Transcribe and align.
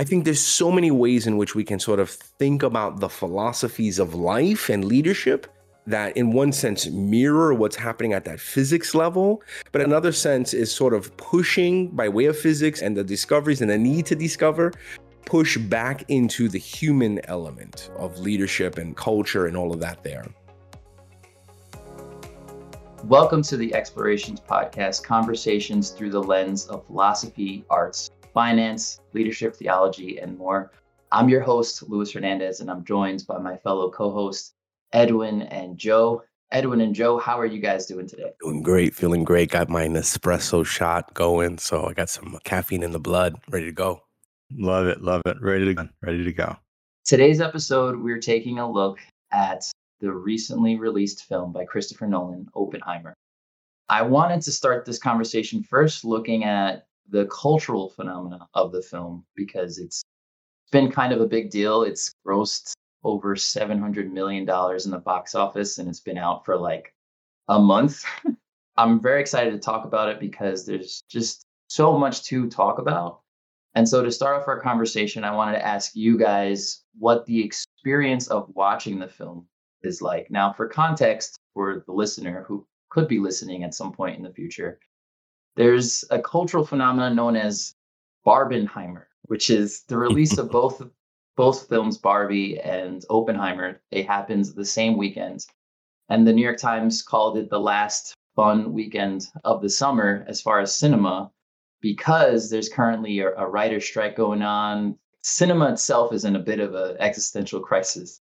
I 0.00 0.04
think 0.04 0.24
there's 0.24 0.40
so 0.40 0.72
many 0.72 0.90
ways 0.90 1.26
in 1.26 1.36
which 1.36 1.54
we 1.54 1.62
can 1.62 1.78
sort 1.78 2.00
of 2.00 2.08
think 2.08 2.62
about 2.62 3.00
the 3.00 3.08
philosophies 3.10 3.98
of 3.98 4.14
life 4.14 4.70
and 4.70 4.82
leadership 4.82 5.46
that 5.86 6.16
in 6.16 6.32
one 6.32 6.52
sense 6.52 6.86
mirror 6.86 7.52
what's 7.52 7.76
happening 7.76 8.14
at 8.14 8.24
that 8.24 8.40
physics 8.40 8.94
level 8.94 9.42
but 9.72 9.82
another 9.82 10.10
sense 10.10 10.54
is 10.54 10.74
sort 10.74 10.94
of 10.94 11.14
pushing 11.18 11.88
by 11.88 12.08
way 12.08 12.24
of 12.24 12.38
physics 12.38 12.80
and 12.80 12.96
the 12.96 13.04
discoveries 13.04 13.60
and 13.60 13.70
the 13.70 13.76
need 13.76 14.06
to 14.06 14.16
discover 14.16 14.72
push 15.26 15.58
back 15.58 16.02
into 16.08 16.48
the 16.48 16.56
human 16.56 17.20
element 17.26 17.90
of 17.98 18.18
leadership 18.20 18.78
and 18.78 18.96
culture 18.96 19.48
and 19.48 19.54
all 19.54 19.70
of 19.70 19.80
that 19.80 20.02
there. 20.02 20.24
Welcome 23.04 23.42
to 23.42 23.58
the 23.58 23.74
Explorations 23.74 24.40
Podcast, 24.40 25.02
conversations 25.02 25.90
through 25.90 26.10
the 26.10 26.22
lens 26.22 26.66
of 26.68 26.86
philosophy, 26.86 27.66
arts, 27.68 28.10
finance, 28.32 29.00
leadership, 29.12 29.56
theology, 29.56 30.18
and 30.18 30.36
more. 30.38 30.72
I'm 31.12 31.28
your 31.28 31.40
host, 31.40 31.82
Luis 31.88 32.12
Hernandez, 32.12 32.60
and 32.60 32.70
I'm 32.70 32.84
joined 32.84 33.26
by 33.26 33.38
my 33.38 33.56
fellow 33.56 33.90
co 33.90 34.10
hosts, 34.10 34.54
Edwin 34.92 35.42
and 35.42 35.76
Joe. 35.76 36.22
Edwin 36.52 36.80
and 36.80 36.94
Joe, 36.94 37.18
how 37.18 37.38
are 37.38 37.46
you 37.46 37.60
guys 37.60 37.86
doing 37.86 38.08
today? 38.08 38.32
Doing 38.40 38.62
great, 38.62 38.94
feeling 38.94 39.22
great. 39.22 39.50
Got 39.50 39.68
my 39.68 39.86
Nespresso 39.86 40.66
shot 40.66 41.14
going, 41.14 41.58
so 41.58 41.86
I 41.86 41.92
got 41.92 42.08
some 42.08 42.38
caffeine 42.44 42.82
in 42.82 42.90
the 42.90 42.98
blood, 42.98 43.36
ready 43.50 43.66
to 43.66 43.72
go. 43.72 44.02
Love 44.52 44.86
it, 44.86 45.00
love 45.00 45.22
it. 45.26 45.36
Ready 45.40 45.66
to 45.66 45.74
go. 45.74 45.88
Ready 46.02 46.24
to 46.24 46.32
go. 46.32 46.56
Today's 47.04 47.40
episode, 47.40 48.00
we're 48.00 48.18
taking 48.18 48.58
a 48.58 48.70
look 48.70 48.98
at 49.32 49.70
the 50.00 50.10
recently 50.10 50.76
released 50.76 51.24
film 51.24 51.52
by 51.52 51.64
Christopher 51.64 52.06
Nolan, 52.06 52.48
Oppenheimer. 52.54 53.14
I 53.88 54.02
wanted 54.02 54.42
to 54.42 54.52
start 54.52 54.84
this 54.84 54.98
conversation 54.98 55.62
first 55.62 56.04
looking 56.04 56.44
at 56.44 56.86
the 57.10 57.26
cultural 57.26 57.90
phenomena 57.90 58.48
of 58.54 58.72
the 58.72 58.82
film 58.82 59.24
because 59.34 59.78
it's 59.78 60.02
been 60.70 60.90
kind 60.90 61.12
of 61.12 61.20
a 61.20 61.26
big 61.26 61.50
deal. 61.50 61.82
It's 61.82 62.14
grossed 62.26 62.72
over 63.02 63.34
$700 63.34 64.10
million 64.10 64.42
in 64.42 64.90
the 64.90 65.02
box 65.04 65.34
office 65.34 65.78
and 65.78 65.88
it's 65.88 66.00
been 66.00 66.18
out 66.18 66.44
for 66.44 66.56
like 66.56 66.94
a 67.48 67.58
month. 67.58 68.04
I'm 68.76 69.00
very 69.00 69.20
excited 69.20 69.50
to 69.52 69.58
talk 69.58 69.84
about 69.84 70.08
it 70.08 70.20
because 70.20 70.64
there's 70.64 71.02
just 71.08 71.44
so 71.68 71.98
much 71.98 72.24
to 72.24 72.48
talk 72.48 72.78
about. 72.78 73.20
And 73.74 73.88
so, 73.88 74.02
to 74.02 74.10
start 74.10 74.40
off 74.40 74.48
our 74.48 74.60
conversation, 74.60 75.22
I 75.22 75.30
wanted 75.30 75.52
to 75.52 75.66
ask 75.66 75.94
you 75.94 76.18
guys 76.18 76.82
what 76.98 77.24
the 77.26 77.44
experience 77.44 78.26
of 78.26 78.50
watching 78.54 78.98
the 78.98 79.06
film 79.06 79.46
is 79.82 80.02
like. 80.02 80.28
Now, 80.30 80.52
for 80.52 80.66
context, 80.66 81.38
for 81.54 81.84
the 81.86 81.92
listener 81.92 82.44
who 82.48 82.66
could 82.88 83.06
be 83.06 83.20
listening 83.20 83.62
at 83.62 83.74
some 83.74 83.92
point 83.92 84.16
in 84.16 84.24
the 84.24 84.32
future, 84.32 84.80
there's 85.56 86.04
a 86.10 86.20
cultural 86.20 86.64
phenomenon 86.64 87.16
known 87.16 87.36
as 87.36 87.74
Barbenheimer, 88.26 89.06
which 89.22 89.50
is 89.50 89.82
the 89.84 89.98
release 89.98 90.38
of 90.38 90.50
both 90.58 90.82
both 91.36 91.68
films, 91.68 91.96
Barbie 91.96 92.60
and 92.60 93.04
Oppenheimer. 93.08 93.80
They 93.90 94.02
happens 94.02 94.52
the 94.52 94.64
same 94.64 94.96
weekend, 94.96 95.46
and 96.08 96.26
the 96.26 96.32
New 96.32 96.42
York 96.42 96.58
Times 96.58 97.02
called 97.02 97.38
it 97.38 97.48
the 97.48 97.60
last 97.60 98.14
fun 98.36 98.72
weekend 98.72 99.26
of 99.44 99.62
the 99.62 99.70
summer 99.70 100.24
as 100.28 100.40
far 100.40 100.60
as 100.60 100.74
cinema, 100.74 101.30
because 101.80 102.50
there's 102.50 102.68
currently 102.68 103.20
a, 103.20 103.34
a 103.36 103.48
writer 103.48 103.80
strike 103.80 104.16
going 104.16 104.42
on. 104.42 104.98
Cinema 105.22 105.72
itself 105.72 106.12
is 106.12 106.24
in 106.24 106.36
a 106.36 106.40
bit 106.40 106.60
of 106.60 106.74
an 106.74 106.96
existential 106.98 107.60
crisis. 107.60 108.20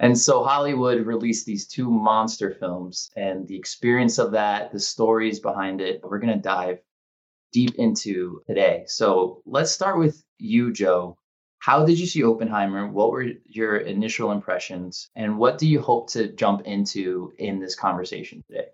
And 0.00 0.18
so 0.18 0.42
Hollywood 0.42 1.06
released 1.06 1.44
these 1.44 1.66
two 1.66 1.90
monster 1.90 2.56
films, 2.58 3.10
and 3.16 3.46
the 3.46 3.56
experience 3.56 4.18
of 4.18 4.32
that, 4.32 4.72
the 4.72 4.80
stories 4.80 5.40
behind 5.40 5.82
it, 5.82 6.00
we're 6.02 6.18
going 6.18 6.34
to 6.34 6.40
dive 6.40 6.78
deep 7.52 7.74
into 7.74 8.40
today. 8.46 8.84
So 8.86 9.42
let's 9.44 9.70
start 9.70 9.98
with 9.98 10.24
you, 10.38 10.72
Joe. 10.72 11.18
How 11.58 11.84
did 11.84 11.98
you 11.98 12.06
see 12.06 12.24
Oppenheimer? 12.24 12.88
What 12.90 13.10
were 13.10 13.26
your 13.44 13.76
initial 13.76 14.32
impressions? 14.32 15.10
And 15.14 15.36
what 15.36 15.58
do 15.58 15.68
you 15.68 15.82
hope 15.82 16.08
to 16.12 16.32
jump 16.32 16.62
into 16.62 17.34
in 17.38 17.60
this 17.60 17.74
conversation 17.74 18.42
today? 18.48 18.68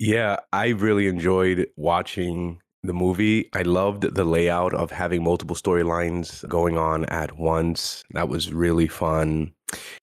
Yeah, 0.00 0.38
I 0.52 0.70
really 0.70 1.06
enjoyed 1.06 1.68
watching 1.76 2.60
the 2.82 2.92
movie. 2.92 3.48
I 3.52 3.62
loved 3.62 4.14
the 4.14 4.24
layout 4.24 4.74
of 4.74 4.90
having 4.90 5.22
multiple 5.22 5.54
storylines 5.54 6.46
going 6.48 6.76
on 6.76 7.04
at 7.04 7.38
once. 7.38 8.02
That 8.10 8.28
was 8.28 8.52
really 8.52 8.88
fun 8.88 9.52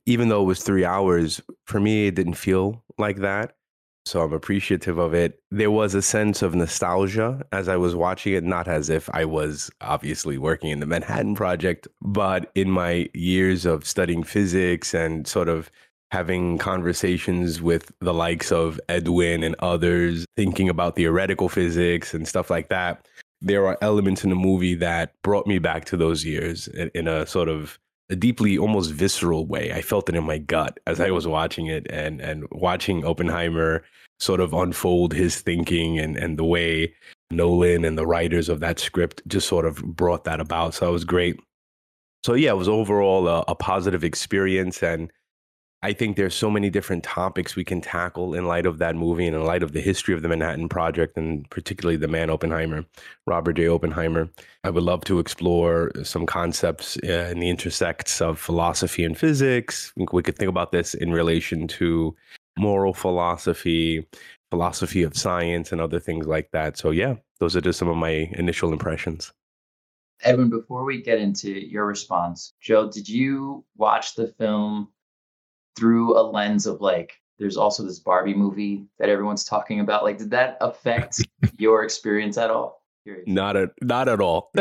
even 0.06 0.30
though 0.30 0.42
it 0.42 0.46
was 0.46 0.64
three 0.64 0.86
hours, 0.86 1.42
for 1.66 1.80
me, 1.80 2.08
it 2.08 2.16
didn't 2.16 2.34
feel 2.36 2.84
like 2.98 3.18
that. 3.18 3.56
So 4.06 4.22
I'm 4.22 4.34
appreciative 4.34 4.98
of 4.98 5.14
it. 5.14 5.40
There 5.52 5.70
was 5.70 5.94
a 5.94 6.02
sense 6.02 6.42
of 6.42 6.56
nostalgia 6.56 7.46
as 7.52 7.68
I 7.68 7.78
was 7.78 7.96
watching 7.96 8.34
it, 8.34 8.44
not 8.44 8.68
as 8.68 8.90
if 8.90 9.08
I 9.14 9.26
was 9.26 9.70
obviously 9.80 10.40
working 10.40 10.72
in 10.72 10.80
the 10.80 10.88
Manhattan 10.88 11.36
Project, 11.36 11.88
but 12.02 12.52
in 12.56 12.72
my 12.72 13.10
years 13.14 13.64
of 13.66 13.86
studying 13.86 14.24
physics 14.24 14.96
and 14.96 15.28
sort 15.28 15.50
of 15.50 15.70
having 16.12 16.58
conversations 16.58 17.62
with 17.62 17.92
the 18.02 18.14
likes 18.14 18.52
of 18.52 18.80
Edwin 18.90 19.44
and 19.44 19.56
others, 19.60 20.26
thinking 20.36 20.68
about 20.68 20.96
theoretical 20.96 21.48
physics 21.48 22.14
and 22.14 22.28
stuff 22.28 22.50
like 22.50 22.70
that. 22.70 23.08
There 23.40 23.66
are 23.68 23.78
elements 23.82 24.24
in 24.24 24.30
the 24.30 24.36
movie 24.36 24.76
that 24.76 25.14
brought 25.24 25.48
me 25.48 25.58
back 25.58 25.86
to 25.86 25.98
those 25.98 26.26
years 26.26 26.68
in, 26.68 27.08
a 27.08 27.26
sort 27.26 27.50
of 27.50 27.80
a 28.12 28.16
deeply 28.16 28.58
almost 28.58 28.92
visceral 28.92 29.48
way. 29.48 29.72
I 29.72 29.82
felt 29.82 30.10
it 30.10 30.16
in 30.16 30.26
my 30.26 30.38
gut 30.38 30.80
as 30.86 31.00
I 31.00 31.12
was 31.12 31.26
watching 31.26 31.68
it 31.68 31.88
and 31.90 32.22
and 32.22 32.46
watching 32.52 33.06
Oppenheimer 33.06 33.84
sort 34.20 34.42
of 34.42 34.54
unfold 34.54 35.14
his 35.14 35.40
thinking 35.40 35.98
and 35.98 36.18
and 36.18 36.38
the 36.38 36.44
way 36.44 36.94
Nolan 37.32 37.86
and 37.86 37.98
the 37.98 38.06
writers 38.06 38.50
of 38.50 38.60
that 38.60 38.80
script 38.80 39.22
just 39.28 39.48
sort 39.48 39.66
of 39.66 39.78
brought 39.78 40.26
that 40.26 40.42
about. 40.42 40.74
So 40.76 40.90
it 40.90 40.92
was 40.92 41.06
great. 41.06 41.40
So 42.24 42.34
yeah, 42.34 42.52
it 42.52 42.58
was 42.58 42.70
overall 42.70 43.28
a, 43.28 43.44
a 43.48 43.56
positive 43.56 44.04
experience 44.04 44.84
and 44.84 45.12
I 45.84 45.94
think 45.94 46.16
there's 46.16 46.36
so 46.36 46.52
many 46.52 46.70
different 46.70 47.04
topics 47.04 47.56
we 47.56 47.64
can 47.64 47.82
tackle 47.82 48.36
in 48.36 48.46
light 48.46 48.68
of 48.68 48.78
that 48.78 48.96
movie 48.96 49.26
and 49.26 49.36
in 49.36 49.44
light 49.44 49.64
of 49.64 49.72
the 49.72 49.82
history 49.82 50.14
of 50.14 50.22
the 50.22 50.28
Manhattan 50.28 50.70
Project 50.70 51.18
and 51.18 51.50
particularly 51.50 51.98
the 51.98 52.08
man 52.08 52.30
Oppenheimer, 52.30 52.86
Robert 53.26 53.54
J. 53.54 53.68
Oppenheimer. 53.68 54.30
I 54.64 54.70
would 54.70 54.84
love 54.84 55.04
to 55.06 55.18
explore 55.18 55.92
some 56.04 56.28
concepts 56.28 56.98
uh, 57.04 57.30
in 57.32 57.40
the 57.40 57.50
intersects 57.50 58.22
of 58.22 58.38
philosophy 58.38 59.04
and 59.04 59.18
physics. 59.18 59.92
We 60.12 60.22
could 60.22 60.38
think 60.38 60.50
about 60.50 60.72
this 60.72 60.94
in 60.94 61.12
relation 61.12 61.68
to 61.70 62.16
moral 62.60 62.94
philosophy, 62.94 64.06
philosophy 64.52 65.02
of 65.02 65.18
science, 65.18 65.72
and 65.72 65.82
other 65.82 66.00
things 66.00 66.28
like 66.28 66.52
that. 66.52 66.78
So, 66.78 66.92
yeah, 66.92 67.16
those 67.40 67.56
are 67.56 67.62
just 67.62 67.80
some 67.80 67.88
of 67.88 67.98
my 67.98 68.30
initial 68.34 68.72
impressions. 68.72 69.34
Edwin, 70.22 70.52
before 70.52 70.84
we 70.84 71.02
get 71.02 71.18
into 71.18 71.50
your 71.50 71.88
response, 71.88 72.54
Joe, 72.62 72.92
did 72.92 73.10
you 73.10 73.66
watch 73.76 74.14
the 74.14 74.28
film 74.38 74.90
through 75.78 76.18
a 76.20 76.22
lens 76.22 76.66
of 76.66 76.82
like 76.82 77.14
there's 77.40 77.58
also 77.58 77.84
this 77.84 78.00
Barbie 78.00 78.36
movie 78.36 78.86
that 79.00 79.10
everyone's 79.10 79.44
talking 79.44 79.80
about. 79.80 80.04
Like, 80.04 80.20
did 80.20 80.30
that 80.30 80.58
affect 80.62 81.26
your 81.58 81.84
experience 81.84 82.38
at 82.38 82.52
all? 82.52 82.84
Curious. 83.04 83.28
Not 83.28 83.58
at 83.58 83.72
not 83.82 84.08
at 84.08 84.22
all. 84.22 84.52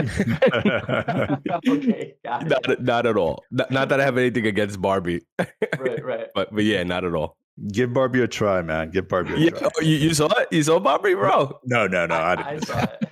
okay, 1.69 2.15
not 2.25 2.81
not 2.81 3.07
at 3.07 3.19
all. 3.19 3.45
Not, 3.51 3.71
not, 3.71 3.91
that 3.91 4.01
I 4.01 4.05
have 4.05 4.17
anything 4.17 4.47
against 4.47 4.81
Barbie. 4.81 5.21
right, 5.79 6.03
right. 6.03 6.29
But 6.35 6.55
but 6.55 6.65
yeah, 6.65 6.83
not 6.85 7.05
at 7.05 7.15
all. 7.15 7.37
Give 7.71 7.93
Barbie 7.93 8.23
a 8.23 8.29
try, 8.29 8.63
man. 8.63 8.91
Give 8.91 9.07
Barbie 9.07 9.35
a 9.35 9.37
yeah, 9.37 9.51
try. 9.51 9.69
Oh, 9.77 9.83
you, 9.83 9.97
you 9.97 10.15
saw 10.15 10.29
it? 10.39 10.49
You 10.51 10.63
saw 10.63 10.79
Barbie, 10.79 11.13
bro? 11.13 11.61
No, 11.67 11.87
no, 11.87 12.07
no. 12.07 12.15
I, 12.15 12.33
I, 12.33 12.51
I 12.53 12.59
saw 12.61 12.79
it. 12.79 13.10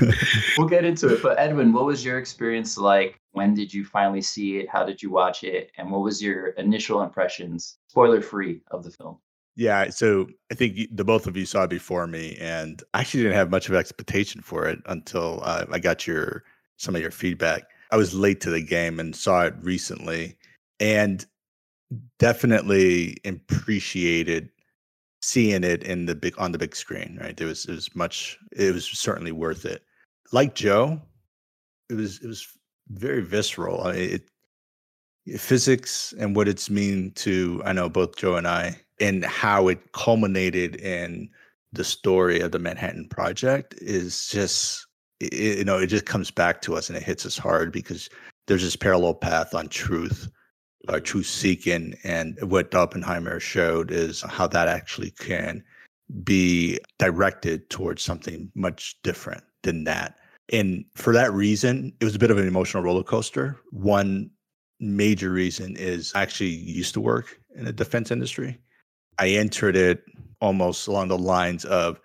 we'll 0.58 0.68
get 0.68 0.84
into 0.84 1.12
it. 1.14 1.22
But 1.22 1.38
Edwin, 1.38 1.72
what 1.72 1.84
was 1.84 2.04
your 2.04 2.18
experience 2.18 2.76
like? 2.78 3.20
When 3.32 3.54
did 3.54 3.72
you 3.72 3.84
finally 3.84 4.22
see 4.22 4.58
it? 4.58 4.68
How 4.68 4.84
did 4.84 5.02
you 5.02 5.10
watch 5.10 5.44
it? 5.44 5.70
And 5.78 5.90
what 5.90 6.02
was 6.02 6.22
your 6.22 6.48
initial 6.48 7.02
impressions, 7.02 7.78
spoiler 7.88 8.20
free, 8.20 8.60
of 8.70 8.84
the 8.84 8.90
film? 8.90 9.18
Yeah, 9.58 9.90
so 9.90 10.28
I 10.52 10.54
think 10.54 10.78
the 10.92 11.04
both 11.04 11.26
of 11.26 11.36
you 11.36 11.44
saw 11.44 11.64
it 11.64 11.70
before 11.70 12.06
me, 12.06 12.36
and 12.40 12.80
I 12.94 13.00
actually 13.00 13.24
didn't 13.24 13.38
have 13.38 13.50
much 13.50 13.68
of 13.68 13.74
expectation 13.74 14.40
for 14.40 14.66
it 14.66 14.78
until 14.86 15.40
uh, 15.42 15.66
I 15.72 15.80
got 15.80 16.06
your 16.06 16.44
some 16.76 16.94
of 16.94 17.02
your 17.02 17.10
feedback. 17.10 17.64
I 17.90 17.96
was 17.96 18.14
late 18.14 18.40
to 18.42 18.50
the 18.50 18.62
game 18.62 19.00
and 19.00 19.16
saw 19.16 19.46
it 19.46 19.54
recently, 19.60 20.38
and 20.78 21.26
definitely 22.20 23.16
appreciated 23.24 24.50
seeing 25.22 25.64
it 25.64 25.82
in 25.82 26.06
the 26.06 26.14
big 26.14 26.38
on 26.38 26.52
the 26.52 26.58
big 26.58 26.76
screen. 26.76 27.18
Right, 27.20 27.38
it 27.40 27.44
was 27.44 27.66
it 27.66 27.72
was 27.72 27.92
much. 27.96 28.38
It 28.52 28.72
was 28.72 28.86
certainly 28.86 29.32
worth 29.32 29.64
it. 29.64 29.82
Like 30.32 30.54
Joe, 30.54 31.00
it 31.88 31.94
was 31.94 32.20
it 32.22 32.26
was 32.26 32.46
very 32.90 33.22
visceral. 33.22 33.82
I 33.82 33.92
mean, 33.92 34.20
it, 35.26 35.40
physics 35.40 36.14
and 36.18 36.34
what 36.34 36.48
it's 36.48 36.70
mean 36.70 37.12
to 37.12 37.62
I 37.64 37.72
know 37.72 37.88
both 37.88 38.16
Joe 38.16 38.36
and 38.36 38.48
I, 38.48 38.80
and 39.00 39.24
how 39.24 39.68
it 39.68 39.92
culminated 39.92 40.76
in 40.76 41.30
the 41.72 41.84
story 41.84 42.40
of 42.40 42.52
the 42.52 42.58
Manhattan 42.58 43.08
Project 43.08 43.74
is 43.78 44.28
just 44.28 44.86
it, 45.20 45.58
you 45.58 45.64
know 45.64 45.78
it 45.78 45.86
just 45.88 46.06
comes 46.06 46.30
back 46.30 46.62
to 46.62 46.76
us 46.76 46.88
and 46.88 46.96
it 46.96 47.02
hits 47.02 47.26
us 47.26 47.38
hard 47.38 47.72
because 47.72 48.08
there's 48.46 48.62
this 48.62 48.76
parallel 48.76 49.14
path 49.14 49.54
on 49.54 49.68
truth 49.68 50.28
uh, 50.88 51.00
truth 51.00 51.26
seeking. 51.26 51.94
And 52.04 52.38
what 52.42 52.74
Oppenheimer 52.74 53.40
showed 53.40 53.90
is 53.90 54.22
how 54.22 54.46
that 54.48 54.68
actually 54.68 55.10
can 55.12 55.62
be 56.22 56.78
directed 56.98 57.68
towards 57.70 58.02
something 58.02 58.50
much 58.54 58.96
different 59.02 59.44
than 59.62 59.84
that. 59.84 60.17
And 60.52 60.84
for 60.94 61.12
that 61.12 61.32
reason, 61.32 61.92
it 62.00 62.04
was 62.04 62.14
a 62.14 62.18
bit 62.18 62.30
of 62.30 62.38
an 62.38 62.48
emotional 62.48 62.82
roller 62.82 63.02
coaster. 63.02 63.58
One 63.70 64.30
major 64.80 65.30
reason 65.30 65.76
is 65.76 66.12
I 66.14 66.22
actually 66.22 66.50
used 66.50 66.94
to 66.94 67.00
work 67.00 67.38
in 67.54 67.64
the 67.64 67.72
defense 67.72 68.10
industry. 68.10 68.58
I 69.18 69.28
entered 69.28 69.76
it 69.76 70.04
almost 70.40 70.86
along 70.86 71.08
the 71.08 71.18
lines 71.18 71.64
of 71.64 72.00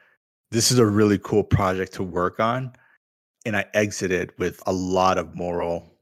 this 0.52 0.72
is 0.72 0.80
a 0.80 0.86
really 0.86 1.18
cool 1.20 1.44
project 1.44 1.94
to 1.94 2.04
work 2.04 2.40
on. 2.40 2.74
And 3.46 3.56
I 3.58 3.66
exited 3.74 4.32
with 4.38 4.62
a 4.66 4.74
lot 4.74 5.18
of 5.18 5.36
moral 5.36 5.94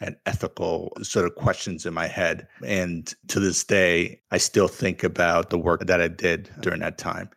and 0.00 0.16
ethical 0.26 0.92
sort 1.02 1.26
of 1.26 1.34
questions 1.34 1.84
in 1.84 1.94
my 1.94 2.06
head. 2.06 2.46
And 2.64 3.12
to 3.28 3.40
this 3.40 3.64
day, 3.64 4.20
I 4.30 4.38
still 4.38 4.68
think 4.68 5.02
about 5.02 5.50
the 5.50 5.58
work 5.58 5.86
that 5.86 6.00
I 6.00 6.08
did 6.08 6.50
during 6.60 6.80
that 6.80 6.98
time. 6.98 7.30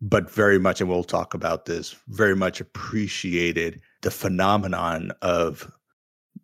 But 0.00 0.30
very 0.30 0.58
much, 0.58 0.80
and 0.80 0.90
we'll 0.90 1.04
talk 1.04 1.34
about 1.34 1.64
this, 1.64 1.96
very 2.08 2.36
much 2.36 2.60
appreciated 2.60 3.80
the 4.06 4.10
phenomenon 4.12 5.10
of 5.22 5.68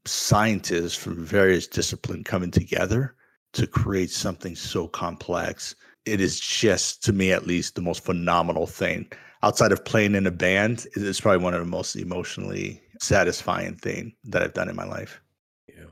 scientists 0.04 0.96
from 0.96 1.24
various 1.24 1.68
disciplines 1.68 2.24
coming 2.24 2.50
together 2.50 3.14
to 3.52 3.68
create 3.68 4.10
something 4.10 4.56
so 4.56 4.88
complex. 4.88 5.76
It 6.04 6.20
is 6.20 6.40
just, 6.40 7.04
to 7.04 7.12
me 7.12 7.30
at 7.30 7.46
least, 7.46 7.76
the 7.76 7.80
most 7.80 8.04
phenomenal 8.04 8.66
thing. 8.66 9.08
Outside 9.44 9.70
of 9.70 9.84
playing 9.84 10.16
in 10.16 10.26
a 10.26 10.32
band, 10.32 10.88
it's 10.96 11.20
probably 11.20 11.44
one 11.44 11.54
of 11.54 11.60
the 11.60 11.66
most 11.66 11.94
emotionally 11.94 12.82
satisfying 13.00 13.76
thing 13.76 14.12
that 14.24 14.42
I've 14.42 14.54
done 14.54 14.68
in 14.68 14.74
my 14.74 14.86
life. 14.86 15.20
Yeah. 15.68 15.84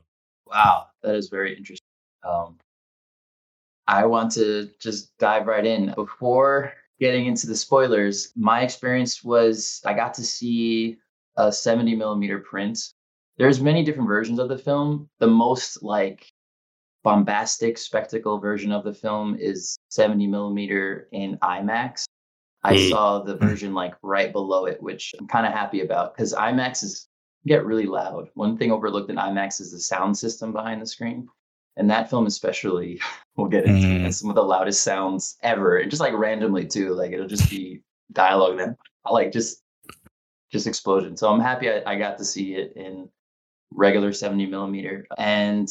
Wow, 0.46 0.87
that 1.05 1.14
is 1.14 1.28
very 1.28 1.56
interesting. 1.56 1.87
Um, 2.28 2.58
I 3.87 4.06
want 4.06 4.32
to 4.32 4.70
just 4.81 5.17
dive 5.19 5.46
right 5.46 5.64
in. 5.64 5.93
Before 5.94 6.72
getting 6.99 7.26
into 7.26 7.46
the 7.46 7.55
spoilers, 7.55 8.32
my 8.34 8.62
experience 8.62 9.22
was 9.22 9.81
I 9.87 9.94
got 9.94 10.14
to 10.14 10.25
see 10.25 10.99
a 11.47 11.53
70 11.53 11.95
millimeter 11.97 12.39
print. 12.41 12.79
There's 13.39 13.61
many 13.61 13.85
different 13.85 14.09
versions 14.09 14.39
of 14.39 14.49
the 14.49 14.59
film. 14.59 15.09
The 15.19 15.27
most 15.27 15.83
like 15.83 16.27
bombastic 17.03 17.79
spectacle 17.79 18.39
version 18.39 18.73
of 18.73 18.85
the 18.85 18.93
film 18.93 19.37
is 19.39 19.79
70 19.89 20.27
millimeter 20.27 21.09
in 21.13 21.39
IMAX. 21.39 22.05
I 22.63 22.75
Mm. 22.75 22.91
saw 22.91 23.21
the 23.23 23.37
version 23.37 23.73
like 23.73 23.95
right 24.03 24.33
below 24.33 24.67
it, 24.67 24.83
which 24.83 25.15
I'm 25.19 25.27
kind 25.27 25.47
of 25.47 25.53
happy 25.53 25.81
about 25.81 26.15
because 26.15 26.35
IMAX 26.35 26.83
is 26.85 27.09
get 27.47 27.65
really 27.65 27.87
loud. 27.87 28.29
One 28.35 28.59
thing 28.59 28.71
overlooked 28.71 29.09
in 29.09 29.17
IMAX 29.17 29.61
is 29.63 29.73
the 29.73 29.81
sound 29.81 30.17
system 30.19 30.53
behind 30.53 30.83
the 30.83 30.87
screen. 30.87 31.27
And 31.79 31.89
that 31.89 32.11
film 32.11 32.27
especially, 32.27 33.01
we'll 33.37 33.47
get 33.49 33.65
into 33.65 33.87
Mm. 33.89 34.13
some 34.13 34.29
of 34.29 34.37
the 34.37 34.43
loudest 34.45 34.83
sounds 34.83 35.39
ever. 35.43 35.79
And 35.79 35.91
just 35.91 36.03
like 36.03 36.13
randomly 36.13 36.67
too. 36.67 36.93
Like 36.93 37.13
it'll 37.13 37.27
just 37.27 37.49
be 37.49 37.81
dialogue 38.13 38.59
then 38.59 38.77
like 39.11 39.33
just 39.33 39.63
just 40.52 40.69
explosion. 40.69 41.17
So 41.17 41.31
I'm 41.32 41.41
happy 41.41 41.70
I, 41.70 41.82
I 41.87 41.97
got 41.99 42.19
to 42.19 42.26
see 42.26 42.55
it 42.56 42.75
in 42.76 43.08
regular 43.73 44.12
70 44.12 44.47
millimeter. 44.47 45.06
And 45.19 45.69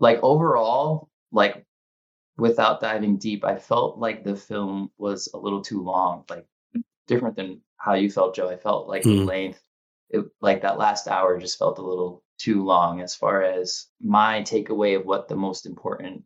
like 0.00 0.20
overall, 0.22 1.10
like 1.32 1.66
without 2.38 2.80
diving 2.80 3.18
deep, 3.18 3.44
I 3.44 3.58
felt 3.58 3.98
like 3.98 4.24
the 4.24 4.36
film 4.36 4.92
was 4.98 5.30
a 5.34 5.38
little 5.38 5.62
too 5.62 5.82
long, 5.82 6.24
like 6.30 6.46
different 7.08 7.36
than 7.36 7.62
how 7.78 7.94
you 7.94 8.10
felt, 8.10 8.36
Joe. 8.36 8.50
I 8.50 8.58
felt 8.58 8.88
like 8.88 9.04
the 9.04 9.10
Hmm. 9.10 9.26
length, 9.26 9.62
it, 10.10 10.26
like 10.42 10.62
that 10.62 10.78
last 10.78 11.08
hour 11.08 11.38
just 11.40 11.58
felt 11.60 11.78
a 11.80 11.84
little 11.86 12.24
too 12.38 12.64
long 12.64 13.02
as 13.02 13.16
far 13.16 13.42
as 13.44 13.88
my 14.02 14.42
takeaway 14.42 14.96
of 14.98 15.06
what 15.06 15.28
the 15.28 15.36
most 15.36 15.66
important 15.66 16.24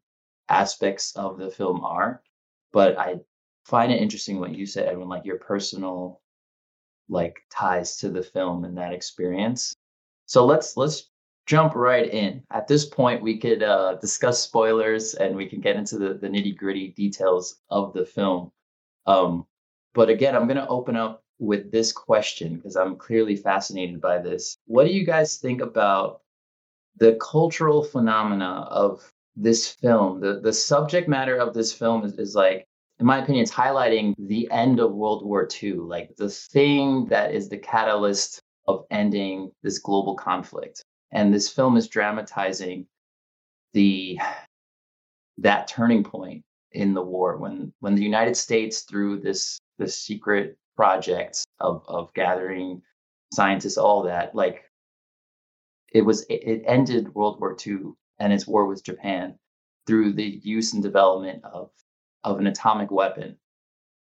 aspects 0.50 1.16
of 1.16 1.38
the 1.38 1.50
film 1.50 1.84
are. 1.84 2.22
But 2.72 2.98
I 2.98 3.16
find 3.66 3.92
it 3.92 4.02
interesting 4.02 4.40
what 4.40 4.54
you 4.56 4.66
said, 4.66 4.88
Edwin, 4.88 5.10
like 5.10 5.26
your 5.26 5.38
personal 5.38 6.21
like 7.12 7.36
ties 7.50 7.96
to 7.98 8.08
the 8.08 8.22
film 8.22 8.64
and 8.64 8.76
that 8.76 8.92
experience. 8.92 9.76
So 10.26 10.44
let's 10.44 10.76
let's 10.76 11.10
jump 11.46 11.74
right 11.74 12.12
in. 12.12 12.42
At 12.50 12.66
this 12.66 12.86
point, 12.86 13.22
we 13.22 13.38
could 13.38 13.62
uh, 13.62 13.96
discuss 13.96 14.42
spoilers 14.42 15.14
and 15.14 15.36
we 15.36 15.46
can 15.48 15.60
get 15.60 15.76
into 15.76 15.98
the, 15.98 16.14
the 16.14 16.28
nitty 16.28 16.56
gritty 16.56 16.88
details 16.88 17.60
of 17.70 17.92
the 17.92 18.06
film. 18.06 18.52
Um, 19.06 19.46
but 19.94 20.08
again, 20.08 20.34
I'm 20.34 20.46
going 20.46 20.56
to 20.56 20.68
open 20.68 20.96
up 20.96 21.22
with 21.38 21.72
this 21.72 21.92
question 21.92 22.56
because 22.56 22.76
I'm 22.76 22.96
clearly 22.96 23.36
fascinated 23.36 24.00
by 24.00 24.18
this. 24.18 24.56
What 24.66 24.86
do 24.86 24.92
you 24.92 25.04
guys 25.04 25.38
think 25.38 25.60
about 25.60 26.22
the 26.96 27.18
cultural 27.20 27.82
phenomena 27.82 28.66
of 28.70 29.12
this 29.34 29.68
film? 29.68 30.20
The 30.20 30.40
the 30.40 30.52
subject 30.52 31.08
matter 31.08 31.36
of 31.36 31.52
this 31.52 31.72
film 31.72 32.04
is, 32.04 32.18
is 32.18 32.34
like 32.34 32.68
in 32.98 33.06
my 33.06 33.18
opinion, 33.18 33.42
it's 33.42 33.52
highlighting 33.52 34.14
the 34.18 34.50
end 34.50 34.80
of 34.80 34.92
World 34.92 35.24
War 35.24 35.48
II, 35.62 35.74
like 35.74 36.14
the 36.16 36.28
thing 36.28 37.06
that 37.06 37.34
is 37.34 37.48
the 37.48 37.58
catalyst 37.58 38.40
of 38.68 38.84
ending 38.90 39.50
this 39.62 39.78
global 39.78 40.14
conflict. 40.14 40.82
And 41.10 41.32
this 41.32 41.48
film 41.48 41.76
is 41.76 41.88
dramatizing 41.88 42.86
the 43.72 44.18
that 45.38 45.66
turning 45.66 46.04
point 46.04 46.44
in 46.72 46.94
the 46.94 47.02
war 47.02 47.36
when 47.38 47.72
when 47.80 47.94
the 47.94 48.02
United 48.02 48.36
States 48.36 48.82
through 48.82 49.20
this 49.20 49.58
this 49.78 49.98
secret 49.98 50.56
project 50.76 51.44
of 51.60 51.84
of 51.88 52.12
gathering 52.14 52.82
scientists, 53.32 53.78
all 53.78 54.02
that, 54.04 54.34
like 54.34 54.70
it 55.92 56.02
was 56.02 56.24
it, 56.28 56.62
ended 56.66 57.14
World 57.14 57.40
War 57.40 57.56
II 57.66 57.94
and 58.18 58.32
its 58.32 58.46
war 58.46 58.66
with 58.66 58.84
Japan 58.84 59.38
through 59.86 60.12
the 60.12 60.40
use 60.42 60.72
and 60.72 60.82
development 60.82 61.44
of 61.44 61.70
of 62.24 62.38
an 62.38 62.46
atomic 62.46 62.90
weapon. 62.90 63.36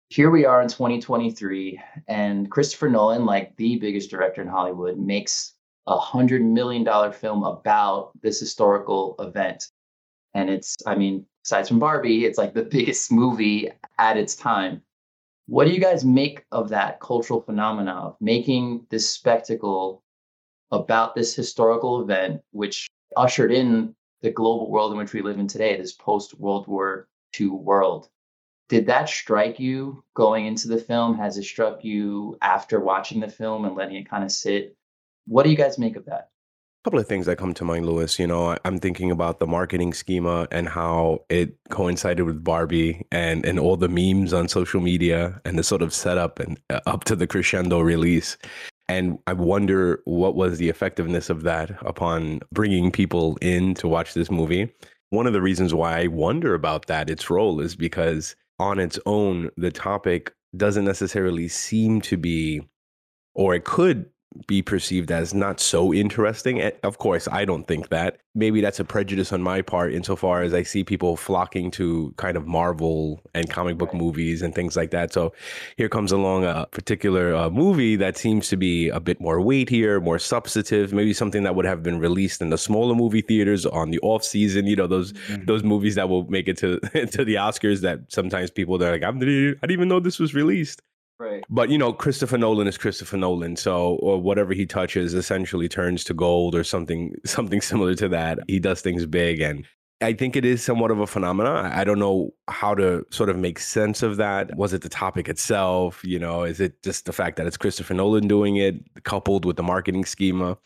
Here 0.09 0.29
we 0.29 0.45
are 0.45 0.61
in 0.61 0.67
2023, 0.67 1.79
and 2.07 2.49
Christopher 2.49 2.89
Nolan, 2.89 3.25
like 3.25 3.55
the 3.57 3.77
biggest 3.77 4.09
director 4.09 4.41
in 4.41 4.47
Hollywood, 4.47 4.97
makes 4.97 5.55
a 5.87 5.97
hundred 5.97 6.43
million 6.43 6.83
dollar 6.83 7.11
film 7.11 7.43
about 7.43 8.11
this 8.21 8.39
historical 8.39 9.15
event. 9.19 9.71
And 10.33 10.49
it's, 10.49 10.75
I 10.85 10.95
mean, 10.95 11.25
aside 11.43 11.67
from 11.67 11.79
Barbie, 11.79 12.25
it's 12.25 12.37
like 12.37 12.53
the 12.53 12.63
biggest 12.71 13.11
movie 13.11 13.71
at 13.97 14.17
its 14.17 14.35
time. 14.35 14.81
What 15.47 15.65
do 15.65 15.73
you 15.73 15.79
guys 15.79 16.03
make 16.03 16.45
of 16.51 16.69
that 16.69 16.99
cultural 16.99 17.41
phenomena 17.41 17.91
of 17.91 18.17
making 18.19 18.87
this 18.89 19.09
spectacle 19.09 20.03
about 20.71 21.15
this 21.15 21.35
historical 21.35 22.01
event, 22.01 22.41
which 22.51 22.87
ushered 23.15 23.51
in 23.51 23.95
the 24.21 24.31
global 24.31 24.71
world 24.71 24.91
in 24.91 24.97
which 24.97 25.13
we 25.13 25.21
live 25.21 25.39
in 25.39 25.47
today, 25.47 25.77
this 25.77 25.93
post 25.93 26.39
World 26.39 26.67
War 26.67 27.07
World? 27.43 28.09
Did 28.67 28.87
that 28.87 29.09
strike 29.09 29.59
you 29.59 30.03
going 30.15 30.47
into 30.47 30.67
the 30.67 30.77
film? 30.77 31.17
Has 31.17 31.37
it 31.37 31.43
struck 31.43 31.83
you 31.83 32.37
after 32.41 32.79
watching 32.79 33.19
the 33.19 33.29
film 33.29 33.65
and 33.65 33.75
letting 33.75 33.95
it 33.95 34.09
kind 34.09 34.23
of 34.23 34.31
sit? 34.31 34.75
What 35.27 35.43
do 35.43 35.51
you 35.51 35.57
guys 35.57 35.77
make 35.77 35.95
of 35.95 36.05
that? 36.05 36.29
A 36.83 36.89
couple 36.89 36.99
of 36.99 37.07
things 37.07 37.25
that 37.25 37.37
come 37.37 37.53
to 37.55 37.63
mind, 37.63 37.85
Lewis. 37.85 38.17
You 38.17 38.27
know, 38.27 38.57
I'm 38.63 38.79
thinking 38.79 39.11
about 39.11 39.39
the 39.39 39.47
marketing 39.47 39.93
schema 39.93 40.47
and 40.51 40.67
how 40.67 41.25
it 41.29 41.55
coincided 41.69 42.23
with 42.23 42.43
Barbie 42.43 43.05
and 43.11 43.45
and 43.45 43.59
all 43.59 43.77
the 43.77 43.89
memes 43.89 44.33
on 44.33 44.47
social 44.47 44.81
media 44.81 45.41
and 45.45 45.57
the 45.57 45.63
sort 45.63 45.81
of 45.81 45.93
setup 45.93 46.39
and 46.39 46.59
uh, 46.69 46.79
up 46.85 47.03
to 47.05 47.15
the 47.15 47.27
crescendo 47.27 47.79
release. 47.81 48.37
And 48.87 49.17
I 49.25 49.33
wonder 49.33 50.01
what 50.05 50.35
was 50.35 50.59
the 50.59 50.69
effectiveness 50.69 51.29
of 51.31 51.41
that 51.43 51.71
upon 51.81 52.41
bringing 52.51 52.91
people 52.91 53.37
in 53.41 53.73
to 53.75 53.87
watch 53.87 54.13
this 54.13 54.29
movie. 54.29 54.71
One 55.15 55.27
of 55.27 55.31
the 55.31 55.41
reasons 55.41 55.73
why 55.73 56.01
I 56.01 56.07
wonder 56.07 56.53
about 56.53 56.87
that, 56.87 57.09
its 57.09 57.29
role, 57.29 57.61
is 57.61 57.77
because 57.77 58.35
on 58.59 58.79
its 58.79 58.99
own, 59.05 59.49
the 59.55 59.71
topic 59.71 60.33
doesn't 60.57 60.83
necessarily 60.83 61.47
seem 61.47 62.01
to 62.01 62.17
be, 62.17 62.67
or 63.33 63.55
it 63.55 63.63
could 63.63 64.07
be 64.47 64.61
perceived 64.61 65.11
as 65.11 65.33
not 65.33 65.59
so 65.59 65.93
interesting. 65.93 66.61
Eh, 66.61 66.71
Of 66.83 66.97
course, 66.97 67.27
I 67.31 67.45
don't 67.45 67.67
think 67.67 67.89
that. 67.89 68.17
Maybe 68.37 68.59
that's 68.59 68.81
a 68.81 68.83
prejudice 68.83 69.31
on 69.31 69.41
my 69.41 69.61
part, 69.61 69.93
insofar 69.93 70.41
as 70.41 70.53
I 70.53 70.63
see 70.63 70.83
people 70.83 71.15
flocking 71.15 71.71
to 71.71 72.13
kind 72.17 72.35
of 72.35 72.45
Marvel 72.45 73.21
and 73.33 73.49
comic 73.49 73.77
book 73.77 73.93
movies 73.93 74.41
and 74.41 74.53
things 74.53 74.75
like 74.75 74.91
that. 74.91 75.13
So 75.13 75.33
here 75.77 75.87
comes 75.87 76.11
along 76.11 76.43
a 76.43 76.67
particular 76.71 77.33
uh, 77.33 77.49
movie 77.49 77.95
that 77.95 78.17
seems 78.17 78.49
to 78.49 78.57
be 78.57 78.89
a 78.89 78.99
bit 78.99 79.21
more 79.21 79.39
weightier, 79.39 80.01
more 80.01 80.19
substantive, 80.19 80.91
maybe 80.91 81.13
something 81.13 81.43
that 81.43 81.55
would 81.55 81.65
have 81.65 81.81
been 81.81 81.97
released 81.99 82.41
in 82.41 82.49
the 82.49 82.57
smaller 82.57 82.93
movie 82.93 83.21
theaters 83.21 83.65
on 83.65 83.91
the 83.91 83.99
off 83.99 84.23
season. 84.23 84.67
You 84.67 84.75
know, 84.75 84.87
those 84.87 85.13
those 85.45 85.63
movies 85.63 85.95
that 85.95 86.09
will 86.09 86.25
make 86.29 86.49
it 86.49 86.57
to 86.57 86.79
to 87.11 87.23
the 87.23 87.35
Oscars 87.35 87.81
that 87.81 87.99
sometimes 88.09 88.51
people 88.51 88.77
they're 88.77 88.91
like, 88.91 89.03
I 89.03 89.11
didn't 89.11 89.71
even 89.71 89.87
know 89.87 90.01
this 90.01 90.19
was 90.19 90.33
released. 90.33 90.81
Right. 91.19 91.43
But 91.49 91.69
you 91.69 91.77
know, 91.77 91.93
Christopher 91.93 92.37
Nolan 92.37 92.67
is 92.67 92.77
Christopher 92.77 93.17
Nolan, 93.17 93.55
so 93.55 93.97
whatever 94.21 94.53
he 94.53 94.65
touches 94.65 95.13
essentially 95.13 95.69
turns 95.69 96.03
to 96.05 96.13
gold 96.13 96.55
or 96.55 96.63
something 96.63 97.15
something 97.25 97.61
similar 97.61 97.95
to 97.95 98.09
that. 98.09 98.39
He 98.47 98.59
does 98.59 98.81
things 98.81 99.05
big 99.05 99.41
and 99.41 99.65
I 100.01 100.13
think 100.13 100.35
it 100.35 100.43
is 100.43 100.61
somewhat 100.61 100.91
of 100.91 100.99
a 100.99 101.07
phenomenon. 101.07 101.65
I 101.67 101.85
don't 101.85 101.99
know 101.99 102.33
how 102.49 102.75
to 102.75 103.05
sort 103.11 103.29
of 103.29 103.37
make 103.37 103.59
sense 103.59 104.03
of 104.03 104.17
that. 104.17 104.55
Was 104.57 104.73
it 104.73 104.81
the 104.81 104.89
topic 104.89 105.29
itself? 105.29 106.03
You 106.03 106.19
know, 106.19 106.43
is 106.43 106.59
it 106.59 106.83
just 106.83 107.05
the 107.05 107.13
fact 107.13 107.37
that 107.37 107.47
it's 107.47 107.55
Christopher 107.55 107.93
Nolan 107.93 108.27
doing 108.27 108.57
it 108.57 108.75
coupled 109.03 109.45
with 109.45 109.55
the 109.55 109.63
marketing 109.63 110.03
schema? 110.03 110.57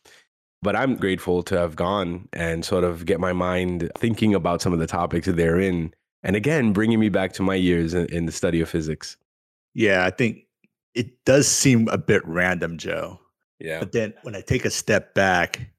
But 0.64 0.76
I'm 0.76 0.96
grateful 0.96 1.44
to 1.44 1.58
have 1.58 1.76
gone 1.76 2.28
and 2.34 2.66
sort 2.66 2.84
of 2.84 3.06
get 3.06 3.20
my 3.20 3.32
mind 3.32 3.92
thinking 3.98 4.34
about 4.34 4.62
some 4.62 4.74
of 4.74 4.80
the 4.80 4.88
topics 4.88 5.28
therein. 5.28 5.94
And 6.24 6.36
again, 6.36 6.74
bringing 6.74 7.00
me 7.00 7.10
back 7.10 7.32
to 7.34 7.44
my 7.44 7.56
years 7.56 7.94
in 7.94 8.26
the 8.26 8.32
study 8.32 8.62
of 8.62 8.70
physics. 8.70 9.16
Yeah, 9.74 10.06
I 10.06 10.10
think 10.10 10.44
it 10.96 11.24
does 11.26 11.48
seem 11.48 11.88
a 11.90 11.98
bit 11.98 12.26
random, 12.26 12.78
Joe. 12.78 13.20
Yeah. 13.60 13.80
But 13.80 13.92
then 13.92 14.14
when 14.24 14.36
I 14.36 14.42
take 14.42 14.66
a 14.66 14.70
step 14.70 15.14
back, 15.14 15.70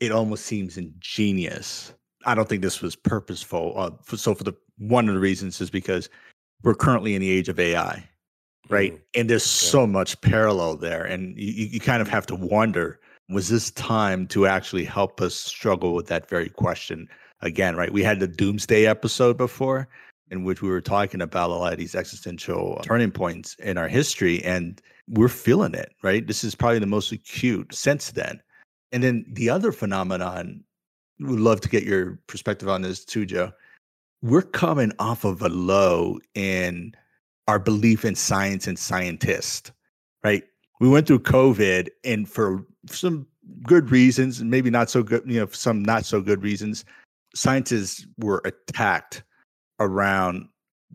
it 0.00 0.12
almost 0.12 0.46
seems 0.46 0.76
ingenious. 0.76 1.92
I 2.26 2.34
don't 2.34 2.48
think 2.48 2.62
this 2.62 2.80
was 2.82 2.96
purposeful. 2.96 3.74
Uh, 3.76 3.90
for, 4.04 4.16
so 4.16 4.34
for 4.34 4.44
the 4.44 4.52
one 4.78 5.08
of 5.08 5.14
the 5.14 5.20
reasons 5.20 5.60
is 5.60 5.70
because 5.70 6.08
we're 6.62 6.74
currently 6.74 7.14
in 7.14 7.20
the 7.20 7.30
age 7.30 7.48
of 7.48 7.58
AI, 7.58 8.06
right? 8.68 8.94
Mhm. 8.94 9.00
And 9.14 9.30
there's 9.30 9.44
Yeah. 9.44 9.70
so 9.70 9.86
much 9.86 10.20
parallel 10.20 10.76
there, 10.76 11.04
and 11.04 11.38
you 11.38 11.66
you 11.66 11.80
kind 11.80 12.02
of 12.02 12.08
have 12.08 12.26
to 12.26 12.34
wonder: 12.34 13.00
was 13.28 13.48
this 13.48 13.70
time 13.70 14.26
to 14.28 14.46
actually 14.46 14.84
help 14.84 15.20
us 15.20 15.34
struggle 15.34 15.94
with 15.94 16.06
that 16.08 16.28
very 16.28 16.48
question 16.50 17.08
again? 17.40 17.76
Right? 17.76 17.92
We 17.92 18.02
had 18.02 18.20
the 18.20 18.28
Doomsday 18.28 18.86
episode 18.86 19.36
before, 19.38 19.88
in 20.30 20.44
which 20.44 20.62
we 20.62 20.68
were 20.68 20.80
talking 20.80 21.20
about 21.20 21.50
a 21.50 21.54
lot 21.54 21.72
of 21.72 21.78
these 21.78 21.94
existential 21.94 22.80
turning 22.82 23.10
points 23.10 23.56
in 23.56 23.76
our 23.76 23.88
history, 23.88 24.42
and 24.44 24.80
we're 25.08 25.28
feeling 25.28 25.74
it. 25.74 25.92
Right? 26.02 26.26
This 26.26 26.44
is 26.44 26.54
probably 26.54 26.78
the 26.78 26.86
most 26.86 27.12
acute 27.12 27.74
since 27.74 28.12
then. 28.12 28.40
And 28.92 29.02
then 29.02 29.24
the 29.28 29.50
other 29.50 29.72
phenomenon, 29.72 30.64
would 31.20 31.40
love 31.40 31.60
to 31.60 31.68
get 31.68 31.84
your 31.84 32.18
perspective 32.26 32.68
on 32.68 32.82
this 32.82 33.04
too, 33.04 33.26
Joe. 33.26 33.52
We're 34.22 34.42
coming 34.42 34.92
off 34.98 35.24
of 35.24 35.42
a 35.42 35.48
low 35.48 36.18
in 36.34 36.94
our 37.48 37.58
belief 37.58 38.04
in 38.04 38.14
science 38.14 38.66
and 38.66 38.78
scientists, 38.78 39.72
right? 40.22 40.44
We 40.80 40.88
went 40.88 41.06
through 41.06 41.20
COVID, 41.20 41.88
and 42.04 42.28
for 42.28 42.64
some 42.86 43.26
good 43.64 43.90
reasons, 43.90 44.40
and 44.40 44.50
maybe 44.50 44.70
not 44.70 44.88
so 44.88 45.02
good, 45.02 45.22
you 45.26 45.40
know, 45.40 45.46
some 45.46 45.82
not 45.82 46.04
so 46.04 46.20
good 46.20 46.42
reasons, 46.42 46.84
scientists 47.34 48.06
were 48.18 48.42
attacked 48.44 49.22
around 49.80 50.46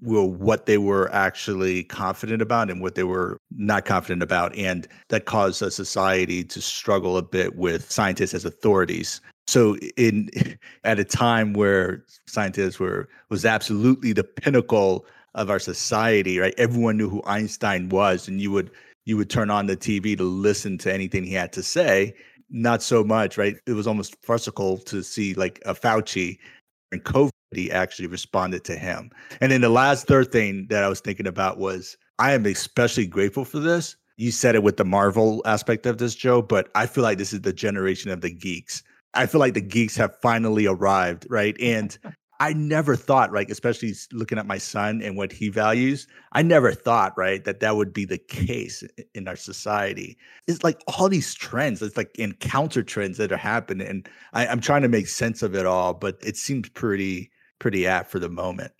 well, 0.01 0.29
what 0.29 0.65
they 0.65 0.77
were 0.77 1.11
actually 1.13 1.83
confident 1.85 2.41
about 2.41 2.69
and 2.69 2.81
what 2.81 2.95
they 2.95 3.03
were 3.03 3.37
not 3.51 3.85
confident 3.85 4.21
about. 4.21 4.55
And 4.55 4.87
that 5.09 5.25
caused 5.25 5.61
a 5.61 5.71
society 5.71 6.43
to 6.43 6.61
struggle 6.61 7.17
a 7.17 7.21
bit 7.21 7.55
with 7.55 7.89
scientists 7.89 8.33
as 8.33 8.45
authorities. 8.45 9.21
So 9.47 9.77
in 9.97 10.29
at 10.83 10.99
a 10.99 11.05
time 11.05 11.53
where 11.53 12.03
scientists 12.27 12.79
were 12.79 13.07
was 13.29 13.45
absolutely 13.45 14.13
the 14.13 14.23
pinnacle 14.23 15.05
of 15.33 15.49
our 15.49 15.59
society, 15.59 16.39
right? 16.39 16.53
Everyone 16.57 16.97
knew 16.97 17.09
who 17.09 17.21
Einstein 17.25 17.89
was, 17.89 18.27
and 18.27 18.41
you 18.41 18.51
would 18.51 18.71
you 19.05 19.17
would 19.17 19.29
turn 19.29 19.49
on 19.49 19.67
the 19.67 19.77
TV 19.77 20.17
to 20.17 20.23
listen 20.23 20.77
to 20.79 20.93
anything 20.93 21.23
he 21.23 21.33
had 21.33 21.53
to 21.53 21.63
say. 21.63 22.15
Not 22.49 22.81
so 22.81 23.03
much, 23.03 23.37
right? 23.37 23.55
It 23.65 23.73
was 23.73 23.87
almost 23.87 24.15
farcical 24.23 24.77
to 24.79 25.03
see 25.03 25.33
like 25.33 25.61
a 25.65 25.73
Fauci 25.73 26.37
and 26.91 27.03
COVID 27.03 27.29
he 27.55 27.71
actually 27.71 28.07
responded 28.07 28.63
to 28.65 28.75
him. 28.75 29.11
And 29.41 29.51
then 29.51 29.61
the 29.61 29.69
last 29.69 30.07
third 30.07 30.31
thing 30.31 30.67
that 30.69 30.83
I 30.83 30.89
was 30.89 30.99
thinking 30.99 31.27
about 31.27 31.57
was 31.57 31.97
I 32.19 32.33
am 32.33 32.45
especially 32.45 33.07
grateful 33.07 33.45
for 33.45 33.59
this. 33.59 33.95
You 34.17 34.31
said 34.31 34.55
it 34.55 34.63
with 34.63 34.77
the 34.77 34.85
Marvel 34.85 35.41
aspect 35.45 35.85
of 35.85 35.97
this, 35.97 36.15
Joe, 36.15 36.41
but 36.41 36.69
I 36.75 36.85
feel 36.85 37.03
like 37.03 37.17
this 37.17 37.33
is 37.33 37.41
the 37.41 37.51
generation 37.51 38.11
of 38.11 38.21
the 38.21 38.31
geeks. 38.31 38.81
I 39.13 39.25
feel 39.25 39.39
like 39.39 39.53
the 39.53 39.61
geeks 39.61 39.95
have 39.97 40.15
finally 40.21 40.65
arrived, 40.65 41.27
right? 41.29 41.55
And 41.59 41.97
I 42.39 42.51
never 42.53 42.97
thought, 42.97 43.31
right, 43.31 43.49
especially 43.49 43.93
looking 44.11 44.37
at 44.37 44.45
my 44.45 44.57
son 44.57 45.01
and 45.01 45.15
what 45.15 45.31
he 45.31 45.47
values, 45.49 46.05
I 46.33 46.41
never 46.41 46.73
thought, 46.73 47.17
right, 47.17 47.43
that 47.45 47.61
that 47.61 47.77
would 47.77 47.93
be 47.93 48.03
the 48.03 48.17
case 48.17 48.83
in 49.13 49.27
our 49.27 49.37
society. 49.37 50.17
It's 50.47 50.63
like 50.63 50.81
all 50.87 51.07
these 51.07 51.33
trends, 51.33 51.81
it's 51.81 51.95
like 51.95 52.11
in 52.17 52.33
counter 52.33 52.83
trends 52.83 53.17
that 53.17 53.31
are 53.31 53.37
happening. 53.37 53.87
And 53.87 54.09
I, 54.33 54.47
I'm 54.47 54.59
trying 54.59 54.81
to 54.81 54.89
make 54.89 55.07
sense 55.07 55.43
of 55.43 55.55
it 55.55 55.65
all, 55.65 55.93
but 55.93 56.17
it 56.21 56.35
seems 56.35 56.67
pretty, 56.69 57.31
pretty 57.59 57.87
apt 57.87 58.11
for 58.11 58.19
the 58.19 58.29
moment. 58.29 58.73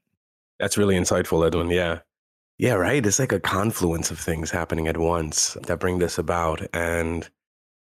That's 0.60 0.78
really 0.78 0.96
insightful, 0.96 1.46
Edwin. 1.46 1.70
Yeah. 1.70 2.00
Yeah, 2.58 2.74
right. 2.74 3.06
It's 3.06 3.20
like 3.20 3.34
a 3.34 3.40
confluence 3.40 4.12
of 4.12 4.20
things 4.20 4.50
happening 4.50 4.88
at 4.88 4.98
once 4.98 5.56
that 5.64 5.80
bring 5.80 6.00
this 6.00 6.18
about. 6.18 6.66
And 6.74 7.28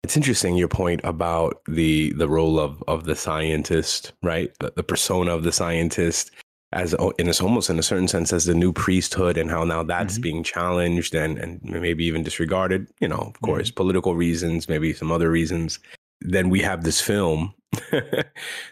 it's 0.04 0.16
interesting 0.16 0.56
your 0.56 0.68
point 0.68 1.02
about 1.04 1.62
the 1.68 2.14
the 2.14 2.30
role 2.30 2.60
of 2.60 2.84
of 2.88 3.06
the 3.06 3.16
scientist, 3.16 4.14
right? 4.22 4.52
The, 4.60 4.72
the 4.76 4.84
persona 4.84 5.36
of 5.36 5.44
the 5.44 5.52
scientist 5.52 6.32
as 6.72 6.94
in 7.18 7.28
it's 7.28 7.42
almost 7.42 7.72
in 7.72 7.80
a 7.80 7.84
certain 7.84 8.08
sense 8.08 8.32
as 8.32 8.46
the 8.46 8.54
new 8.54 8.72
priesthood 8.72 9.38
and 9.38 9.50
how 9.50 9.64
now 9.64 9.82
that's 9.82 10.20
Mhm. 10.20 10.22
being 10.22 10.44
challenged 10.44 11.16
and 11.16 11.40
and 11.40 11.60
maybe 11.64 12.06
even 12.06 12.22
disregarded, 12.24 12.88
you 13.02 13.08
know, 13.08 13.18
of 13.34 13.42
course, 13.42 13.72
political 13.72 14.16
reasons, 14.16 14.70
maybe 14.70 14.94
some 14.94 15.12
other 15.12 15.32
reasons. 15.32 15.80
Then 16.22 16.50
we 16.50 16.62
have 16.62 16.84
this 16.84 17.02
film 17.02 17.56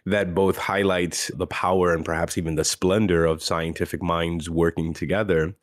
that 0.05 0.33
both 0.33 0.57
highlights 0.57 1.29
the 1.35 1.47
power 1.47 1.93
and 1.93 2.03
perhaps 2.03 2.37
even 2.37 2.55
the 2.55 2.63
splendor 2.63 3.25
of 3.25 3.43
scientific 3.43 4.01
minds 4.01 4.49
working 4.49 4.93
together 4.93 5.53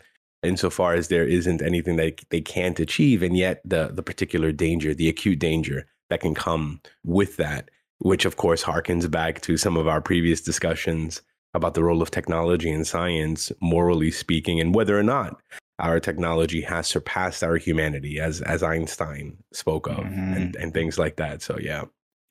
insofar 0.43 0.95
as 0.95 1.09
there 1.09 1.27
isn't 1.27 1.63
anything 1.63 1.97
that 1.97 2.21
they 2.31 2.41
can't 2.41 2.79
achieve 2.79 3.23
and 3.23 3.37
yet 3.37 3.61
the 3.65 3.89
the 3.93 4.03
particular 4.03 4.53
danger 4.53 4.95
the 4.95 5.09
acute 5.09 5.39
danger 5.39 5.87
that 6.11 6.21
can 6.21 6.35
come 6.35 6.81
with 7.03 7.37
that 7.37 7.71
which 7.99 8.25
of 8.25 8.37
course 8.37 8.63
harkens 8.63 9.11
back 9.11 9.41
to 9.41 9.57
some 9.57 9.77
of 9.77 9.89
our 9.89 10.01
previous 10.01 10.41
discussions 10.41 11.23
about 11.55 11.75
the 11.75 11.83
role 11.83 12.03
of 12.03 12.11
technology 12.11 12.71
and 12.71 12.87
science 12.87 13.51
morally 13.61 14.11
speaking 14.11 14.61
and 14.61 14.75
whether 14.75 14.99
or 14.99 15.03
not 15.03 15.41
our 15.81 15.99
technology 15.99 16.61
has 16.61 16.87
surpassed 16.87 17.43
our 17.43 17.57
humanity 17.57 18.21
as 18.21 18.41
as 18.43 18.63
Einstein 18.63 19.37
spoke 19.53 19.89
of 19.89 19.99
and, 19.99 20.55
mm-hmm. 20.55 20.63
and 20.63 20.73
things 20.73 20.99
like 20.99 21.17
that. 21.17 21.43
So 21.43 21.59
yeah 21.61 21.85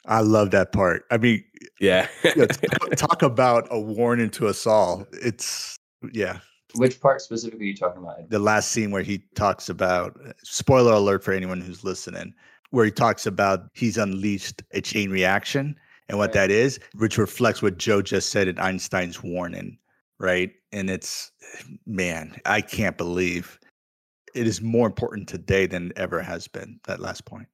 I 0.06 0.20
love 0.22 0.52
that 0.52 0.72
part. 0.72 1.06
I 1.12 1.18
mean, 1.18 1.44
yeah 1.80 2.08
yeah, 2.24 2.46
talk, 2.48 2.96
talk 2.96 3.22
about 3.22 3.68
a 3.72 3.80
warning 3.80 4.30
to 4.32 4.48
us 4.48 4.68
all. 4.68 5.06
It's, 5.14 5.78
yeah, 6.12 6.40
Which 6.76 7.00
part 7.00 7.22
specifically 7.22 7.66
are 7.66 7.70
you 7.70 7.76
talking 7.78 8.02
about? 8.04 8.30
The 8.30 8.40
last 8.40 8.72
scene 8.72 8.92
where 8.92 9.04
he 9.04 9.24
talks 9.36 9.70
about 9.70 10.20
spoiler 10.44 10.94
alert 10.94 11.24
for 11.24 11.34
anyone 11.34 11.62
who's 11.62 11.84
listening 11.84 12.34
where 12.72 12.86
he 12.86 12.92
talks 12.92 13.28
about 13.28 13.70
he's 13.74 13.98
unleashed 14.00 14.64
a 14.72 14.82
chain 14.82 15.12
reaction 15.12 15.76
and 16.10 16.18
what 16.18 16.30
Right. 16.30 16.34
that 16.34 16.52
is 16.52 16.80
which 16.98 17.20
reflects 17.20 17.62
what 17.62 17.78
joe 17.78 18.02
just 18.02 18.30
said 18.32 18.48
in 18.48 18.58
einstein's 18.58 19.22
warning 19.22 19.78
right 20.20 20.52
and 20.72 20.90
it's 20.90 21.32
man 21.86 22.36
i 22.48 22.62
can't 22.62 22.98
believe 22.98 23.60
it 24.34 24.48
is 24.48 24.60
more 24.60 24.88
important 24.88 25.30
today 25.30 25.68
than 25.68 25.92
it 25.92 25.98
ever 25.98 26.20
has 26.20 26.48
been 26.48 26.80
that 26.88 27.00
last 27.00 27.26
point 27.26 27.48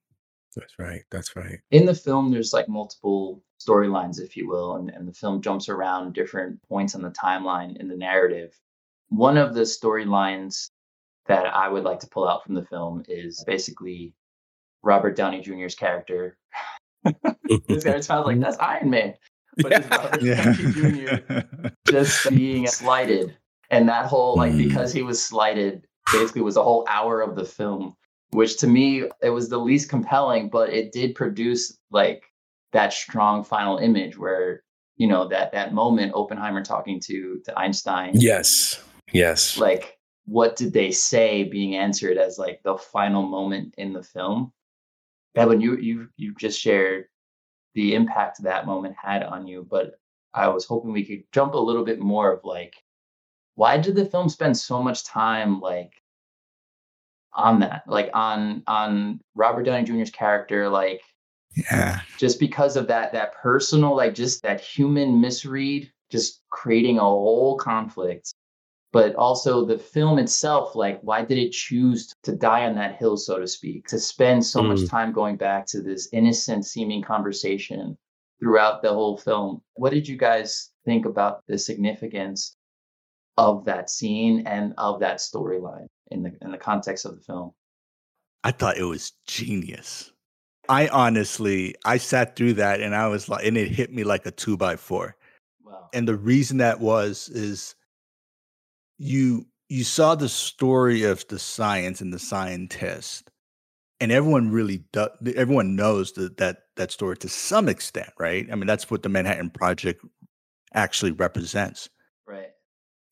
that's 0.55 0.73
right 0.79 1.01
that's 1.11 1.35
right. 1.35 1.59
In 1.71 1.85
the 1.85 1.93
film 1.95 2.31
there's 2.31 2.53
like 2.53 2.67
multiple 2.69 3.43
storylines 3.65 4.19
if 4.19 4.35
you 4.37 4.47
will 4.47 4.75
and, 4.77 4.89
and 4.89 5.07
the 5.07 5.13
film 5.13 5.41
jumps 5.41 5.69
around 5.69 6.13
different 6.13 6.61
points 6.67 6.95
on 6.95 7.01
the 7.01 7.11
timeline 7.11 7.77
in 7.77 7.87
the 7.87 7.97
narrative. 7.97 8.53
One 9.09 9.37
of 9.37 9.53
the 9.53 9.61
storylines 9.61 10.69
that 11.27 11.45
i 11.45 11.67
would 11.69 11.83
like 11.83 11.99
to 11.99 12.07
pull 12.07 12.27
out 12.27 12.43
from 12.43 12.55
the 12.55 12.65
film 12.65 13.03
is 13.07 13.43
basically 13.45 14.13
robert 14.83 15.15
downey 15.15 15.41
jr's 15.41 15.75
character. 15.75 16.37
This 17.67 17.83
guy 17.83 17.99
sounds 18.01 18.25
like 18.27 18.39
that's 18.39 18.57
iron 18.59 18.89
man 18.91 19.13
but 19.57 19.71
Robert 19.89 20.21
Downey 20.21 20.71
Jr. 20.73 21.39
just 21.87 22.29
being 22.29 22.67
slighted. 22.67 23.35
And 23.71 23.87
that 23.89 24.05
whole 24.05 24.35
like 24.35 24.53
Mm. 24.53 24.67
because 24.69 24.91
he 24.93 25.01
was 25.03 25.23
slighted 25.23 25.85
basically 26.11 26.41
was 26.41 26.57
a 26.57 26.63
whole 26.63 26.85
hour 26.89 27.21
of 27.21 27.35
the 27.35 27.45
film 27.45 27.95
which 28.31 28.57
to 28.57 28.67
me 28.67 29.03
it 29.21 29.29
was 29.29 29.49
the 29.49 29.57
least 29.57 29.89
compelling 29.89 30.49
but 30.49 30.71
it 30.71 30.91
did 30.91 31.15
produce 31.15 31.77
like 31.91 32.23
that 32.71 32.93
strong 32.93 33.43
final 33.43 33.77
image 33.77 34.17
where 34.17 34.63
you 34.97 35.07
know 35.07 35.27
that 35.27 35.51
that 35.51 35.73
moment 35.73 36.13
oppenheimer 36.13 36.63
talking 36.63 36.99
to 36.99 37.41
to 37.45 37.57
einstein. 37.57 38.11
Yes. 38.13 38.83
Yes. 39.11 39.57
Like 39.57 39.97
what 40.25 40.55
did 40.55 40.73
they 40.73 40.91
say 40.91 41.43
being 41.43 41.75
answered 41.75 42.17
as 42.17 42.37
like 42.37 42.61
the 42.63 42.77
final 42.77 43.23
moment 43.23 43.73
in 43.77 43.93
the 43.93 44.03
film? 44.03 44.51
Edwin, 45.35 45.61
you 45.61 45.77
you 45.77 46.09
you 46.17 46.35
just 46.35 46.59
shared 46.59 47.05
the 47.73 47.95
impact 47.95 48.43
that 48.43 48.65
moment 48.65 48.95
had 49.01 49.23
on 49.23 49.47
you, 49.47 49.65
but 49.69 49.93
I 50.33 50.47
was 50.49 50.65
hoping 50.65 50.91
we 50.91 51.05
could 51.05 51.23
jump 51.31 51.53
a 51.53 51.57
little 51.57 51.85
bit 51.85 51.99
more 51.99 52.31
of 52.31 52.43
like 52.43 52.75
why 53.55 53.77
did 53.77 53.95
the 53.95 54.05
film 54.05 54.29
spend 54.29 54.57
so 54.57 54.83
much 54.83 55.03
time 55.03 55.59
like 55.59 55.98
on 57.39 57.59
that? 57.61 57.83
Like 57.87 58.09
on 58.13 58.63
on 58.67 59.19
Robert 59.35 59.63
Downey 59.63 59.85
Jr.'s 59.85 60.11
character, 60.11 60.69
like 60.69 61.01
yeah 61.71 62.01
just 62.17 62.39
because 62.39 62.75
of 62.77 62.87
that 62.87 63.11
that 63.13 63.33
personal, 63.33 63.95
like 63.95 64.13
just 64.13 64.41
that 64.43 64.61
human 64.61 65.19
misread, 65.19 65.91
just 66.11 66.41
creating 66.49 66.97
a 66.97 67.01
whole 67.01 67.57
conflict. 67.57 68.33
But 68.91 69.13
also 69.15 69.65
the 69.65 69.77
film 69.77 70.17
itself, 70.17 70.75
like 70.75 70.99
why 71.01 71.23
did 71.23 71.37
it 71.37 71.51
choose 71.51 72.13
to 72.23 72.35
die 72.35 72.65
on 72.65 72.75
that 72.75 72.95
hill, 72.97 73.17
so 73.17 73.37
to 73.39 73.47
speak, 73.47 73.87
to 73.87 73.99
spend 73.99 74.43
so 74.43 74.63
much 74.63 74.79
Mm. 74.79 74.89
time 74.89 75.11
going 75.11 75.37
back 75.37 75.67
to 75.67 75.81
this 75.81 76.09
innocent 76.11 76.65
seeming 76.65 77.03
conversation 77.03 77.95
throughout 78.39 78.81
the 78.81 78.89
whole 78.93 79.17
film? 79.17 79.61
What 79.75 79.91
did 79.93 80.07
you 80.07 80.17
guys 80.17 80.71
think 80.85 81.05
about 81.05 81.43
the 81.47 81.57
significance 81.57 82.55
of 83.37 83.65
that 83.65 83.89
scene 83.91 84.47
and 84.47 84.73
of 84.77 84.99
that 85.01 85.17
storyline 85.19 85.88
in 86.11 86.23
the 86.23 86.31
in 86.41 86.51
the 86.51 86.57
context 86.57 87.05
of 87.05 87.15
the 87.15 87.21
film? 87.21 87.53
I 88.43 88.51
thought 88.51 88.77
it 88.77 88.83
was 88.83 89.13
genius. 89.27 90.11
I 90.69 90.87
honestly, 90.89 91.75
I 91.83 91.97
sat 91.97 92.35
through 92.35 92.53
that 92.53 92.79
and 92.79 92.95
I 92.95 93.07
was 93.07 93.27
like, 93.27 93.45
and 93.45 93.57
it 93.57 93.69
hit 93.69 93.91
me 93.91 94.03
like 94.03 94.25
a 94.25 94.31
two 94.31 94.55
by 94.55 94.75
four. 94.75 95.15
Wow. 95.63 95.89
And 95.93 96.07
the 96.07 96.15
reason 96.15 96.57
that 96.57 96.79
was 96.79 97.29
is 97.29 97.75
you 98.97 99.47
you 99.67 99.83
saw 99.83 100.15
the 100.15 100.29
story 100.29 101.03
of 101.03 101.27
the 101.27 101.39
science 101.39 102.01
and 102.01 102.13
the 102.13 102.19
scientist, 102.19 103.31
and 103.99 104.11
everyone 104.11 104.51
really 104.51 104.83
does 104.91 105.09
everyone 105.35 105.75
knows 105.75 106.13
that 106.13 106.37
that 106.37 106.63
that 106.75 106.91
story 106.91 107.17
to 107.17 107.29
some 107.29 107.67
extent 107.67 108.09
right 108.17 108.47
i 108.51 108.55
mean 108.55 108.67
that's 108.67 108.89
what 108.89 109.03
the 109.03 109.09
manhattan 109.09 109.49
project 109.49 110.03
actually 110.73 111.11
represents 111.11 111.89
right 112.27 112.51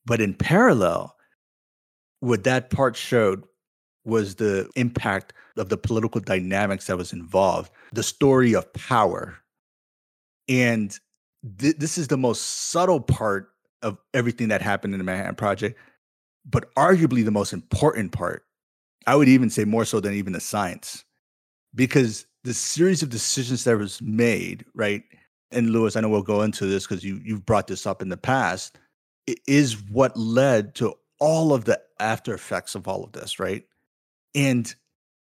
but 0.06 0.20
in 0.20 0.34
parallel 0.34 1.14
what 2.20 2.44
that 2.44 2.70
part 2.70 2.96
showed 2.96 3.44
was 4.04 4.36
the 4.36 4.68
impact 4.76 5.32
of 5.56 5.68
the 5.68 5.76
political 5.76 6.20
dynamics 6.20 6.86
that 6.86 6.96
was 6.96 7.12
involved 7.12 7.70
the 7.92 8.02
story 8.02 8.54
of 8.54 8.72
power 8.72 9.38
and 10.48 10.98
th- 11.58 11.76
this 11.76 11.98
is 11.98 12.08
the 12.08 12.16
most 12.16 12.42
subtle 12.70 13.00
part 13.00 13.50
of 13.82 13.98
everything 14.14 14.48
that 14.48 14.62
happened 14.62 14.94
in 14.94 14.98
the 14.98 15.04
manhattan 15.04 15.34
project 15.34 15.78
but 16.44 16.72
arguably 16.74 17.24
the 17.24 17.30
most 17.30 17.52
important 17.52 18.12
part 18.12 18.44
I 19.08 19.16
would 19.16 19.28
even 19.28 19.48
say 19.48 19.64
more 19.64 19.86
so 19.86 20.00
than 20.00 20.12
even 20.12 20.34
the 20.34 20.40
science, 20.40 21.02
because 21.74 22.26
the 22.44 22.52
series 22.52 23.02
of 23.02 23.08
decisions 23.08 23.64
that 23.64 23.78
was 23.78 24.02
made, 24.02 24.66
right? 24.74 25.02
And 25.50 25.70
Lewis, 25.70 25.96
I 25.96 26.02
know 26.02 26.10
we'll 26.10 26.20
go 26.20 26.42
into 26.42 26.66
this 26.66 26.86
because 26.86 27.02
you 27.02 27.18
you've 27.24 27.46
brought 27.46 27.68
this 27.68 27.86
up 27.86 28.02
in 28.02 28.10
the 28.10 28.18
past, 28.18 28.78
is 29.46 29.82
what 29.90 30.14
led 30.14 30.74
to 30.76 30.94
all 31.20 31.52
of 31.52 31.64
the 31.64 31.80
after 32.00 32.34
effects 32.34 32.74
of 32.74 32.86
all 32.86 33.04
of 33.04 33.12
this, 33.12 33.38
right? 33.38 33.64
And 34.34 34.72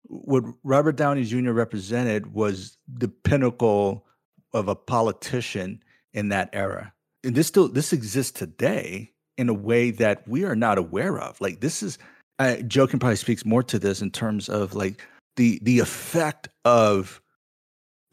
what 0.04 0.44
Robert 0.62 0.96
Downey 0.96 1.24
Jr. 1.24 1.52
represented 1.52 2.34
was 2.34 2.76
the 2.86 3.08
pinnacle 3.08 4.06
of 4.52 4.68
a 4.68 4.74
politician 4.74 5.82
in 6.12 6.28
that 6.28 6.50
era. 6.52 6.92
And 7.24 7.34
this 7.34 7.46
still 7.46 7.68
this 7.68 7.92
exists 7.92 8.32
today 8.32 9.12
in 9.38 9.48
a 9.48 9.54
way 9.54 9.90
that 9.90 10.26
we 10.28 10.44
are 10.44 10.56
not 10.56 10.78
aware 10.78 11.18
of. 11.18 11.40
Like 11.40 11.60
this 11.60 11.82
is 11.82 11.98
uh, 12.38 12.56
Joe 12.56 12.86
can 12.86 12.98
probably 12.98 13.16
speaks 13.16 13.44
more 13.44 13.62
to 13.62 13.78
this 13.78 14.02
in 14.02 14.10
terms 14.10 14.48
of 14.48 14.74
like 14.74 15.02
the 15.36 15.58
the 15.62 15.78
effect 15.78 16.48
of 16.64 17.20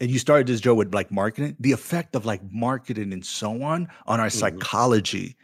and 0.00 0.10
you 0.10 0.18
started 0.18 0.46
this 0.46 0.60
Joe 0.60 0.74
with 0.74 0.94
like 0.94 1.10
marketing, 1.10 1.56
the 1.60 1.72
effect 1.72 2.16
of 2.16 2.24
like 2.24 2.40
marketing 2.50 3.12
and 3.12 3.24
so 3.24 3.62
on 3.62 3.88
on 4.06 4.20
our 4.20 4.28
mm-hmm. 4.28 4.38
psychology 4.38 5.36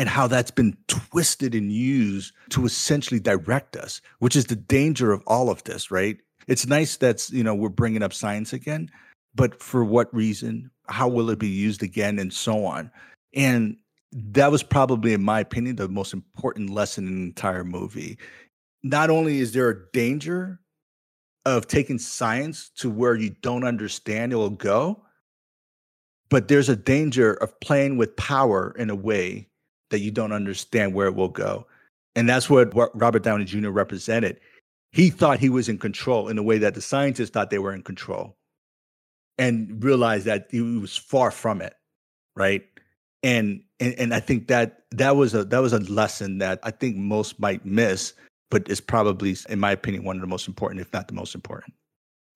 and 0.00 0.08
how 0.08 0.26
that's 0.26 0.50
been 0.50 0.74
twisted 0.88 1.54
and 1.54 1.70
used 1.70 2.32
to 2.48 2.64
essentially 2.64 3.20
direct 3.20 3.76
us, 3.76 4.00
which 4.20 4.34
is 4.34 4.46
the 4.46 4.56
danger 4.56 5.12
of 5.12 5.22
all 5.26 5.50
of 5.50 5.62
this, 5.64 5.90
right? 5.90 6.16
It's 6.46 6.66
nice 6.66 6.96
that's, 6.96 7.30
you 7.30 7.44
know, 7.44 7.54
we're 7.54 7.68
bringing 7.68 8.02
up 8.02 8.14
science 8.14 8.54
again, 8.54 8.90
but 9.34 9.62
for 9.62 9.84
what 9.84 10.12
reason? 10.14 10.70
How 10.88 11.06
will 11.06 11.28
it 11.28 11.38
be 11.38 11.50
used 11.50 11.82
again 11.82 12.18
and 12.18 12.32
so 12.32 12.64
on? 12.64 12.90
And 13.34 13.76
that 14.10 14.50
was 14.50 14.62
probably, 14.62 15.12
in 15.12 15.22
my 15.22 15.38
opinion, 15.38 15.76
the 15.76 15.86
most 15.86 16.14
important 16.14 16.70
lesson 16.70 17.06
in 17.06 17.16
the 17.16 17.26
entire 17.26 17.62
movie. 17.62 18.16
Not 18.82 19.10
only 19.10 19.40
is 19.40 19.52
there 19.52 19.68
a 19.68 19.92
danger 19.92 20.60
of 21.44 21.66
taking 21.66 21.98
science 21.98 22.70
to 22.76 22.88
where 22.88 23.16
you 23.16 23.36
don't 23.42 23.64
understand 23.64 24.32
it 24.32 24.36
will 24.36 24.48
go, 24.48 25.04
but 26.30 26.48
there's 26.48 26.70
a 26.70 26.76
danger 26.76 27.34
of 27.34 27.60
playing 27.60 27.98
with 27.98 28.16
power 28.16 28.74
in 28.78 28.88
a 28.88 28.94
way 28.94 29.49
that 29.90 30.00
you 30.00 30.10
don't 30.10 30.32
understand 30.32 30.94
where 30.94 31.06
it 31.06 31.14
will 31.14 31.28
go. 31.28 31.66
And 32.16 32.28
that's 32.28 32.50
what, 32.50 32.74
Robert 32.94 33.22
Downey 33.22 33.44
Jr. 33.44 33.70
represented. 33.70 34.40
He 34.92 35.10
thought 35.10 35.38
he 35.38 35.48
was 35.48 35.68
in 35.68 35.78
control 35.78 36.28
in 36.28 36.38
a 36.38 36.42
way 36.42 36.58
that 36.58 36.74
the 36.74 36.80
scientists 36.80 37.30
thought 37.30 37.50
they 37.50 37.60
were 37.60 37.74
in 37.74 37.82
control 37.82 38.36
and 39.38 39.82
realized 39.82 40.26
that 40.26 40.48
he 40.50 40.60
was 40.60 40.96
far 40.96 41.30
from 41.30 41.62
it, 41.62 41.74
right? 42.34 42.64
and 43.22 43.62
and, 43.78 43.94
and 43.94 44.14
I 44.14 44.20
think 44.20 44.48
that 44.48 44.82
that 44.90 45.16
was 45.16 45.34
a 45.34 45.44
that 45.44 45.60
was 45.60 45.72
a 45.72 45.78
lesson 45.80 46.38
that 46.38 46.60
I 46.62 46.70
think 46.70 46.96
most 46.96 47.38
might 47.40 47.64
miss, 47.64 48.12
but 48.50 48.68
is 48.68 48.80
probably, 48.80 49.36
in 49.48 49.60
my 49.60 49.72
opinion, 49.72 50.04
one 50.04 50.16
of 50.16 50.20
the 50.20 50.28
most 50.28 50.48
important, 50.48 50.80
if 50.80 50.92
not 50.92 51.08
the 51.08 51.14
most 51.14 51.34
important. 51.34 51.74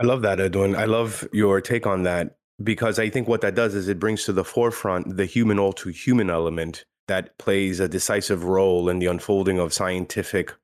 I 0.00 0.04
love 0.04 0.22
that, 0.22 0.40
Edwin. 0.40 0.74
I 0.74 0.86
love 0.86 1.26
your 1.32 1.60
take 1.60 1.86
on 1.86 2.02
that 2.02 2.36
because 2.62 2.98
I 2.98 3.08
think 3.08 3.28
what 3.28 3.40
that 3.42 3.54
does 3.54 3.74
is 3.74 3.88
it 3.88 3.98
brings 3.98 4.24
to 4.24 4.32
the 4.32 4.44
forefront 4.44 5.16
the 5.16 5.26
human 5.26 5.58
all 5.58 5.72
to 5.74 5.90
human 5.90 6.30
element 6.30 6.84
that 7.08 7.36
plays 7.38 7.80
a 7.80 7.88
decisive 7.88 8.44
role 8.44 8.88
in 8.88 8.98
the 8.98 9.06
unfolding 9.06 9.58
of 9.58 9.72
scientific. 9.72 10.54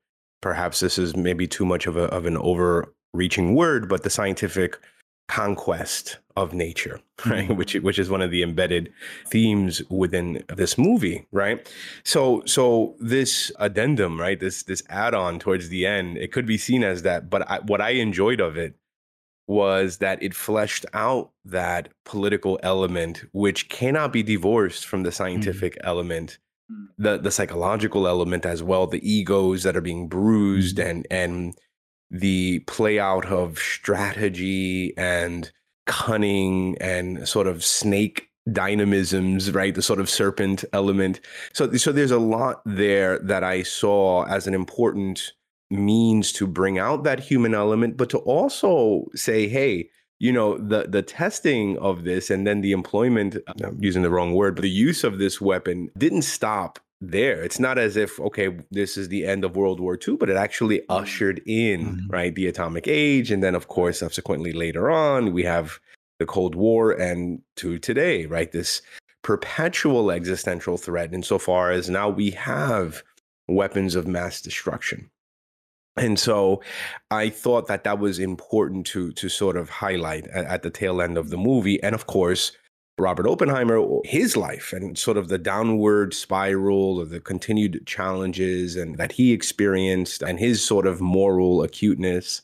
Perhaps 0.41 0.79
this 0.79 0.97
is 0.97 1.15
maybe 1.15 1.47
too 1.47 1.65
much 1.65 1.87
of 1.87 1.97
a 1.97 2.05
of 2.05 2.25
an 2.25 2.37
overreaching 2.37 3.55
word, 3.55 3.87
but 3.87 4.03
the 4.03 4.09
scientific 4.09 4.79
conquest 5.27 6.17
of 6.35 6.53
nature, 6.53 6.99
right? 7.25 7.47
Mm-hmm. 7.47 7.55
Which 7.55 7.73
which 7.75 7.99
is 7.99 8.09
one 8.09 8.21
of 8.21 8.31
the 8.31 8.43
embedded 8.43 8.91
themes 9.27 9.81
within 9.89 10.43
this 10.49 10.77
movie, 10.77 11.25
right? 11.31 11.71
So 12.03 12.43
so 12.45 12.95
this 12.99 13.51
addendum, 13.59 14.19
right? 14.19 14.39
This 14.39 14.63
this 14.63 14.83
add-on 14.89 15.39
towards 15.39 15.69
the 15.69 15.85
end, 15.85 16.17
it 16.17 16.31
could 16.31 16.45
be 16.45 16.57
seen 16.57 16.83
as 16.83 17.03
that, 17.03 17.29
but 17.29 17.49
I, 17.49 17.59
what 17.59 17.81
I 17.81 17.91
enjoyed 17.91 18.41
of 18.41 18.57
it 18.57 18.75
was 19.47 19.97
that 19.97 20.21
it 20.21 20.33
fleshed 20.33 20.85
out 20.93 21.31
that 21.43 21.89
political 22.05 22.59
element 22.63 23.23
which 23.33 23.69
cannot 23.69 24.13
be 24.13 24.23
divorced 24.23 24.85
from 24.85 25.03
the 25.03 25.09
mm-hmm. 25.09 25.15
scientific 25.15 25.73
mm-hmm. 25.75 25.87
element 25.87 26.37
the 26.97 27.17
the 27.17 27.31
psychological 27.31 28.07
element 28.07 28.45
as 28.45 28.63
well 28.63 28.87
the 28.87 29.09
egos 29.09 29.63
that 29.63 29.75
are 29.75 29.81
being 29.81 30.07
bruised 30.07 30.77
mm-hmm. 30.77 30.89
and 30.89 31.07
and 31.09 31.55
the 32.11 32.59
play 32.59 32.99
out 32.99 33.25
of 33.27 33.57
strategy 33.57 34.93
and 34.97 35.51
cunning 35.87 36.77
and 36.79 37.27
sort 37.27 37.47
of 37.47 37.63
snake 37.63 38.29
dynamisms, 38.51 39.51
right? 39.51 39.75
The 39.75 39.81
sort 39.81 39.99
of 39.99 40.09
serpent 40.09 40.65
element. 40.73 41.21
So, 41.53 41.71
so 41.73 41.91
there's 41.91 42.11
a 42.11 42.19
lot 42.19 42.61
there 42.65 43.19
that 43.19 43.43
I 43.43 43.63
saw 43.63 44.25
as 44.25 44.47
an 44.47 44.53
important 44.53 45.33
means 45.71 46.31
to 46.33 46.47
bring 46.47 46.77
out 46.77 47.03
that 47.03 47.19
human 47.19 47.53
element, 47.53 47.97
but 47.97 48.09
to 48.09 48.19
also 48.19 49.05
say, 49.15 49.47
hey, 49.47 49.89
you 50.19 50.31
know, 50.31 50.57
the 50.57 50.85
the 50.87 51.01
testing 51.01 51.77
of 51.79 52.03
this 52.03 52.29
and 52.29 52.45
then 52.45 52.61
the 52.61 52.73
employment, 52.73 53.37
I'm 53.63 53.77
using 53.81 54.03
the 54.03 54.11
wrong 54.11 54.33
word, 54.35 54.55
but 54.55 54.61
the 54.61 54.69
use 54.69 55.03
of 55.03 55.17
this 55.17 55.41
weapon 55.41 55.89
didn't 55.97 56.23
stop 56.23 56.79
there. 57.01 57.41
It's 57.41 57.59
not 57.59 57.79
as 57.79 57.97
if, 57.97 58.19
okay, 58.19 58.55
this 58.69 58.95
is 58.95 59.09
the 59.09 59.25
end 59.25 59.43
of 59.43 59.55
World 59.55 59.79
War 59.79 59.97
II, 60.07 60.17
but 60.17 60.29
it 60.29 60.37
actually 60.37 60.83
ushered 60.87 61.41
in, 61.47 61.85
mm-hmm. 61.85 62.07
right, 62.11 62.35
the 62.35 62.47
atomic 62.47 62.87
age. 62.87 63.31
And 63.31 63.43
then, 63.43 63.55
of 63.55 63.67
course, 63.67 63.99
subsequently 63.99 64.53
later 64.53 64.91
on, 64.91 65.33
we 65.33 65.43
have 65.43 65.79
the 66.19 66.27
Cold 66.27 66.53
War 66.53 66.91
and 66.91 67.41
to 67.55 67.79
today, 67.79 68.27
right, 68.27 68.51
this 68.51 68.83
perpetual 69.23 70.11
existential 70.11 70.77
threat 70.77 71.13
insofar 71.13 71.71
as 71.71 71.89
now 71.89 72.09
we 72.09 72.29
have 72.31 73.03
weapons 73.47 73.95
of 73.95 74.07
mass 74.07 74.41
destruction. 74.41 75.09
And 75.97 76.17
so 76.17 76.61
I 77.09 77.29
thought 77.29 77.67
that 77.67 77.83
that 77.83 77.99
was 77.99 78.17
important 78.17 78.85
to 78.87 79.11
to 79.11 79.29
sort 79.29 79.57
of 79.57 79.69
highlight 79.69 80.27
at, 80.27 80.45
at 80.45 80.63
the 80.63 80.69
tail 80.69 81.01
end 81.01 81.17
of 81.17 81.29
the 81.29 81.37
movie. 81.37 81.81
And 81.83 81.93
of 81.93 82.07
course, 82.07 82.53
Robert 82.97 83.27
Oppenheimer, 83.27 83.83
his 84.03 84.37
life 84.37 84.73
and 84.73 84.97
sort 84.97 85.17
of 85.17 85.27
the 85.27 85.37
downward 85.37 86.13
spiral 86.13 86.99
or 86.99 87.05
the 87.05 87.19
continued 87.19 87.85
challenges 87.85 88.75
and 88.75 88.97
that 88.97 89.11
he 89.11 89.33
experienced 89.33 90.21
and 90.21 90.39
his 90.39 90.63
sort 90.63 90.85
of 90.85 91.01
moral 91.01 91.63
acuteness, 91.63 92.41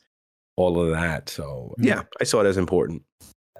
all 0.56 0.80
of 0.80 0.90
that. 0.90 1.28
So 1.28 1.74
hmm. 1.78 1.84
yeah, 1.84 2.02
I 2.20 2.24
saw 2.24 2.40
it 2.40 2.46
as 2.46 2.56
important. 2.56 3.02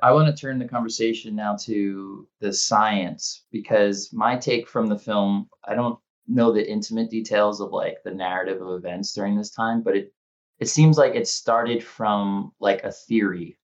I 0.03 0.12
want 0.12 0.35
to 0.35 0.40
turn 0.40 0.59
the 0.59 0.68
conversation 0.68 1.35
now 1.35 1.57
to 1.57 2.27
the 2.40 2.53
science 2.53 3.42
because 3.51 4.12
my 4.12 4.37
take 4.37 4.68
from 4.68 4.87
the 4.87 4.98
film, 4.98 5.48
I 5.66 5.74
don't 5.74 5.98
know 6.29 6.53
the 6.53 6.71
intimate 6.71 7.11
details 7.11 7.61
of 7.61 7.73
like 7.73 7.99
the 8.05 8.14
narrative 8.14 8.61
of 8.62 8.77
events 8.77 9.12
during 9.12 9.37
this 9.37 9.51
time, 9.51 9.83
but 9.83 9.97
it 9.97 10.12
it 10.59 10.69
seems 10.69 10.99
like 10.99 11.14
it 11.14 11.29
started 11.29 11.83
from 11.83 12.53
like 12.61 12.83
a 12.85 12.93
theory 12.93 13.57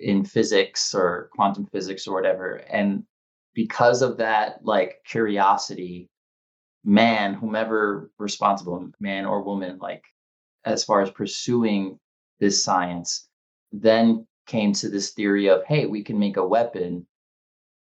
in 0.00 0.24
physics 0.24 0.94
or 0.94 1.30
quantum 1.32 1.66
physics 1.66 2.06
or 2.06 2.14
whatever 2.14 2.56
and 2.68 3.04
because 3.54 4.02
of 4.02 4.16
that 4.16 4.64
like 4.64 4.96
curiosity 5.06 6.08
man 6.84 7.34
whomever 7.34 8.10
responsible 8.18 8.90
man 8.98 9.24
or 9.24 9.42
woman 9.42 9.78
like 9.80 10.02
as 10.64 10.82
far 10.82 11.02
as 11.02 11.10
pursuing 11.10 11.98
this 12.40 12.64
science 12.64 13.28
then 13.70 14.26
came 14.46 14.72
to 14.72 14.88
this 14.88 15.10
theory 15.12 15.48
of 15.48 15.64
hey 15.66 15.86
we 15.86 16.02
can 16.02 16.18
make 16.18 16.36
a 16.36 16.46
weapon 16.46 17.06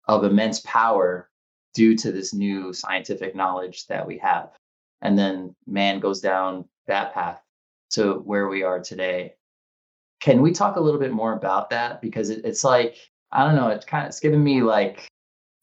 of 0.09 0.25
immense 0.25 0.61
power 0.61 1.29
due 1.77 1.97
to 1.97 2.11
this 2.11 2.35
new 2.35 2.73
scientific 2.73 3.37
knowledge 3.37 3.87
that 3.87 4.07
we 4.07 4.19
have 4.19 4.51
and 5.03 5.19
then 5.19 5.55
man 5.67 6.01
goes 6.01 6.21
down 6.21 6.65
that 6.87 7.15
path 7.15 7.41
to 7.91 8.15
where 8.25 8.49
we 8.49 8.63
are 8.63 8.81
today 8.81 9.37
can 10.21 10.43
we 10.43 10.53
talk 10.53 10.77
a 10.77 10.81
little 10.81 11.01
bit 11.01 11.13
more 11.13 11.35
about 11.35 11.71
that? 11.71 12.01
Because 12.01 12.31
it, 12.31 12.45
it's 12.45 12.65
like, 12.65 12.97
I 13.33 13.45
don't 13.45 13.57
know, 13.57 13.69
it's 13.69 13.85
kind 13.85 14.05
of, 14.05 14.09
it's 14.09 14.21
giving 14.21 14.43
me 14.43 14.63
like 14.63 15.09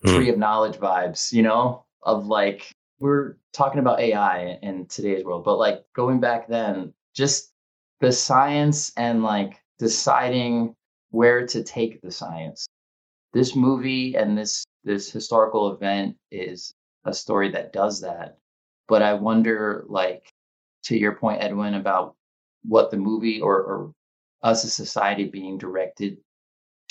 mm. 0.05 0.15
tree 0.15 0.29
of 0.29 0.37
knowledge 0.37 0.77
vibes, 0.77 1.31
you 1.31 1.41
know, 1.41 1.85
of 2.03 2.27
like, 2.27 2.71
we're 2.99 3.37
talking 3.51 3.79
about 3.79 3.99
AI 3.99 4.57
in 4.61 4.85
today's 4.85 5.25
world, 5.25 5.43
but 5.43 5.57
like 5.57 5.83
going 5.93 6.19
back 6.19 6.47
then, 6.47 6.93
just 7.13 7.51
the 7.99 8.11
science 8.11 8.91
and 8.97 9.23
like 9.23 9.61
deciding 9.79 10.75
where 11.09 11.45
to 11.47 11.63
take 11.63 12.01
the 12.01 12.11
science. 12.11 12.65
This 13.33 13.55
movie 13.55 14.15
and 14.15 14.37
this 14.37 14.63
this 14.83 15.11
historical 15.11 15.73
event 15.73 16.17
is 16.31 16.73
a 17.05 17.13
story 17.13 17.51
that 17.51 17.73
does 17.73 18.01
that. 18.01 18.37
But 18.87 19.01
I 19.01 19.13
wonder, 19.13 19.85
like, 19.87 20.31
to 20.85 20.97
your 20.97 21.15
point, 21.15 21.41
Edwin, 21.41 21.75
about 21.75 22.15
what 22.63 22.91
the 22.91 22.97
movie 22.97 23.41
or, 23.41 23.55
or 23.55 23.93
us 24.41 24.65
as 24.65 24.73
society 24.73 25.25
being 25.25 25.57
directed 25.57 26.17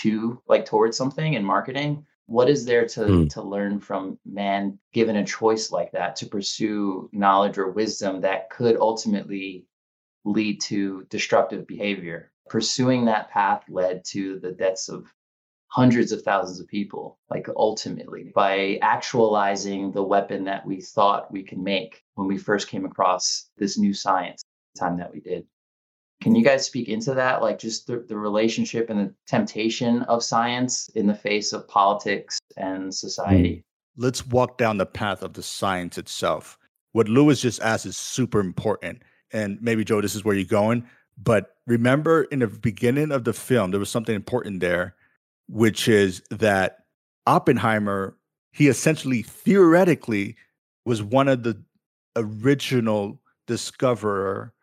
to 0.00 0.40
like 0.48 0.64
towards 0.64 0.96
something 0.96 1.34
in 1.34 1.44
marketing 1.44 2.04
what 2.26 2.48
is 2.48 2.64
there 2.64 2.86
to 2.86 3.00
mm. 3.00 3.30
to 3.30 3.42
learn 3.42 3.78
from 3.78 4.18
man 4.24 4.78
given 4.92 5.16
a 5.16 5.24
choice 5.24 5.70
like 5.70 5.92
that 5.92 6.16
to 6.16 6.26
pursue 6.26 7.08
knowledge 7.12 7.58
or 7.58 7.70
wisdom 7.70 8.20
that 8.20 8.48
could 8.50 8.76
ultimately 8.76 9.66
lead 10.24 10.60
to 10.60 11.04
destructive 11.10 11.66
behavior 11.66 12.32
pursuing 12.48 13.04
that 13.04 13.30
path 13.30 13.62
led 13.68 14.04
to 14.04 14.38
the 14.40 14.52
deaths 14.52 14.88
of 14.88 15.12
hundreds 15.72 16.12
of 16.12 16.22
thousands 16.22 16.60
of 16.60 16.68
people 16.68 17.18
like 17.30 17.48
ultimately 17.56 18.30
by 18.34 18.78
actualizing 18.82 19.90
the 19.92 20.02
weapon 20.02 20.44
that 20.44 20.66
we 20.66 20.80
thought 20.80 21.32
we 21.32 21.42
could 21.42 21.58
make 21.58 22.02
when 22.14 22.28
we 22.28 22.36
first 22.36 22.68
came 22.68 22.84
across 22.84 23.48
this 23.56 23.78
new 23.78 23.94
science 23.94 24.42
time 24.78 24.98
that 24.98 25.12
we 25.12 25.20
did 25.20 25.46
can 26.22 26.36
you 26.36 26.44
guys 26.44 26.64
speak 26.64 26.88
into 26.88 27.14
that? 27.14 27.42
Like 27.42 27.58
just 27.58 27.88
the, 27.88 28.04
the 28.08 28.16
relationship 28.16 28.88
and 28.90 29.00
the 29.00 29.14
temptation 29.26 30.02
of 30.02 30.22
science 30.22 30.88
in 30.90 31.06
the 31.06 31.14
face 31.14 31.52
of 31.52 31.66
politics 31.66 32.38
and 32.56 32.94
society? 32.94 33.56
Mm. 33.56 33.62
Let's 33.96 34.26
walk 34.26 34.56
down 34.56 34.78
the 34.78 34.86
path 34.86 35.22
of 35.22 35.34
the 35.34 35.42
science 35.42 35.98
itself. 35.98 36.56
What 36.92 37.08
Lewis 37.08 37.40
just 37.40 37.60
asked 37.60 37.86
is 37.86 37.96
super 37.96 38.40
important. 38.40 39.02
And 39.32 39.58
maybe, 39.60 39.84
Joe, 39.84 40.00
this 40.00 40.14
is 40.14 40.24
where 40.24 40.36
you're 40.36 40.44
going. 40.44 40.86
But 41.18 41.56
remember 41.66 42.22
in 42.24 42.38
the 42.38 42.46
beginning 42.46 43.10
of 43.10 43.24
the 43.24 43.32
film, 43.32 43.70
there 43.70 43.80
was 43.80 43.90
something 43.90 44.14
important 44.14 44.60
there, 44.60 44.94
which 45.52 45.86
is 45.86 46.22
that 46.30 46.78
Oppenheimer, 47.26 48.16
he 48.52 48.68
essentially 48.68 49.20
theoretically 49.20 50.34
was 50.86 51.02
one 51.02 51.28
of 51.28 51.42
the 51.42 51.62
original 52.16 53.20
discoverer 53.46 54.54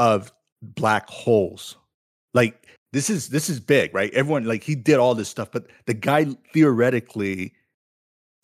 of 0.00 0.32
black 0.60 1.08
holes. 1.08 1.76
Like 2.34 2.66
this 2.92 3.08
is 3.08 3.28
this 3.28 3.48
is 3.48 3.60
big, 3.60 3.94
right? 3.94 4.12
Everyone 4.12 4.44
like 4.44 4.64
he 4.64 4.74
did 4.74 4.96
all 4.96 5.14
this 5.14 5.28
stuff, 5.28 5.52
but 5.52 5.68
the 5.86 5.94
guy 5.94 6.26
theoretically 6.52 7.52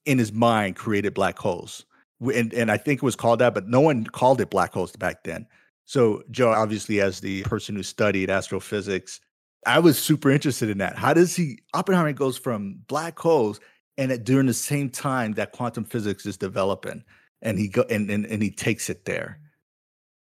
in 0.07 0.16
his 0.18 0.33
mind 0.33 0.76
created 0.76 1.12
black 1.12 1.38
holes. 1.38 1.85
And 2.20 2.55
and 2.55 2.70
I 2.70 2.76
think 2.76 2.98
it 2.98 3.03
was 3.03 3.16
called 3.16 3.40
that, 3.40 3.53
but 3.53 3.66
no 3.66 3.81
one 3.81 4.05
called 4.05 4.40
it 4.40 4.50
black 4.50 4.72
holes 4.72 4.94
back 4.94 5.24
then. 5.24 5.44
So 5.87 6.22
Joe, 6.31 6.50
obviously, 6.50 7.00
as 7.00 7.18
the 7.18 7.42
person 7.42 7.74
who 7.74 7.83
studied 7.83 8.31
astrophysics, 8.31 9.20
I 9.66 9.79
was 9.79 9.99
super 9.99 10.31
interested 10.31 10.70
in 10.70 10.79
that. 10.79 10.96
How 10.96 11.12
does 11.12 11.37
he 11.37 11.59
Oppenheimer 11.75 12.12
goes 12.12 12.38
from 12.38 12.81
black 12.87 13.18
holes 13.18 13.61
and 13.99 14.11
at, 14.12 14.25
during 14.25 14.46
the 14.46 14.55
same 14.55 14.88
time 14.88 15.35
that 15.35 15.53
quantum 15.53 15.85
physics 15.85 16.25
is 16.27 16.37
developing, 16.37 17.05
and 17.42 17.59
he 17.59 17.68
go 17.68 17.85
and, 17.90 18.11
and 18.11 18.25
and 18.27 18.42
he 18.42 18.51
takes 18.51 18.88
it 18.88 19.05
there 19.05 19.38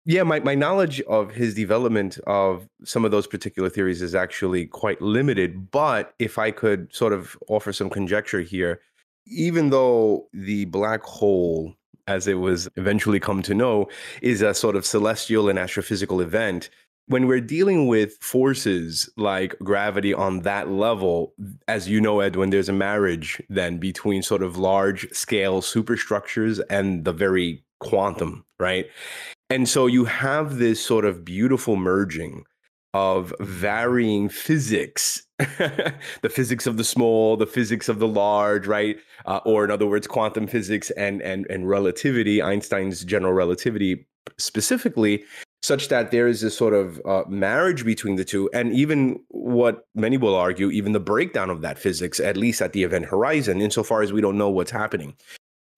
yeah, 0.06 0.22
my, 0.22 0.40
my 0.40 0.54
knowledge 0.54 1.00
of 1.02 1.30
his 1.30 1.54
development 1.54 2.18
of 2.26 2.66
some 2.84 3.04
of 3.04 3.10
those 3.10 3.26
particular 3.26 3.68
theories 3.68 4.00
is 4.00 4.14
actually 4.14 4.66
quite 4.66 5.00
limited. 5.02 5.70
But 5.70 6.14
if 6.18 6.38
I 6.38 6.50
could 6.50 6.92
sort 6.94 7.12
of 7.12 7.36
offer 7.48 7.72
some 7.72 7.90
conjecture 7.90 8.40
here, 8.40 8.80
even 9.26 9.70
though 9.70 10.28
the 10.32 10.64
black 10.66 11.02
hole, 11.02 11.74
as 12.06 12.26
it 12.26 12.34
was 12.34 12.68
eventually 12.76 13.20
come 13.20 13.42
to 13.42 13.54
know, 13.54 13.88
is 14.22 14.40
a 14.40 14.54
sort 14.54 14.74
of 14.74 14.86
celestial 14.86 15.48
and 15.50 15.58
astrophysical 15.58 16.22
event, 16.22 16.70
when 17.06 17.26
we're 17.26 17.40
dealing 17.40 17.86
with 17.86 18.16
forces 18.20 19.10
like 19.16 19.58
gravity 19.58 20.14
on 20.14 20.40
that 20.42 20.70
level, 20.70 21.34
as 21.66 21.88
you 21.88 22.00
know, 22.00 22.20
Ed, 22.20 22.36
when 22.36 22.50
there's 22.50 22.68
a 22.68 22.72
marriage 22.72 23.42
then 23.48 23.78
between 23.78 24.22
sort 24.22 24.42
of 24.42 24.56
large 24.56 25.10
scale 25.12 25.60
superstructures 25.60 26.60
and 26.70 27.04
the 27.04 27.12
very 27.12 27.64
quantum, 27.80 28.44
right? 28.58 28.86
And 29.48 29.68
so 29.68 29.86
you 29.86 30.04
have 30.04 30.58
this 30.58 30.84
sort 30.84 31.04
of 31.04 31.24
beautiful 31.24 31.74
merging 31.76 32.44
of 32.92 33.32
varying 33.40 34.28
physics 34.28 35.22
the 35.38 36.28
physics 36.28 36.66
of 36.66 36.76
the 36.76 36.82
small 36.82 37.36
the 37.36 37.46
physics 37.46 37.88
of 37.88 38.00
the 38.00 38.08
large 38.08 38.66
right 38.66 38.98
uh, 39.26 39.38
or 39.44 39.64
in 39.64 39.70
other 39.70 39.86
words 39.86 40.08
quantum 40.08 40.46
physics 40.48 40.90
and 40.92 41.22
and 41.22 41.46
and 41.48 41.68
relativity 41.68 42.42
einstein's 42.42 43.04
general 43.04 43.32
relativity 43.32 44.04
specifically 44.38 45.22
such 45.70 45.86
that 45.86 46.10
there 46.10 46.26
is 46.26 46.40
this 46.40 46.56
sort 46.56 46.74
of 46.74 47.00
uh, 47.06 47.22
marriage 47.28 47.84
between 47.84 48.16
the 48.16 48.24
two. 48.24 48.50
And 48.52 48.74
even 48.74 49.20
what 49.28 49.86
many 49.94 50.16
will 50.16 50.34
argue 50.34 50.68
even 50.68 50.90
the 50.90 50.98
breakdown 50.98 51.48
of 51.48 51.60
that 51.60 51.78
physics 51.78 52.18
at 52.18 52.36
least 52.36 52.60
at 52.60 52.72
the 52.72 52.82
event 52.82 53.04
horizon 53.04 53.60
insofar 53.60 54.02
as 54.02 54.12
we 54.12 54.20
don't 54.20 54.36
know 54.36 54.50
what's 54.50 54.72
happening 54.72 55.14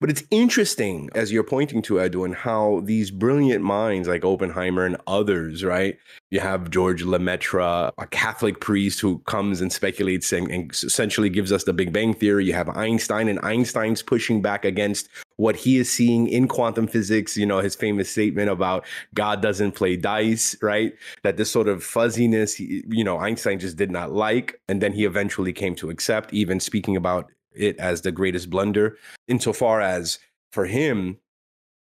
but 0.03 0.09
it's 0.09 0.23
interesting, 0.31 1.09
as 1.15 1.31
you're 1.31 1.45
pointing 1.45 1.81
to, 1.83 1.97
Edwin, 2.01 2.33
how 2.33 2.81
these 2.83 3.09
brilliant 3.09 3.63
minds 3.63 4.05
like 4.05 4.25
Oppenheimer 4.25 4.85
and 4.85 4.97
others, 5.07 5.63
right? 5.63 5.97
You 6.29 6.41
have 6.41 6.69
George 6.69 7.05
Lemaitre, 7.05 7.93
a 7.97 8.07
Catholic 8.07 8.59
priest 8.59 8.99
who 8.99 9.19
comes 9.19 9.61
and 9.61 9.71
speculates 9.71 10.33
and, 10.33 10.51
and 10.51 10.73
essentially 10.73 11.29
gives 11.29 11.53
us 11.53 11.63
the 11.63 11.71
Big 11.71 11.93
Bang 11.93 12.13
Theory. 12.13 12.43
You 12.43 12.51
have 12.51 12.67
Einstein, 12.67 13.29
and 13.29 13.39
Einstein's 13.43 14.03
pushing 14.03 14.41
back 14.41 14.65
against 14.65 15.07
what 15.37 15.55
he 15.55 15.77
is 15.77 15.89
seeing 15.89 16.27
in 16.27 16.49
quantum 16.49 16.85
physics, 16.85 17.37
you 17.37 17.45
know, 17.45 17.59
his 17.59 17.73
famous 17.73 18.11
statement 18.11 18.49
about 18.49 18.85
God 19.13 19.41
doesn't 19.41 19.71
play 19.71 19.95
dice, 19.95 20.53
right? 20.61 20.91
That 21.23 21.37
this 21.37 21.49
sort 21.49 21.69
of 21.69 21.81
fuzziness, 21.81 22.59
you 22.59 23.05
know, 23.05 23.19
Einstein 23.19 23.57
just 23.57 23.77
did 23.77 23.89
not 23.89 24.11
like. 24.11 24.59
And 24.67 24.81
then 24.81 24.91
he 24.91 25.05
eventually 25.05 25.53
came 25.53 25.75
to 25.75 25.89
accept, 25.89 26.33
even 26.33 26.59
speaking 26.59 26.97
about 26.97 27.31
it 27.55 27.77
as 27.77 28.01
the 28.01 28.11
greatest 28.11 28.49
blunder, 28.49 28.97
insofar 29.27 29.81
as 29.81 30.19
for 30.51 30.65
him, 30.65 31.17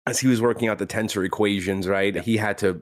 as 0.08 0.20
he 0.20 0.28
was 0.28 0.41
working 0.41 0.70
out 0.70 0.78
the 0.78 0.88
tensor 0.88 1.26
equations, 1.26 1.86
right? 1.86 2.15
He 2.15 2.38
had 2.38 2.58
to 2.60 2.82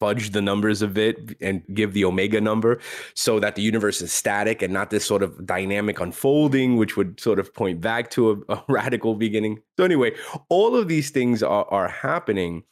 fudge 0.00 0.30
the 0.30 0.42
numbers 0.42 0.82
a 0.82 0.88
bit 0.88 1.36
and 1.40 1.62
give 1.72 1.92
the 1.92 2.04
omega 2.04 2.40
number 2.40 2.80
so 3.14 3.38
that 3.38 3.54
the 3.54 3.62
universe 3.62 4.02
is 4.02 4.12
static 4.12 4.60
and 4.60 4.72
not 4.72 4.90
this 4.90 5.06
sort 5.06 5.22
of 5.22 5.46
dynamic 5.46 6.00
unfolding, 6.00 6.76
which 6.76 6.96
would 6.96 7.20
sort 7.20 7.38
of 7.38 7.54
point 7.54 7.80
back 7.80 8.10
to 8.10 8.44
a, 8.48 8.54
a 8.54 8.64
radical 8.68 9.14
beginning. 9.14 9.60
So, 9.78 9.84
anyway, 9.84 10.16
all 10.48 10.74
of 10.74 10.88
these 10.88 11.10
things 11.10 11.44
are, 11.44 11.64
are 11.70 11.88
happening 11.88 12.64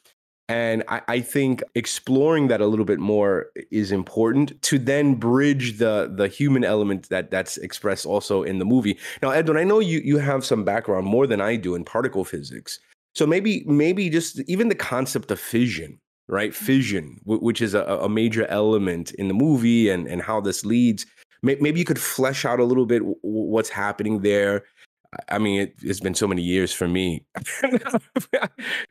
and 0.48 0.82
I, 0.88 1.00
I, 1.08 1.20
think 1.20 1.62
exploring 1.74 2.48
that 2.48 2.60
a 2.60 2.66
little 2.66 2.84
bit 2.84 2.98
more 2.98 3.46
is 3.70 3.92
important 3.92 4.60
to 4.62 4.78
then 4.78 5.14
bridge 5.14 5.78
the 5.78 6.12
the 6.14 6.28
human 6.28 6.64
element 6.64 7.08
that 7.08 7.30
that's 7.30 7.56
expressed 7.58 8.04
also 8.04 8.42
in 8.42 8.58
the 8.58 8.64
movie. 8.64 8.98
Now, 9.22 9.30
Edwin, 9.30 9.56
I 9.56 9.64
know 9.64 9.78
you 9.78 10.00
you 10.00 10.18
have 10.18 10.44
some 10.44 10.64
background 10.64 11.06
more 11.06 11.26
than 11.26 11.40
I 11.40 11.56
do 11.56 11.74
in 11.74 11.84
particle 11.84 12.24
physics, 12.24 12.80
so 13.14 13.26
maybe 13.26 13.62
maybe 13.66 14.10
just 14.10 14.40
even 14.40 14.68
the 14.68 14.74
concept 14.74 15.30
of 15.30 15.38
fission, 15.38 15.98
right? 16.28 16.50
Mm-hmm. 16.50 16.64
Fission, 16.64 17.20
which 17.24 17.62
is 17.62 17.74
a, 17.74 17.84
a 17.84 18.08
major 18.08 18.46
element 18.46 19.12
in 19.12 19.28
the 19.28 19.34
movie, 19.34 19.88
and 19.88 20.06
and 20.08 20.20
how 20.22 20.40
this 20.40 20.64
leads. 20.64 21.06
Maybe 21.44 21.80
you 21.80 21.84
could 21.84 22.00
flesh 22.00 22.44
out 22.44 22.60
a 22.60 22.64
little 22.64 22.86
bit 22.86 23.02
what's 23.22 23.68
happening 23.68 24.20
there 24.20 24.62
I 25.28 25.38
mean, 25.38 25.60
it, 25.60 25.74
has 25.86 26.00
been 26.00 26.14
so 26.14 26.26
many 26.26 26.42
years 26.42 26.72
for 26.72 26.88
me 26.88 27.26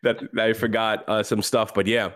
that, 0.04 0.30
I 0.38 0.54
forgot 0.54 1.04
uh, 1.08 1.24
some 1.24 1.42
stuff. 1.42 1.74
But 1.74 1.88
yeah, 1.88 2.12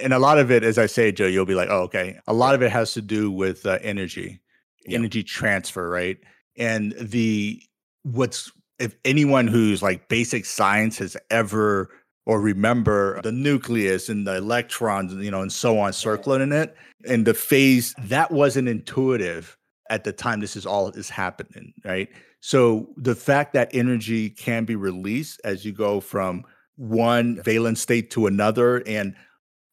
and 0.00 0.12
a 0.12 0.18
lot 0.18 0.38
of 0.38 0.50
it, 0.50 0.62
as 0.64 0.78
I 0.78 0.86
say, 0.86 1.12
Joe, 1.12 1.26
you'll 1.26 1.46
be 1.46 1.54
like, 1.54 1.68
"Oh, 1.70 1.82
okay." 1.82 2.18
A 2.26 2.34
lot 2.34 2.54
of 2.54 2.62
it 2.62 2.70
has 2.70 2.92
to 2.94 3.02
do 3.02 3.30
with 3.30 3.64
uh, 3.64 3.78
energy, 3.82 4.40
yeah. 4.86 4.98
energy 4.98 5.22
transfer, 5.22 5.88
right? 5.88 6.18
And 6.56 6.92
the 7.00 7.62
what's 8.02 8.52
if 8.78 8.96
anyone 9.04 9.46
who's 9.46 9.82
like 9.82 10.08
basic 10.08 10.44
science 10.44 10.98
has 10.98 11.16
ever 11.30 11.90
or 12.26 12.40
remember 12.40 13.20
the 13.22 13.32
nucleus 13.32 14.10
and 14.10 14.26
the 14.26 14.36
electrons, 14.36 15.14
you 15.14 15.30
know, 15.30 15.40
and 15.40 15.52
so 15.52 15.78
on 15.78 15.92
circling 15.94 16.42
in 16.42 16.52
it, 16.52 16.76
and 17.06 17.26
the 17.26 17.32
phase 17.32 17.94
that 17.98 18.30
wasn't 18.30 18.68
intuitive 18.68 19.56
at 19.88 20.04
the 20.04 20.12
time 20.12 20.40
this 20.40 20.54
is 20.54 20.66
all 20.66 20.90
is 20.90 21.08
happening, 21.08 21.72
right? 21.84 22.08
So 22.40 22.88
the 22.96 23.14
fact 23.14 23.52
that 23.54 23.70
energy 23.72 24.30
can 24.30 24.64
be 24.64 24.76
released 24.76 25.40
as 25.44 25.64
you 25.64 25.72
go 25.72 26.00
from 26.00 26.44
one 26.76 27.42
valence 27.42 27.80
state 27.80 28.10
to 28.12 28.26
another, 28.26 28.82
and 28.86 29.14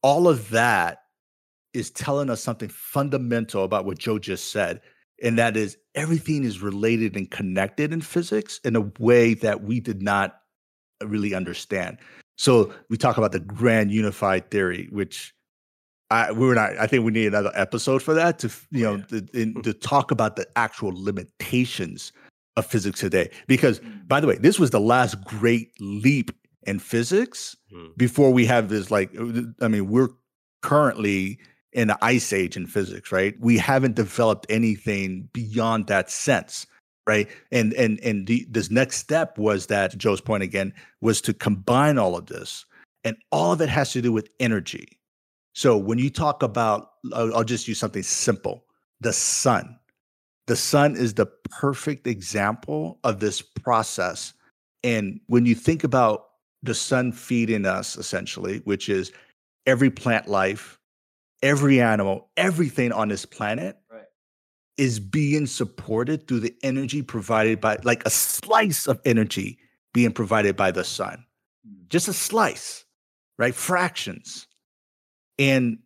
all 0.02 0.28
of 0.28 0.50
that 0.50 1.00
is 1.74 1.92
telling 1.92 2.30
us 2.30 2.42
something 2.42 2.70
fundamental 2.70 3.64
about 3.64 3.86
what 3.86 4.00
Joe 4.00 4.18
just 4.18 4.52
said. 4.52 4.82
And 5.22 5.38
that 5.38 5.56
is 5.56 5.78
everything 5.94 6.44
is 6.44 6.62
related 6.62 7.16
and 7.16 7.30
connected 7.30 7.94
in 7.94 8.02
physics 8.02 8.60
in 8.64 8.76
a 8.76 8.92
way 9.00 9.34
that 9.36 9.64
we 9.64 9.80
did 9.80 10.02
not 10.02 10.38
really 11.04 11.34
understand. 11.34 11.98
So 12.38 12.74
we 12.90 12.98
talk 12.98 13.18
about 13.18 13.32
the 13.32 13.40
grand 13.40 13.92
unified 13.92 14.50
theory, 14.52 14.88
which 14.92 15.34
I 16.12 16.32
we 16.32 16.46
were 16.46 16.56
not. 16.56 16.78
I 16.78 16.88
think 16.88 17.06
we 17.06 17.12
need 17.12 17.28
another 17.28 17.52
episode 17.56 18.04
for 18.04 18.14
that 18.14 18.40
to 18.40 18.52
you 18.72 18.88
oh, 18.88 18.98
know 18.98 19.04
yeah. 19.10 19.20
to, 19.20 19.28
in, 19.42 19.62
to 19.64 19.74
talk 19.74 20.12
about 20.12 20.36
the 20.36 20.48
actual 20.56 20.92
limitations 20.94 22.12
of 22.58 22.66
physics 22.66 23.00
today. 23.00 23.30
Because, 23.48 23.80
mm. 23.80 24.08
by 24.08 24.20
the 24.20 24.28
way, 24.28 24.38
this 24.38 24.60
was 24.60 24.72
the 24.72 24.80
last 24.80 25.24
great 25.24 25.72
leap 25.80 26.32
in 26.64 26.80
physics 26.80 27.56
mm. 27.74 27.96
before 27.98 28.32
we 28.32 28.46
have 28.46 28.70
this, 28.70 28.92
like, 28.92 29.12
uh, 29.20 29.42
I 29.62 29.68
mean, 29.68 29.90
we're 29.90 30.10
currently 30.62 31.40
in 31.74 31.90
the 31.90 31.98
ice 32.02 32.32
age 32.32 32.56
in 32.56 32.68
physics, 32.68 33.12
right? 33.12 33.36
We 33.40 33.58
haven't 33.58 33.96
developed 33.96 34.46
anything 34.50 35.30
beyond 35.34 35.88
that 35.88 36.10
sense. 36.10 36.66
Right. 37.08 37.30
And 37.52 37.72
and 37.74 38.00
and 38.00 38.26
the, 38.26 38.48
this 38.50 38.72
next 38.72 38.98
step 38.98 39.38
was 39.38 39.68
that 39.68 39.96
Joe's 39.96 40.22
point 40.22 40.42
again 40.42 40.74
was 41.02 41.22
to 41.22 41.36
combine 41.36 42.00
all 42.00 42.18
of 42.18 42.26
this. 42.26 42.66
And 43.04 43.16
all 43.32 43.52
of 43.52 43.62
it 43.62 43.70
has 43.70 43.92
to 43.92 44.02
do 44.02 44.12
with 44.12 44.30
energy. 44.40 45.00
So 45.54 45.78
when 45.78 46.00
you 46.00 46.10
talk 46.10 46.42
about, 46.42 46.94
I'll, 47.14 47.36
I'll 47.36 47.44
just 47.44 47.68
use 47.68 47.78
something 47.78 48.02
simple 48.02 48.66
the 49.02 49.14
sun. 49.14 49.78
The 50.48 50.56
sun 50.56 50.96
is 50.96 51.16
the 51.16 51.26
perfect 51.26 52.06
example 52.08 53.00
of 53.04 53.20
this 53.20 53.42
process. 53.42 54.34
And 54.84 55.20
when 55.28 55.46
you 55.46 55.56
think 55.56 55.84
about 55.84 56.28
the 56.62 56.76
sun 56.76 57.12
feeding 57.12 57.66
us, 57.66 57.98
essentially, 57.98 58.60
which 58.66 58.90
is 58.90 59.12
every 59.66 59.90
plant 59.90 60.28
life, 60.28 60.80
every 61.42 61.82
animal, 61.82 62.30
everything 62.38 62.92
on 62.92 63.08
this 63.08 63.26
planet 63.26 63.78
Right. 63.92 64.06
is 64.78 65.00
being 65.00 65.48
supported 65.48 66.28
through 66.28 66.42
the 66.42 66.56
energy 66.64 67.02
provided 67.02 67.60
by, 67.60 67.78
like 67.84 68.06
a 68.06 68.10
slice 68.10 68.88
of 68.88 69.00
energy 69.06 69.58
being 69.94 70.12
provided 70.12 70.56
by 70.56 70.72
the 70.72 70.84
sun. 70.84 71.26
Mm. 71.68 71.88
Just 71.90 72.08
a 72.08 72.14
slice, 72.14 72.86
right? 73.40 73.56
Fractions. 73.56 74.48
And 75.40 75.80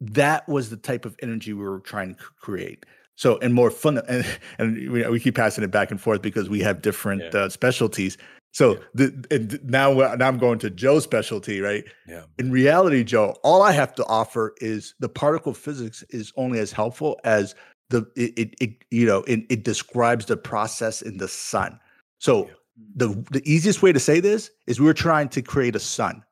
that 0.00 0.48
was 0.48 0.70
the 0.70 0.76
type 0.76 1.04
of 1.04 1.16
energy 1.22 1.52
we 1.52 1.64
were 1.64 1.80
trying 1.80 2.14
to 2.14 2.24
create. 2.40 2.84
So, 3.16 3.38
and 3.38 3.54
more 3.54 3.70
fun, 3.70 3.98
and, 4.08 4.26
and 4.58 4.90
we, 4.90 5.06
we 5.08 5.20
keep 5.20 5.36
passing 5.36 5.62
it 5.64 5.70
back 5.70 5.90
and 5.90 6.00
forth 6.00 6.20
because 6.22 6.48
we 6.48 6.60
have 6.60 6.82
different 6.82 7.22
Yeah. 7.22 7.40
uh, 7.42 7.48
specialties. 7.48 8.18
So 8.52 8.72
Yeah. 8.74 8.78
the, 8.94 9.24
and 9.30 9.60
now, 9.64 9.92
now 10.16 10.28
I'm 10.28 10.38
going 10.38 10.58
to 10.60 10.70
Joe's 10.70 11.04
specialty, 11.04 11.60
right? 11.60 11.84
Yeah. 12.08 12.24
in 12.38 12.50
reality, 12.50 13.04
Joe, 13.04 13.36
all 13.44 13.62
I 13.62 13.72
have 13.72 13.94
to 13.96 14.04
offer 14.06 14.54
is 14.60 14.94
the 15.00 15.08
particle 15.08 15.54
physics 15.54 16.02
is 16.10 16.32
only 16.36 16.58
as 16.58 16.72
helpful 16.72 17.18
as 17.24 17.54
the 17.90 18.06
it, 18.16 18.32
it, 18.38 18.54
it 18.60 18.70
you 18.90 19.04
know 19.06 19.22
it, 19.24 19.40
it 19.50 19.62
describes 19.62 20.24
the 20.26 20.36
process 20.38 21.02
in 21.02 21.18
the 21.18 21.28
sun. 21.28 21.78
So 22.18 22.46
Yeah. 22.46 22.52
the 22.96 23.24
the 23.30 23.42
easiest 23.44 23.82
way 23.82 23.92
to 23.92 24.00
say 24.00 24.20
this 24.20 24.50
is 24.66 24.80
we're 24.80 24.94
trying 24.94 25.28
to 25.30 25.42
create 25.42 25.76
a 25.76 25.80
sun, 25.80 26.24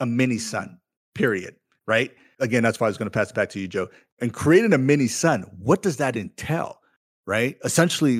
a 0.00 0.06
mini 0.06 0.38
sun. 0.38 0.78
Period. 1.14 1.54
Right. 1.86 2.10
Again, 2.40 2.62
that's 2.62 2.80
why 2.80 2.86
I 2.86 2.90
was 2.90 2.98
going 2.98 3.10
to 3.10 3.16
pass 3.16 3.30
it 3.30 3.34
back 3.36 3.50
to 3.50 3.60
you, 3.60 3.68
Joe. 3.68 3.88
And 4.20 4.32
creating 4.32 4.72
a 4.72 4.78
mini 4.78 5.06
sun, 5.06 5.42
what 5.58 5.82
does 5.82 5.98
that 5.98 6.16
entail? 6.16 6.80
Right. 7.26 7.56
Essentially, 7.64 8.16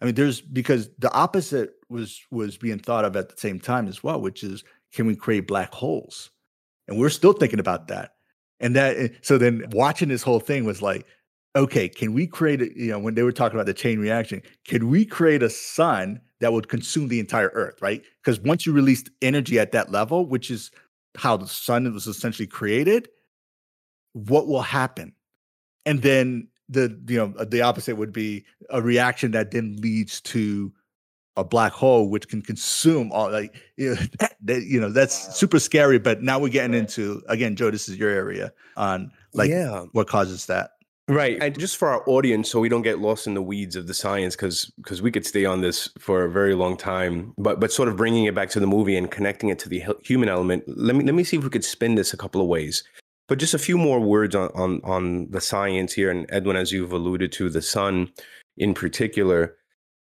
I 0.00 0.04
mean, 0.04 0.14
there's 0.14 0.40
because 0.40 0.88
the 0.98 1.12
opposite 1.12 1.74
was 1.88 2.20
was 2.30 2.56
being 2.56 2.78
thought 2.78 3.04
of 3.04 3.16
at 3.16 3.28
the 3.28 3.36
same 3.36 3.58
time 3.58 3.88
as 3.88 4.04
well, 4.04 4.20
which 4.20 4.44
is 4.44 4.62
can 4.92 5.06
we 5.06 5.16
create 5.16 5.48
black 5.48 5.74
holes? 5.74 6.30
and 6.90 6.98
we're 6.98 7.08
still 7.08 7.32
thinking 7.32 7.60
about 7.60 7.88
that 7.88 8.16
and 8.58 8.76
that 8.76 8.96
eh, 8.96 9.08
so 9.22 9.38
then 9.38 9.64
watching 9.70 10.08
this 10.08 10.22
whole 10.22 10.40
thing 10.40 10.64
was 10.64 10.82
like 10.82 11.06
okay 11.56 11.88
can 11.88 12.12
we 12.12 12.26
create 12.26 12.60
a, 12.60 12.78
you 12.78 12.90
know 12.90 12.98
when 12.98 13.14
they 13.14 13.22
were 13.22 13.32
talking 13.32 13.56
about 13.56 13.66
the 13.66 13.72
chain 13.72 13.98
reaction 13.98 14.42
can 14.66 14.90
we 14.90 15.06
create 15.06 15.42
a 15.42 15.48
sun 15.48 16.20
that 16.40 16.52
would 16.52 16.68
consume 16.68 17.08
the 17.08 17.20
entire 17.20 17.50
earth 17.54 17.80
right 17.80 18.02
because 18.22 18.38
once 18.40 18.66
you 18.66 18.72
release 18.72 19.04
energy 19.22 19.58
at 19.58 19.72
that 19.72 19.90
level 19.90 20.26
which 20.26 20.50
is 20.50 20.70
how 21.16 21.36
the 21.36 21.46
sun 21.46 21.90
was 21.92 22.06
essentially 22.06 22.46
created 22.46 23.08
what 24.12 24.46
will 24.46 24.62
happen 24.62 25.12
and 25.86 26.02
then 26.02 26.48
the 26.68 26.96
you 27.08 27.16
know 27.16 27.32
uh, 27.38 27.44
the 27.44 27.62
opposite 27.62 27.96
would 27.96 28.12
be 28.12 28.44
a 28.70 28.80
reaction 28.82 29.30
that 29.32 29.50
then 29.50 29.76
leads 29.80 30.20
to 30.20 30.72
a 31.36 31.44
black 31.44 31.72
hole 31.72 32.10
which 32.10 32.28
can 32.28 32.42
consume 32.42 33.10
all 33.12 33.30
like 33.30 33.54
you 33.76 33.90
know, 33.90 34.00
that, 34.18 34.36
that- 34.42 34.62
you 34.64 34.80
know 34.80 34.90
that's 34.90 35.26
Wow. 35.28 35.32
super 35.32 35.58
scary 35.58 35.98
but 35.98 36.22
now 36.22 36.38
we're 36.38 36.48
getting 36.48 36.72
Right. 36.72 36.80
into 36.80 37.22
again 37.28 37.56
joe 37.56 37.70
this 37.70 37.88
is 37.88 37.96
your 37.96 38.10
area 38.10 38.52
on 38.76 39.10
like 39.34 39.50
yeah. 39.50 39.84
what 39.92 40.06
causes 40.08 40.46
that 40.46 40.72
Right. 41.08 41.42
And 41.42 41.58
just 41.58 41.76
for 41.76 41.88
our 41.88 42.04
audience, 42.08 42.48
so 42.48 42.60
we 42.60 42.68
don't 42.68 42.82
get 42.82 43.00
lost 43.00 43.26
in 43.26 43.34
the 43.34 43.42
weeds 43.42 43.74
of 43.74 43.88
the 43.88 43.94
science, 43.94 44.36
because 44.36 44.66
because 44.76 45.02
we 45.02 45.10
could 45.10 45.26
stay 45.26 45.44
on 45.44 45.60
this 45.60 45.88
for 45.98 46.22
a 46.22 46.30
very 46.30 46.54
long 46.54 46.76
time. 46.76 47.34
But 47.36 47.58
but 47.58 47.72
sort 47.72 47.88
of 47.88 47.96
bringing 47.96 48.26
it 48.26 48.34
back 48.36 48.48
to 48.50 48.60
the 48.60 48.66
movie 48.68 48.96
and 48.96 49.10
connecting 49.10 49.48
it 49.48 49.58
to 49.60 49.68
the 49.68 49.82
human 50.04 50.28
element. 50.28 50.62
Let 50.68 50.94
me 50.94 51.02
let 51.02 51.16
me 51.16 51.24
see 51.24 51.36
if 51.36 51.42
we 51.42 51.50
could 51.50 51.64
spin 51.64 51.96
this 51.96 52.12
a 52.12 52.16
couple 52.16 52.40
of 52.40 52.46
ways. 52.46 52.84
But 53.30 53.38
just 53.38 53.54
a 53.54 53.58
few 53.58 53.78
more 53.78 54.00
words 54.00 54.34
on 54.34 54.50
on 54.56 54.80
on 54.82 55.30
the 55.30 55.40
science 55.40 55.92
here, 55.92 56.10
and 56.10 56.26
Edwin, 56.30 56.56
as 56.56 56.72
you've 56.72 56.92
alluded 56.92 57.30
to, 57.32 57.48
the 57.48 57.62
sun 57.62 58.10
in 58.58 58.74
particular. 58.74 59.56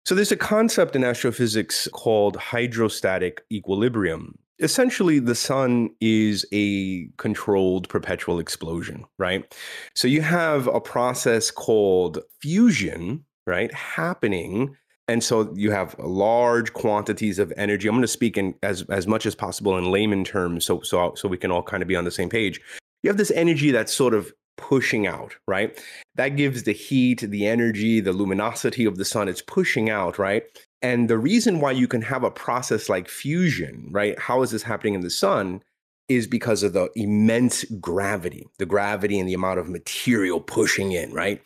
So 0.06 0.16
there's 0.16 0.32
a 0.32 0.36
concept 0.36 0.96
in 0.96 1.04
astrophysics 1.04 1.88
called 1.94 2.38
hydrostatic 2.38 3.44
equilibrium. 3.52 4.40
Essentially, 4.58 5.20
the 5.20 5.36
sun 5.36 5.92
is 6.02 6.44
a 6.52 7.08
controlled 7.18 7.88
perpetual 7.88 8.40
explosion, 8.40 9.06
right? 9.20 9.56
So 9.94 10.08
you 10.08 10.24
have 10.24 10.66
a 10.66 10.82
process 10.82 11.52
called 11.52 12.18
fusion, 12.42 13.24
right, 13.46 13.72
happening. 13.76 14.76
And 15.08 15.24
so 15.24 15.54
you 15.56 15.72
have 15.72 15.96
large 16.00 16.74
quantities 16.74 17.40
of 17.40 17.54
energy. 17.58 17.88
I'm 17.88 17.96
going 17.96 18.02
to 18.02 18.08
speak 18.08 18.38
in 18.38 18.54
as, 18.64 18.84
as 18.90 19.08
much 19.08 19.26
as 19.26 19.34
possible 19.34 19.78
in 19.78 19.92
layman 19.92 20.24
terms 20.24 20.66
so, 20.66 20.82
so, 20.82 21.14
so 21.16 21.28
we 21.28 21.38
can 21.38 21.52
all 21.52 21.64
kind 21.64 21.82
of 21.82 21.88
be 21.88 21.96
on 21.96 22.06
the 22.06 22.12
same 22.12 22.30
page. 22.30 22.62
You 23.04 23.10
have 23.10 23.18
this 23.18 23.32
energy 23.32 23.72
that's 23.72 23.94
sort 23.94 24.14
of 24.14 24.34
pushing 24.58 25.08
out, 25.08 25.36
right? 25.48 25.82
That 26.16 26.36
gives 26.36 26.64
the 26.64 26.74
heat, 26.74 27.22
the 27.22 27.48
energy, 27.48 28.02
the 28.02 28.12
luminosity 28.12 28.86
of 28.86 28.98
the 28.98 29.06
sun. 29.06 29.30
It's 29.30 29.42
pushing 29.42 29.90
out, 29.90 30.20
right? 30.20 30.44
And 30.82 31.10
the 31.10 31.18
reason 31.18 31.62
why 31.62 31.72
you 31.72 31.88
can 31.88 32.02
have 32.02 32.24
a 32.24 32.32
process 32.32 32.90
like 32.90 33.08
fusion, 33.08 33.88
right? 33.92 34.20
How 34.20 34.42
is 34.42 34.52
this 34.52 34.64
happening 34.64 34.94
in 34.96 35.02
the 35.02 35.10
sun? 35.10 35.64
Is 36.10 36.26
because 36.26 36.64
of 36.64 36.74
the 36.74 36.90
immense 36.96 37.64
gravity, 37.80 38.48
the 38.58 38.66
gravity 38.66 39.20
and 39.20 39.30
the 39.30 39.36
amount 39.36 39.60
of 39.60 39.70
material 39.70 40.42
pushing 40.42 40.92
in, 40.92 41.14
right? 41.14 41.40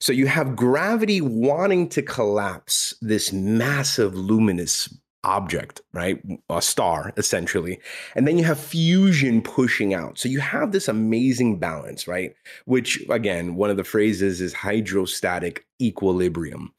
So 0.00 0.12
you 0.12 0.26
have 0.26 0.56
gravity 0.56 1.20
wanting 1.20 1.88
to 1.90 2.02
collapse 2.02 2.94
this 3.00 3.32
massive 3.32 4.16
luminous 4.16 4.92
object, 5.24 5.80
right? 5.92 6.22
A 6.50 6.62
star, 6.62 7.12
essentially. 7.16 7.80
And 8.14 8.26
then 8.26 8.38
you 8.38 8.44
have 8.44 8.58
fusion 8.58 9.42
pushing 9.42 9.94
out. 9.94 10.18
So 10.18 10.28
you 10.28 10.40
have 10.40 10.72
this 10.72 10.88
amazing 10.88 11.58
balance, 11.58 12.06
right? 12.06 12.34
Which, 12.66 13.04
again, 13.10 13.56
one 13.56 13.70
of 13.70 13.76
the 13.76 13.84
phrases 13.84 14.40
is 14.40 14.52
hydrostatic 14.52 15.66
equilibrium. 15.80 16.72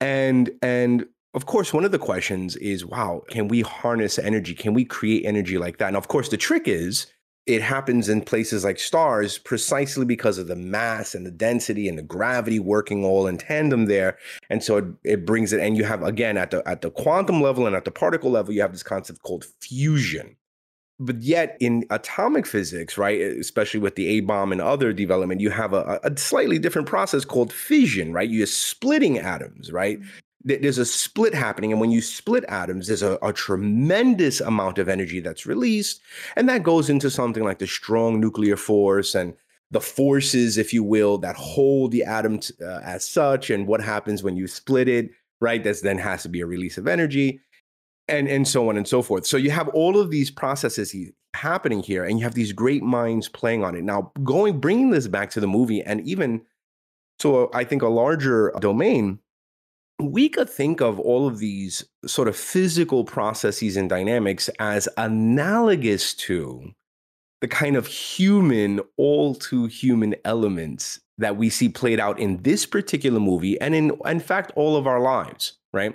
And, 0.00 0.50
and, 0.62 1.06
of 1.34 1.46
course, 1.46 1.72
one 1.72 1.84
of 1.84 1.92
the 1.92 1.98
questions 1.98 2.56
is 2.56 2.84
wow, 2.84 3.22
can 3.28 3.48
we 3.48 3.62
harness 3.62 4.18
energy? 4.18 4.54
Can 4.54 4.74
we 4.74 4.84
create 4.84 5.24
energy 5.24 5.56
like 5.56 5.78
that? 5.78 5.88
And 5.88 5.96
of 5.96 6.08
course, 6.08 6.28
the 6.28 6.36
trick 6.36 6.68
is 6.68 7.06
it 7.46 7.60
happens 7.60 8.08
in 8.08 8.22
places 8.22 8.64
like 8.64 8.78
stars 8.78 9.38
precisely 9.38 10.04
because 10.04 10.38
of 10.38 10.46
the 10.46 10.56
mass 10.56 11.14
and 11.14 11.26
the 11.26 11.30
density 11.30 11.88
and 11.88 11.98
the 11.98 12.02
gravity 12.02 12.60
working 12.60 13.04
all 13.04 13.26
in 13.26 13.36
tandem 13.36 13.86
there. 13.86 14.16
And 14.48 14.62
so 14.62 14.76
it, 14.76 14.84
it 15.02 15.26
brings 15.26 15.52
it, 15.52 15.60
and 15.60 15.76
you 15.76 15.84
have 15.84 16.02
again 16.02 16.36
at 16.36 16.52
the 16.52 16.66
at 16.68 16.82
the 16.82 16.90
quantum 16.90 17.40
level 17.42 17.66
and 17.66 17.74
at 17.74 17.84
the 17.84 17.90
particle 17.90 18.30
level, 18.30 18.54
you 18.54 18.62
have 18.62 18.72
this 18.72 18.84
concept 18.84 19.22
called 19.22 19.44
fusion. 19.60 20.36
But 21.00 21.20
yet 21.22 21.56
in 21.58 21.84
atomic 21.90 22.46
physics, 22.46 22.96
right, 22.96 23.20
especially 23.20 23.80
with 23.80 23.96
the 23.96 24.06
A 24.06 24.20
bomb 24.20 24.52
and 24.52 24.60
other 24.60 24.92
development, 24.92 25.40
you 25.40 25.50
have 25.50 25.72
a, 25.72 25.98
a 26.04 26.16
slightly 26.16 26.60
different 26.60 26.86
process 26.86 27.24
called 27.24 27.52
fission, 27.52 28.12
right? 28.12 28.30
You're 28.30 28.46
splitting 28.46 29.18
atoms, 29.18 29.72
right? 29.72 29.98
Mm. 30.00 30.06
Th- 30.46 30.60
There's 30.60 30.78
a 30.78 30.84
split 30.84 31.34
happening. 31.34 31.72
And 31.72 31.80
when 31.80 31.90
you 31.90 32.00
split 32.00 32.44
atoms, 32.48 32.86
there's 32.86 33.02
a, 33.02 33.18
a 33.22 33.32
tremendous 33.32 34.40
amount 34.40 34.78
of 34.78 34.88
energy 34.88 35.20
that's 35.20 35.46
released. 35.46 36.00
And 36.36 36.48
that 36.48 36.62
goes 36.62 36.90
into 36.90 37.10
something 37.10 37.44
like 37.44 37.58
the 37.58 37.66
strong 37.66 38.20
nuclear 38.20 38.56
force 38.56 39.14
and 39.14 39.34
the 39.70 39.80
forces, 39.80 40.58
if 40.58 40.74
you 40.74 40.84
will, 40.84 41.16
that 41.18 41.34
hold 41.34 41.92
the 41.92 42.04
atom 42.04 42.38
t- 42.38 42.52
uh, 42.62 42.80
as 42.80 43.04
such, 43.04 43.48
and 43.48 43.66
what 43.66 43.80
happens 43.80 44.22
when 44.22 44.36
you 44.36 44.46
split 44.46 44.86
it, 44.86 45.10
right? 45.40 45.64
That 45.64 45.80
then 45.82 45.96
has 45.96 46.22
to 46.24 46.28
be 46.28 46.42
a 46.42 46.46
release 46.46 46.76
of 46.76 46.86
energy, 46.86 47.40
and 48.06 48.28
and 48.28 48.46
so 48.46 48.68
on 48.68 48.76
and 48.76 48.86
so 48.86 49.00
forth. 49.00 49.24
So 49.24 49.38
you 49.38 49.50
have 49.50 49.68
all 49.68 49.98
of 49.98 50.10
these 50.10 50.30
processes 50.30 50.90
he- 50.90 51.14
happening 51.32 51.82
here, 51.82 52.04
and 52.04 52.18
you 52.18 52.24
have 52.24 52.34
these 52.34 52.52
great 52.52 52.82
minds 52.82 53.30
playing 53.30 53.64
on 53.64 53.74
it. 53.74 53.82
Now, 53.82 54.12
going 54.22 54.60
bringing 54.60 54.90
this 54.90 55.08
back 55.08 55.30
to 55.30 55.40
the 55.40 55.46
movie, 55.46 55.80
and 55.80 56.02
even 56.06 56.42
to 57.20 57.48
I 57.54 57.64
think 57.64 57.80
a 57.80 57.88
larger 57.88 58.52
domain, 58.60 59.20
we 60.10 60.28
could 60.28 60.50
think 60.50 60.80
of 60.80 60.98
all 60.98 61.26
of 61.26 61.38
these 61.38 61.84
sort 62.06 62.28
of 62.28 62.36
physical 62.36 63.04
processes 63.04 63.76
and 63.76 63.88
dynamics 63.88 64.48
as 64.58 64.88
analogous 64.96 66.14
to 66.14 66.72
the 67.40 67.48
kind 67.48 67.76
of 67.76 67.86
human, 67.86 68.80
all 68.96 69.34
too 69.34 69.66
human 69.66 70.14
elements 70.24 71.00
that 71.18 71.36
we 71.36 71.50
see 71.50 71.68
played 71.68 72.00
out 72.00 72.18
in 72.18 72.42
this 72.42 72.64
particular 72.64 73.20
movie 73.20 73.60
and 73.60 73.74
in, 73.74 73.92
in 74.06 74.20
fact, 74.20 74.52
all 74.56 74.76
of 74.76 74.86
our 74.86 75.00
lives, 75.00 75.58
right? 75.72 75.94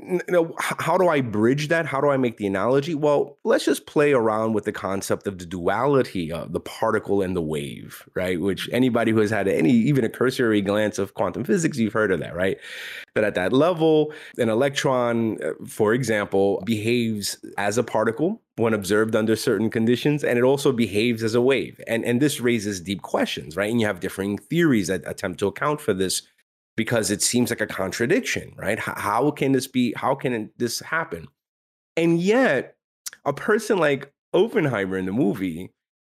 N- 0.00 0.20
Now, 0.28 0.44
h- 0.44 0.76
how 0.78 0.98
do 0.98 1.08
I 1.08 1.22
bridge 1.22 1.68
that? 1.68 1.86
How 1.86 2.00
do 2.00 2.08
I 2.10 2.18
make 2.18 2.36
the 2.36 2.46
analogy? 2.46 2.94
Well, 2.94 3.38
let's 3.44 3.64
just 3.64 3.86
play 3.86 4.12
around 4.12 4.52
with 4.52 4.64
the 4.64 4.72
concept 4.72 5.26
of 5.26 5.38
the 5.38 5.46
duality 5.46 6.30
of 6.30 6.52
the 6.52 6.60
particle 6.60 7.22
and 7.22 7.34
the 7.34 7.40
wave, 7.40 8.06
right? 8.14 8.38
Which 8.38 8.68
anybody 8.72 9.12
who 9.12 9.20
has 9.20 9.30
had 9.30 9.48
any, 9.48 9.70
even 9.72 10.04
a 10.04 10.10
cursory 10.10 10.60
glance 10.60 10.98
of 10.98 11.14
quantum 11.14 11.44
physics, 11.44 11.78
you've 11.78 11.94
heard 11.94 12.12
of 12.12 12.20
that, 12.20 12.34
right? 12.34 12.58
That 13.14 13.24
at 13.24 13.34
that 13.36 13.54
level, 13.54 14.12
an 14.36 14.50
electron, 14.50 15.38
uh, 15.42 15.52
for 15.66 15.94
example, 15.94 16.62
behaves 16.66 17.38
as 17.56 17.78
a 17.78 17.82
particle 17.82 18.42
when 18.56 18.74
observed 18.74 19.16
under 19.16 19.36
certain 19.36 19.70
conditions, 19.70 20.24
and 20.24 20.38
it 20.38 20.42
also 20.42 20.72
behaves 20.72 21.22
as 21.22 21.34
a 21.34 21.40
wave. 21.40 21.80
And, 21.86 22.04
and 22.04 22.20
this 22.20 22.40
raises 22.40 22.80
deep 22.80 23.00
questions, 23.02 23.56
right? 23.56 23.70
And 23.70 23.80
you 23.80 23.86
have 23.86 24.00
differing 24.00 24.36
theories 24.38 24.88
that 24.88 25.02
attempt 25.06 25.38
to 25.40 25.46
account 25.46 25.80
for 25.80 25.94
this 25.94 26.22
because 26.76 27.10
it 27.10 27.22
seems 27.22 27.50
like 27.50 27.60
a 27.60 27.66
contradiction, 27.66 28.54
right? 28.56 28.78
How, 28.78 28.94
how 28.96 29.30
can 29.30 29.52
this 29.52 29.66
be? 29.66 29.94
How 29.96 30.14
can 30.14 30.50
this 30.58 30.80
happen? 30.80 31.28
And 31.96 32.20
yet, 32.20 32.76
a 33.24 33.32
person 33.32 33.78
like 33.78 34.12
Oppenheimer 34.32 34.98
in 34.98 35.06
the 35.06 35.12
movie 35.12 35.70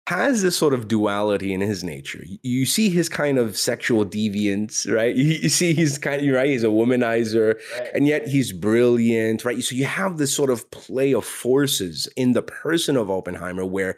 has 0.07 0.41
this 0.41 0.57
sort 0.57 0.73
of 0.73 0.87
duality 0.87 1.53
in 1.53 1.61
his 1.61 1.83
nature. 1.83 2.23
You 2.43 2.65
see 2.65 2.89
his 2.89 3.07
kind 3.07 3.37
of 3.37 3.55
sexual 3.55 4.05
deviance, 4.05 4.91
right? 4.91 5.15
You, 5.21 5.49
see 5.49 5.73
he's 5.73 5.97
kind 5.97 6.27
of 6.27 6.35
right. 6.35 6.49
He's 6.49 6.63
a 6.63 6.67
womanizer, 6.67 7.55
right. 7.79 7.89
and 7.93 8.07
yet 8.07 8.27
he's 8.27 8.51
brilliant, 8.51 9.45
right? 9.45 9.63
So 9.63 9.75
you 9.75 9.85
have 9.85 10.17
this 10.17 10.33
sort 10.33 10.49
of 10.49 10.69
play 10.71 11.13
of 11.13 11.25
forces 11.25 12.07
in 12.17 12.33
the 12.33 12.41
person 12.41 12.97
of 12.97 13.09
Oppenheimer, 13.09 13.65
where 13.65 13.97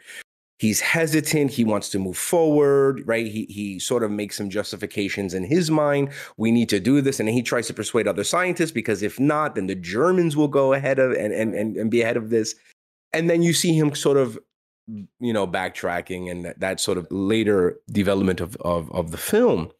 he's 0.64 0.80
hesitant 0.80 1.50
he 1.50 1.62
wants 1.62 1.90
to 1.90 1.98
move 1.98 2.16
forward 2.16 3.02
right? 3.04 3.26
He 3.26 3.44
he 3.50 3.78
sort 3.78 4.02
of 4.02 4.10
makes 4.10 4.36
some 4.38 4.48
justifications 4.48 5.34
in 5.34 5.44
his 5.44 5.70
mind. 5.70 6.08
We 6.38 6.50
need 6.50 6.70
to 6.70 6.80
do 6.80 7.02
this. 7.02 7.20
And 7.20 7.28
he 7.28 7.42
tries 7.42 7.66
to 7.66 7.74
persuade 7.74 8.08
other 8.08 8.24
scientists 8.24 8.72
because 8.72 9.02
if 9.02 9.20
not 9.20 9.54
then 9.54 9.66
the 9.66 9.74
germans 9.74 10.36
will 10.38 10.48
go 10.48 10.72
ahead 10.72 10.98
of 10.98 11.12
and 11.12 11.34
and 11.34 11.54
and, 11.54 11.76
and 11.76 11.90
be 11.90 12.00
ahead 12.00 12.16
of 12.16 12.30
this. 12.30 12.54
And 13.12 13.28
then 13.28 13.42
you 13.42 13.52
see 13.52 13.76
him 13.76 13.94
sort 13.94 14.16
of 14.16 14.38
you 15.20 15.34
know 15.34 15.46
backtracking 15.46 16.30
and 16.30 16.46
that, 16.46 16.60
that 16.60 16.80
sort 16.80 16.96
of 16.96 17.06
later 17.10 17.78
development 17.90 18.40
of, 18.40 18.56
of 18.56 18.90
of 18.92 19.10
the 19.10 19.18
film. 19.18 19.70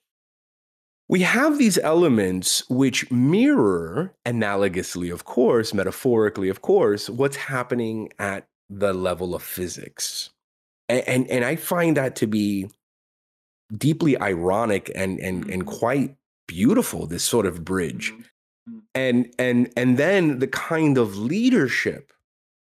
We 1.09 1.21
have 1.21 1.59
these 1.59 1.79
elements 1.79 2.69
which 2.69 3.11
mirror 3.11 4.15
analogously 4.27 5.11
of 5.11 5.25
course 5.25 5.73
metaphorically 5.73 6.51
of 6.51 6.61
course 6.61 7.09
what's 7.09 7.37
happening 7.37 8.11
at 8.19 8.49
the 8.69 8.93
level 8.93 9.35
of 9.35 9.43
physics 9.43 10.34
and 10.89 11.03
and, 11.07 11.31
and 11.31 11.45
i 11.45 11.57
find 11.57 11.97
that 11.97 12.17
to 12.17 12.27
be 12.27 12.69
deeply 13.77 14.19
ironic 14.21 14.91
and 14.95 15.19
and 15.21 15.45
and 15.51 15.65
mm-hmm. 15.65 15.77
quite 15.77 16.17
beautiful 16.47 17.07
this 17.07 17.25
sort 17.25 17.47
of 17.47 17.65
bridge 17.65 18.13
mm-hmm. 18.13 18.79
and 18.95 19.33
and 19.39 19.73
and 19.77 19.97
then 19.99 20.39
the 20.39 20.47
kind 20.47 20.99
of 20.99 21.17
leadership 21.17 22.13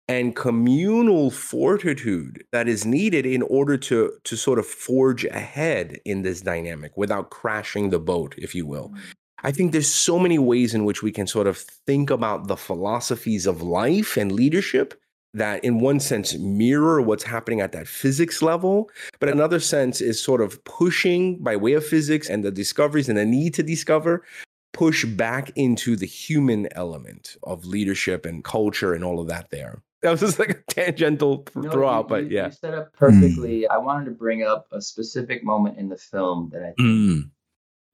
and 0.10 0.36
communal 0.36 1.32
fortitude 1.32 2.44
that 2.52 2.68
is 2.68 2.86
needed 2.86 3.26
in 3.26 3.42
order 3.44 3.78
to 3.78 4.12
to 4.24 4.36
sort 4.36 4.60
of 4.60 4.66
forge 4.66 5.26
ahead 5.26 6.00
in 6.06 6.22
this 6.22 6.42
dynamic 6.42 6.96
without 6.98 7.30
crashing 7.30 7.90
the 7.90 8.00
boat 8.00 8.34
if 8.38 8.56
you 8.56 8.66
will 8.66 8.90
mm-hmm. 8.90 9.12
i 9.44 9.52
think 9.52 9.72
there's 9.72 9.92
so 9.92 10.18
many 10.18 10.40
ways 10.40 10.74
in 10.74 10.86
which 10.86 11.04
we 11.04 11.12
can 11.12 11.28
sort 11.28 11.48
of 11.48 11.58
think 11.58 12.10
about 12.10 12.48
the 12.48 12.58
philosophies 12.58 13.46
of 13.46 13.62
life 13.62 14.18
and 14.18 14.32
leadership 14.32 14.94
that 15.34 15.64
in 15.64 15.80
one 15.80 16.00
sense 16.00 16.38
mirror 16.38 17.02
what's 17.02 17.24
happening 17.24 17.62
at 17.62 17.72
that 17.72 17.88
physics 17.88 18.42
level 18.42 18.90
but 19.20 19.30
another 19.30 19.60
sense 19.60 20.02
is 20.02 20.22
sort 20.22 20.42
of 20.42 20.64
pushing 20.64 21.38
by 21.40 21.56
way 21.56 21.74
of 21.74 21.86
physics 21.86 22.30
and 22.30 22.44
the 22.44 22.52
discoveries 22.52 23.10
and 23.10 23.18
the 23.18 23.26
need 23.26 23.54
to 23.54 23.64
discover 23.64 24.24
push 24.74 25.06
back 25.06 25.52
into 25.56 25.96
the 25.96 26.06
human 26.06 26.68
element 26.76 27.38
of 27.44 27.66
leadership 27.66 28.26
and 28.26 28.44
culture 28.44 28.94
and 28.94 29.04
all 29.04 29.20
of 29.20 29.28
that 29.28 29.50
there 29.50 29.82
that 30.04 30.12
was 30.12 30.20
just 30.20 30.38
like 30.38 30.50
a 30.50 30.62
tangential 30.68 31.46
no, 31.56 31.72
throw 31.72 32.04
but 32.04 32.30
yeah. 32.30 32.48
You 32.48 32.52
set 32.52 32.74
up 32.74 32.94
perfectly. 32.94 33.62
Mm. 33.62 33.72
I 33.72 33.78
wanted 33.78 34.06
to 34.06 34.12
bring 34.12 34.44
up 34.44 34.68
a 34.72 34.82
specific 34.82 35.46
moment 35.46 35.80
in 35.80 35.88
the 35.88 35.98
film 35.98 36.50
that 36.52 36.62
I 36.62 36.74
think 36.78 36.80
mm. 36.80 37.30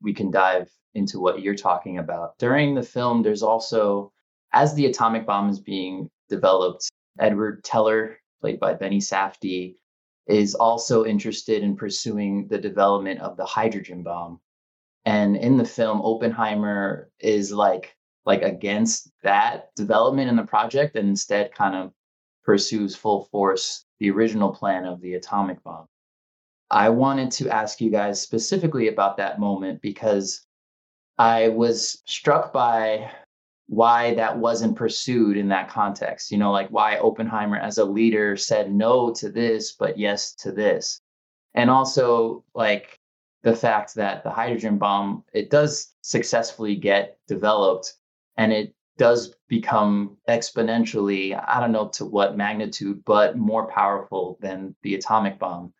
we 0.02 0.12
can 0.12 0.32
dive 0.32 0.68
into 0.94 1.20
what 1.20 1.40
you're 1.40 1.54
talking 1.54 1.98
about. 1.98 2.36
During 2.38 2.74
the 2.74 2.82
film, 2.82 3.22
there's 3.22 3.44
also, 3.44 4.12
as 4.52 4.74
the 4.74 4.86
atomic 4.86 5.24
bomb 5.24 5.48
is 5.48 5.60
being 5.60 6.10
developed, 6.28 6.90
Edward 7.18 7.64
Teller, 7.64 8.18
played 8.40 8.60
by 8.60 8.74
Benny 8.74 8.98
Safdie, 8.98 9.76
is 10.26 10.54
also 10.54 11.04
interested 11.04 11.62
in 11.62 11.76
pursuing 11.76 12.46
the 12.48 12.58
development 12.58 13.20
of 13.20 13.36
the 13.36 13.44
hydrogen 13.44 14.02
bomb. 14.02 14.40
And 15.04 15.36
in 15.36 15.56
the 15.56 15.64
film, 15.64 16.00
Oppenheimer 16.02 17.10
is 17.18 17.52
like 17.52 17.96
like 18.26 18.42
against 18.42 19.10
that 19.22 19.74
development 19.74 20.28
in 20.28 20.36
the 20.36 20.44
project 20.44 20.94
and 20.94 21.08
instead 21.08 21.54
kind 21.54 21.74
of 21.74 21.92
pursues 22.44 22.94
full 22.94 23.24
force 23.24 23.86
the 23.98 24.10
original 24.10 24.50
plan 24.50 24.84
of 24.84 25.00
the 25.00 25.14
atomic 25.14 25.62
bomb. 25.62 25.86
I 26.70 26.90
wanted 26.90 27.30
to 27.32 27.48
ask 27.48 27.80
you 27.80 27.90
guys 27.90 28.20
specifically 28.20 28.88
about 28.88 29.16
that 29.16 29.40
moment 29.40 29.80
because 29.82 30.46
I 31.18 31.48
was 31.48 32.02
struck 32.06 32.52
by 32.52 33.10
why 33.70 34.12
that 34.14 34.36
wasn't 34.36 34.74
pursued 34.74 35.36
in 35.36 35.46
that 35.46 35.68
context. 35.68 36.32
You 36.32 36.38
know, 36.38 36.50
like 36.50 36.68
why 36.70 36.98
Oppenheimer 36.98 37.56
as 37.56 37.78
a 37.78 37.84
leader 37.84 38.36
said 38.36 38.72
no 38.72 39.14
to 39.14 39.30
this, 39.30 39.76
but 39.78 39.96
yes 39.96 40.34
to 40.42 40.50
this. 40.50 41.00
And 41.54 41.70
also, 41.70 42.44
like 42.52 42.98
the 43.44 43.54
fact 43.54 43.94
that 43.94 44.24
the 44.24 44.30
hydrogen 44.30 44.76
bomb, 44.76 45.22
it 45.32 45.50
does 45.50 45.94
successfully 46.02 46.74
get 46.74 47.18
developed 47.28 47.94
and 48.36 48.52
it 48.52 48.74
does 48.98 49.36
become 49.48 50.16
exponentially, 50.28 51.40
I 51.46 51.60
don't 51.60 51.70
know 51.70 51.90
to 51.90 52.04
what 52.04 52.36
magnitude, 52.36 53.04
but 53.04 53.38
more 53.38 53.68
powerful 53.68 54.36
than 54.40 54.74
the 54.82 54.96
atomic 54.96 55.38
bomb. 55.38 55.72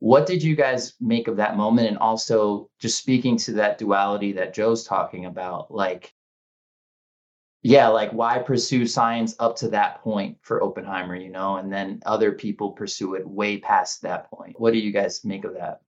What 0.00 0.26
did 0.26 0.42
you 0.42 0.56
guys 0.56 0.94
make 1.00 1.28
of 1.28 1.36
that 1.36 1.56
moment? 1.56 1.86
And 1.86 1.98
also, 1.98 2.68
just 2.80 2.98
speaking 2.98 3.36
to 3.36 3.52
that 3.52 3.78
duality 3.78 4.32
that 4.32 4.52
Joe's 4.52 4.82
talking 4.82 5.26
about, 5.26 5.72
like, 5.72 6.12
yeah, 7.62 7.88
like 7.88 8.10
why 8.12 8.38
pursue 8.38 8.86
science 8.86 9.34
up 9.38 9.56
to 9.56 9.68
that 9.68 10.02
point 10.02 10.38
for 10.40 10.62
Oppenheimer, 10.62 11.14
you 11.14 11.30
know, 11.30 11.56
and 11.56 11.70
then 11.70 12.00
other 12.06 12.32
people 12.32 12.72
pursue 12.72 13.14
it 13.14 13.28
way 13.28 13.58
past 13.58 14.00
that 14.02 14.30
point. 14.30 14.58
What 14.58 14.72
do 14.72 14.78
you 14.78 14.92
guys 14.92 15.24
make 15.24 15.44
of 15.44 15.54
that? 15.54 15.82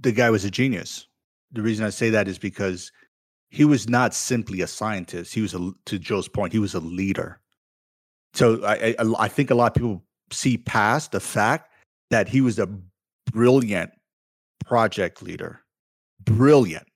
The 0.00 0.12
guy 0.12 0.30
was 0.30 0.44
a 0.44 0.50
genius. 0.50 1.08
The 1.52 1.62
reason 1.62 1.84
I 1.84 1.90
say 1.90 2.10
that 2.10 2.28
is 2.28 2.38
because 2.38 2.92
he 3.50 3.64
was 3.64 3.88
not 3.88 4.14
simply 4.14 4.60
a 4.60 4.66
scientist. 4.66 5.34
He 5.34 5.42
was 5.42 5.54
a, 5.54 5.72
to 5.86 5.98
Joe's 5.98 6.28
point, 6.28 6.52
he 6.52 6.58
was 6.58 6.74
a 6.74 6.80
leader. 6.80 7.40
So 8.32 8.64
I, 8.64 8.94
I, 8.98 9.14
I 9.18 9.28
think 9.28 9.50
a 9.50 9.54
lot 9.54 9.68
of 9.68 9.74
people 9.74 10.04
see 10.30 10.56
past 10.56 11.12
the 11.12 11.20
fact 11.20 11.70
that 12.10 12.28
he 12.28 12.40
was 12.40 12.58
a 12.58 12.68
brilliant 13.32 13.90
project 14.64 15.22
leader. 15.22 15.60
Brilliant. 16.24 16.86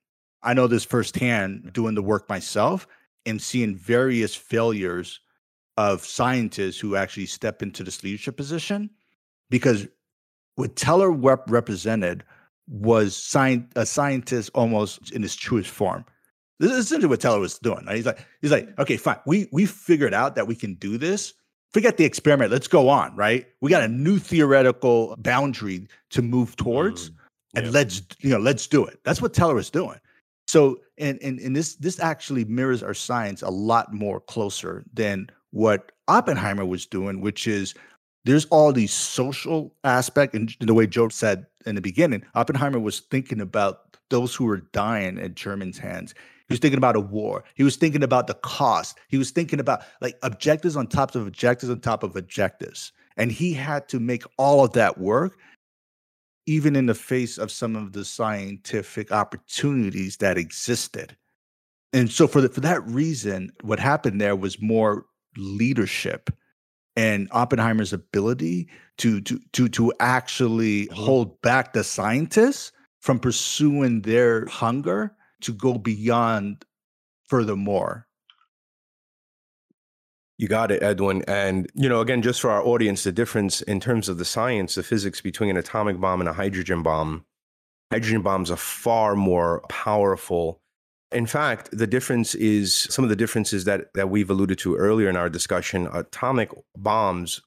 I 0.43 0.55
know 0.55 0.69
this 0.69 0.85
firsthand 0.85 1.73
doing 1.73 1.95
the 1.95 2.03
work 2.03 2.29
myself 2.29 2.87
and 3.29 3.41
seeing 3.41 3.77
various 3.77 4.35
failures 4.35 5.21
of 5.77 6.05
scientists 6.05 6.81
who 6.81 6.97
actually 6.97 7.27
step 7.27 7.63
into 7.63 7.85
this 7.85 8.03
leadership 8.03 8.37
position 8.37 8.91
because 9.51 9.87
what 10.57 10.75
Teller 10.75 11.11
rep- 11.11 11.49
represented 11.49 12.25
was 12.67 13.17
sci- 13.17 13.65
a 13.77 13.87
scientist 13.87 14.51
almost 14.55 15.13
in 15.13 15.23
his 15.23 15.37
truest 15.37 15.71
form. 15.71 16.05
This 16.59 16.73
is 16.73 16.79
essentially 16.79 17.09
what 17.09 17.21
Teller 17.21 17.39
was 17.39 17.59
doing. 17.59 17.87
Right? 17.87 17.97
He's 17.97 18.07
like, 18.07 18.27
he's 18.43 18.51
like, 18.51 18.79
okay, 18.79 18.97
fine. 18.97 19.19
We 19.27 19.49
we 19.53 19.67
figured 19.67 20.13
out 20.13 20.35
that 20.35 20.47
we 20.47 20.57
can 20.57 20.75
do 20.75 20.99
this. 20.99 21.35
Forget 21.73 21.97
the 21.97 22.05
experiment. 22.05 22.51
Let's 22.51 22.67
go 22.67 22.89
on. 22.89 23.15
Right? 23.15 23.47
We 23.61 23.71
got 23.71 23.85
a 23.85 23.89
new 23.89 24.19
theoretical 24.19 25.15
boundary 25.19 25.87
to 26.11 26.23
move 26.23 26.57
towards, 26.57 27.11
mm, 27.11 27.15
and 27.55 27.67
yeah. 27.67 27.73
let's 27.73 28.03
you 28.19 28.31
know 28.31 28.39
let's 28.39 28.67
do 28.67 28.85
it. 28.85 28.99
That's 29.05 29.23
what 29.23 29.33
Teller 29.33 29.55
was 29.55 29.71
doing. 29.71 30.01
So, 30.49 30.81
and 30.97 31.19
and 31.23 31.39
and 31.39 31.55
this 31.55 31.77
this 31.77 32.01
actually 32.01 32.45
mirrors 32.47 32.83
our 32.83 32.95
science 32.95 33.43
a 33.43 33.51
lot 33.51 33.93
more 33.93 34.19
closer 34.19 34.83
than 34.95 35.29
what 35.51 35.93
Oppenheimer 36.09 36.65
was 36.65 36.87
doing, 36.87 37.21
which 37.21 37.47
is 37.47 37.75
there's 38.25 38.47
all 38.47 38.73
these 38.73 38.93
social 38.93 39.75
aspect 39.85 40.35
and 40.35 40.55
the 40.61 40.75
way 40.75 40.87
Joe 40.87 41.11
said 41.11 41.47
in 41.67 41.75
the 41.75 41.81
beginning, 41.81 42.25
Oppenheimer 42.35 42.81
was 42.81 43.01
thinking 43.01 43.41
about 43.41 43.97
those 44.09 44.35
who 44.35 44.47
were 44.47 44.63
dying 44.73 45.19
at 45.19 45.35
Germans' 45.35 45.79
hands. 45.79 46.15
He 46.49 46.55
was 46.55 46.61
thinking 46.61 46.79
about 46.79 46.97
a 46.97 47.01
war. 47.01 47.45
He 47.55 47.63
was 47.63 47.77
thinking 47.77 48.03
about 48.03 48.27
the 48.27 48.35
cost. 48.35 48.99
He 49.09 49.19
was 49.19 49.31
thinking 49.31 49.61
about 49.61 49.83
like 50.01 50.17
objectives 50.23 50.77
on 50.77 50.87
top 50.87 51.15
of 51.15 51.27
objectives 51.27 51.71
on 51.71 51.81
top 51.81 52.03
of 52.03 52.17
objectives. 52.17 52.91
And 53.19 53.31
he 53.31 53.53
had 53.53 53.87
to 53.89 54.01
make 54.01 54.23
all 54.39 54.65
of 54.65 54.73
that 54.73 54.99
work, 54.99 55.39
even 56.49 56.75
in 56.75 56.87
the 56.87 56.95
face 56.95 57.37
of 57.37 57.53
some 57.53 57.77
of 57.77 57.93
the 57.93 58.05
scientific 58.05 59.13
opportunities 59.13 60.17
that 60.17 60.39
existed. 60.39 61.15
And 61.93 62.11
so, 62.11 62.27
for, 62.27 62.41
the, 62.41 62.49
for 62.49 62.61
that 62.61 62.85
reason, 62.87 63.51
what 63.63 63.79
happened 63.79 64.21
there 64.21 64.35
was 64.35 64.61
more 64.61 65.05
leadership 65.37 66.31
and 66.97 67.29
Oppenheimer's 67.31 67.93
ability 67.93 68.69
to 68.97 69.21
to 69.21 69.39
to 69.53 69.69
to 69.69 69.93
actually 70.01 70.87
mm-hmm. 70.87 70.95
hold 70.95 71.41
back 71.43 71.73
the 71.73 71.85
scientists 71.85 72.73
from 73.01 73.21
pursuing 73.21 74.03
their 74.03 74.47
hunger 74.47 75.15
to 75.43 75.53
go 75.53 75.75
beyond 75.75 76.65
furthermore. 77.29 78.08
You 80.39 80.47
got 80.47 80.71
it, 80.71 80.83
Edwin. 80.83 81.25
And, 81.27 81.69
you 81.75 81.89
know, 81.89 82.01
again, 82.01 82.23
just 82.23 82.41
for 82.41 82.51
our 82.51 82.65
audience, 82.65 83.03
the 83.03 83.11
difference 83.11 83.61
in 83.63 83.81
terms 83.81 84.09
of 84.09 84.19
the 84.19 84.25
science, 84.25 84.77
the 84.77 84.85
physics 84.85 85.21
between 85.21 85.51
an 85.51 85.57
atomic 85.57 86.01
bomb 86.01 86.21
and 86.21 86.29
a 86.29 86.33
hydrogen 86.33 86.83
bomb, 86.85 87.25
hydrogen 87.91 88.23
bombs 88.23 88.51
are 88.51 88.57
far 88.57 89.17
more 89.17 89.63
powerful. 89.69 90.61
In 91.11 91.27
fact, 91.27 91.71
the 91.73 91.89
difference 91.89 92.37
is 92.37 92.87
some 92.91 93.03
of 93.03 93.09
the 93.09 93.17
differences 93.17 93.65
that, 93.65 93.93
that 93.95 94.11
we've 94.11 94.31
alluded 94.31 94.59
to 94.59 94.77
earlier 94.77 95.09
in 95.09 95.17
our 95.17 95.29
discussion. 95.29 95.89
Atomic 95.93 96.53
bombs 96.77 97.41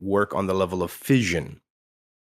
work 0.00 0.34
on 0.34 0.46
the 0.48 0.54
level 0.54 0.82
of 0.82 0.90
fission. 0.90 1.60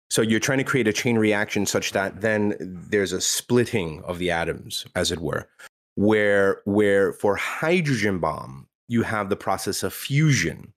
So 0.09 0.21
you're 0.21 0.39
trying 0.39 0.57
to 0.57 0.63
create 0.63 0.87
a 0.87 0.93
chain 0.93 1.17
reaction 1.17 1.65
such 1.65 1.91
that 1.91 2.21
then 2.21 2.55
there's 2.59 3.13
a 3.13 3.21
splitting 3.21 4.01
of 4.03 4.17
the 4.17 4.31
atoms, 4.31 4.85
as 4.95 5.11
it 5.11 5.19
were. 5.19 5.47
Where 5.95 6.61
where 6.65 7.13
for 7.13 7.35
hydrogen 7.35 8.19
bomb, 8.19 8.68
you 8.89 9.03
have 9.03 9.29
the 9.29 9.37
process 9.37 9.83
of 9.83 9.93
fusion. 9.93 10.73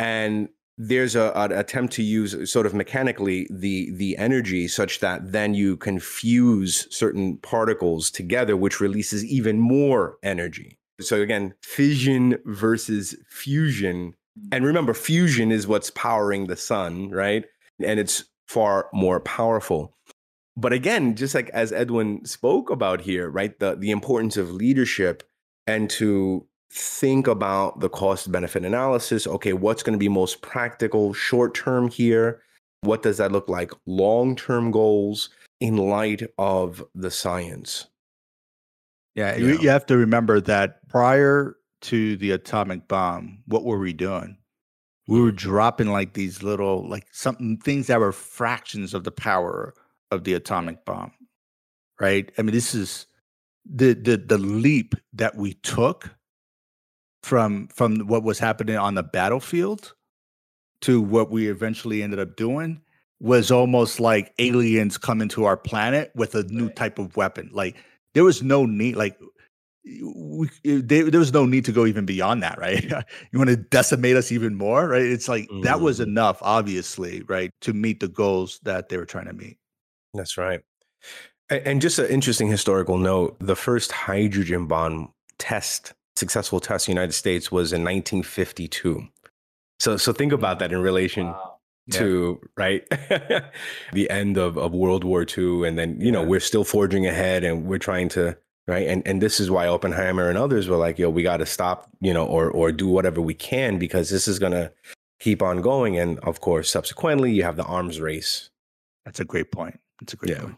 And 0.00 0.48
there's 0.76 1.14
a, 1.14 1.30
an 1.36 1.52
attempt 1.52 1.92
to 1.94 2.02
use 2.02 2.50
sort 2.50 2.66
of 2.66 2.74
mechanically 2.74 3.46
the 3.48 3.92
the 3.92 4.16
energy 4.16 4.66
such 4.66 4.98
that 4.98 5.30
then 5.30 5.54
you 5.54 5.76
can 5.76 6.00
fuse 6.00 6.88
certain 6.90 7.36
particles 7.38 8.10
together 8.10 8.56
which 8.56 8.80
releases 8.80 9.24
even 9.24 9.60
more 9.60 10.18
energy. 10.24 10.78
So 11.00 11.20
again 11.20 11.54
fission 11.62 12.38
versus 12.44 13.14
fusion. 13.28 14.14
And 14.36 14.50
mm-hmm. 14.50 14.64
remember 14.64 14.94
fusion 14.94 15.52
is 15.52 15.68
what's 15.68 15.90
powering 15.90 16.48
the 16.48 16.56
sun 16.56 17.10
right? 17.10 17.44
And 17.80 18.00
it's 18.00 18.24
far 18.48 18.88
more 18.92 19.20
powerful. 19.20 19.96
But 20.56 20.72
again 20.72 21.14
just 21.14 21.36
like 21.36 21.50
as 21.50 21.72
edwin 21.72 22.24
spoke 22.24 22.68
about 22.68 23.02
here 23.02 23.30
right 23.30 23.56
the 23.60 23.76
the 23.76 23.92
importance 23.92 24.36
of 24.36 24.50
leadership 24.50 25.22
and 25.68 25.88
to 25.90 26.46
think 26.74 27.28
about 27.28 27.78
the 27.80 27.88
cost 27.88 28.32
benefit 28.32 28.64
analysis. 28.64 29.26
Okay, 29.26 29.52
what's 29.52 29.82
going 29.82 29.92
to 29.92 29.98
be 29.98 30.08
most 30.08 30.42
practical 30.42 31.14
short 31.14 31.54
term 31.54 31.88
here? 31.88 32.42
What 32.80 33.02
does 33.02 33.18
that 33.18 33.32
look 33.32 33.48
like 33.48 33.70
long 33.86 34.34
term 34.36 34.70
goals 34.70 35.30
in 35.60 35.76
light 35.76 36.22
of 36.36 36.84
the 36.94 37.10
science? 37.10 37.86
Yeah, 39.14 39.36
yeah, 39.36 39.60
you 39.60 39.68
have 39.68 39.86
to 39.86 39.96
remember 39.96 40.40
that 40.40 40.86
prior 40.88 41.56
to 41.82 42.16
the 42.16 42.32
atomic 42.32 42.88
bomb, 42.88 43.42
what 43.46 43.64
were 43.64 43.78
we 43.78 43.92
doing? 43.92 44.36
We 45.06 45.20
were 45.20 45.30
dropping 45.30 45.88
like 45.88 46.14
these 46.14 46.42
little, 46.42 46.88
like 46.88 47.06
something 47.12 47.58
things 47.58 47.86
that 47.86 48.00
were 48.00 48.10
fractions 48.10 48.94
of 48.94 49.04
the 49.04 49.12
power 49.12 49.74
of 50.10 50.24
the 50.24 50.34
atomic 50.34 50.84
bomb, 50.84 51.12
right? 52.00 52.32
I 52.36 52.42
mean, 52.42 52.54
this 52.54 52.74
is 52.74 53.06
the 53.64 53.92
the 53.94 54.16
the 54.16 54.38
leap 54.38 54.96
that 55.12 55.36
we 55.36 55.54
took 55.54 56.10
from 57.24 57.68
from 57.68 58.00
what 58.00 58.22
was 58.22 58.38
happening 58.38 58.76
on 58.76 58.94
the 58.94 59.02
battlefield 59.02 59.94
to 60.82 61.00
what 61.00 61.30
we 61.30 61.48
eventually 61.48 62.02
ended 62.02 62.18
up 62.18 62.36
doing 62.36 62.80
was 63.20 63.50
almost 63.50 64.00
like 64.00 64.34
aliens 64.38 64.98
coming 64.98 65.28
to 65.28 65.44
our 65.44 65.56
planet 65.56 66.12
with 66.14 66.34
a 66.34 66.42
new 66.44 66.68
type 66.68 66.98
of 66.98 67.16
weapon. 67.16 67.48
Like 67.52 67.76
there 68.12 68.24
was 68.24 68.42
no 68.42 68.66
need, 68.66 68.96
like 68.96 69.18
we, 69.84 70.50
there, 70.62 71.10
there 71.10 71.20
was 71.20 71.32
no 71.32 71.46
need 71.46 71.64
to 71.64 71.72
go 71.72 71.86
even 71.86 72.04
beyond 72.04 72.42
that, 72.42 72.58
right? 72.58 72.84
you 73.32 73.38
want 73.38 73.48
to 73.48 73.56
decimate 73.56 74.16
us 74.16 74.30
even 74.30 74.54
more, 74.56 74.88
right? 74.88 75.02
It's 75.02 75.28
like 75.28 75.48
mm. 75.48 75.62
that 75.62 75.80
was 75.80 76.00
mm-hmm. 76.00 76.10
enough, 76.10 76.38
obviously, 76.42 77.22
right, 77.22 77.50
to 77.62 77.72
meet 77.72 78.00
the 78.00 78.08
goals 78.08 78.60
that 78.64 78.90
they 78.90 78.98
were 78.98 79.06
trying 79.06 79.26
to 79.26 79.32
meet. 79.32 79.56
That's 80.12 80.36
right. 80.36 80.60
And 81.48 81.80
just 81.80 81.98
an 81.98 82.06
interesting 82.06 82.48
historical 82.48 82.98
note: 82.98 83.36
the 83.38 83.56
first 83.56 83.92
hydrogen 83.92 84.66
bomb 84.66 85.12
test 85.38 85.94
successful 86.16 86.60
test 86.60 86.88
in 86.88 86.94
the 86.94 87.00
United 87.00 87.12
States 87.12 87.50
was 87.50 87.72
in 87.72 87.82
1952. 87.82 89.06
So 89.80 89.96
so 89.96 90.12
think 90.12 90.32
mm. 90.32 90.36
about 90.36 90.58
that 90.60 90.72
in 90.72 90.80
relation 90.80 91.26
wow. 91.26 91.58
to 91.92 92.40
yeah. 92.40 92.48
right 92.56 92.88
the 93.92 94.08
end 94.10 94.36
of, 94.36 94.56
of 94.56 94.72
World 94.72 95.04
War 95.04 95.26
II, 95.26 95.66
and 95.66 95.78
then 95.78 96.00
you 96.00 96.12
know 96.12 96.22
we're 96.22 96.40
still 96.40 96.64
forging 96.64 97.06
ahead, 97.06 97.44
and 97.44 97.66
we're 97.66 97.78
trying 97.78 98.08
to 98.10 98.36
right, 98.66 98.86
and 98.86 99.06
and 99.06 99.20
this 99.20 99.40
is 99.40 99.50
why 99.50 99.66
Oppenheimer 99.66 100.28
and 100.28 100.38
others 100.38 100.68
were 100.68 100.76
like, 100.76 100.98
yo, 100.98 101.10
we 101.10 101.22
got 101.22 101.38
to 101.38 101.46
stop, 101.46 101.90
you 102.00 102.14
know, 102.14 102.26
or 102.26 102.50
or 102.50 102.72
do 102.72 102.88
whatever 102.88 103.20
we 103.20 103.34
can 103.34 103.78
because 103.78 104.10
this 104.10 104.28
is 104.28 104.38
gonna 104.38 104.70
keep 105.20 105.42
on 105.42 105.60
going, 105.60 105.98
and 105.98 106.18
of 106.20 106.40
course, 106.40 106.70
subsequently, 106.70 107.32
you 107.32 107.42
have 107.42 107.56
the 107.56 107.64
arms 107.64 108.00
race. 108.00 108.50
That's 109.04 109.20
a 109.20 109.24
great 109.24 109.52
point. 109.52 109.80
That's 110.00 110.14
a 110.14 110.16
great 110.16 110.36
yeah. 110.36 110.42
point. 110.42 110.56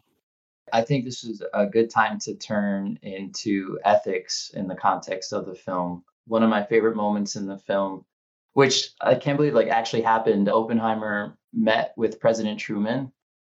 I 0.73 0.83
think 0.83 1.05
this 1.05 1.25
is 1.25 1.43
a 1.55 1.67
good 1.67 1.91
time 1.91 2.19
to 2.21 2.35
turn 2.35 2.99
into 3.03 3.79
ethics 3.85 4.51
in 4.55 4.69
the 4.69 4.75
context 4.75 5.33
of 5.33 5.47
the 5.47 5.55
film. 5.55 6.05
One 6.27 6.43
of 6.43 6.51
my 6.51 6.65
favorite 6.65 6.97
moments 6.97 7.37
in 7.37 7.47
the 7.47 7.59
film, 7.59 8.05
which 8.55 8.91
I 9.01 9.15
can't 9.15 9.37
believe 9.37 9.55
like 9.55 9.69
actually 9.69 10.03
happened, 10.03 10.49
Oppenheimer 10.49 11.37
met 11.53 11.93
with 11.97 12.21
President 12.21 12.59
Truman 12.59 13.13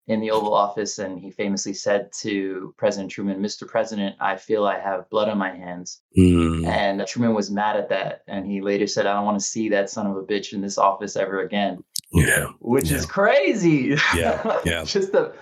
in 0.09 0.21
the 0.21 0.31
Oval 0.31 0.55
Office 0.55 0.99
and 0.99 1.19
he 1.19 1.31
famously 1.31 1.75
said 1.75 2.11
to 2.21 2.75
President 2.77 3.11
Truman, 3.11 3.41
"Mr. 3.43 3.67
President, 3.67 4.17
I 4.21 4.37
feel 4.37 4.65
I 4.65 4.79
have 4.79 5.11
blood 5.11 5.29
on 5.29 5.39
my 5.39 5.55
hands." 5.55 6.01
Mm. 6.17 6.67
And 6.67 7.07
Truman 7.07 7.35
was 7.35 7.51
mad 7.51 7.77
at 7.77 7.89
that 7.89 8.23
and 8.29 8.47
he 8.47 8.61
later 8.61 8.87
said, 8.87 9.07
"I 9.07 9.15
don't 9.15 9.25
want 9.25 9.39
to 9.39 9.45
see 9.45 9.69
that 9.71 9.91
son 9.91 10.07
of 10.07 10.17
a 10.17 10.23
bitch 10.23 10.53
in 10.53 10.61
this 10.61 10.79
office 10.79 11.17
ever 11.17 11.41
again." 11.41 11.83
Yeah. 12.13 12.47
Which 12.61 12.91
yeah. 12.91 12.97
is 12.99 13.07
crazy. 13.07 13.97
Yeah. 14.15 14.61
Yeah. 14.65 14.85
Just 14.85 15.13
the 15.13 15.33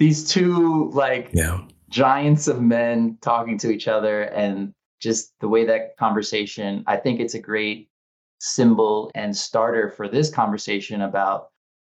these 0.00 0.24
two 0.24 0.90
like 0.92 1.28
yeah. 1.32 1.60
giants 1.90 2.48
of 2.48 2.60
men 2.60 3.18
talking 3.20 3.58
to 3.58 3.70
each 3.70 3.86
other 3.86 4.22
and 4.22 4.72
just 4.98 5.34
the 5.40 5.48
way 5.48 5.64
that 5.66 5.96
conversation, 5.98 6.82
I 6.86 6.96
think 6.96 7.20
it's 7.20 7.34
a 7.34 7.40
great 7.40 7.90
symbol 8.38 9.10
and 9.14 9.36
starter 9.36 9.90
for 9.90 10.08
this 10.08 10.30
conversation 10.30 11.02
about 11.02 11.48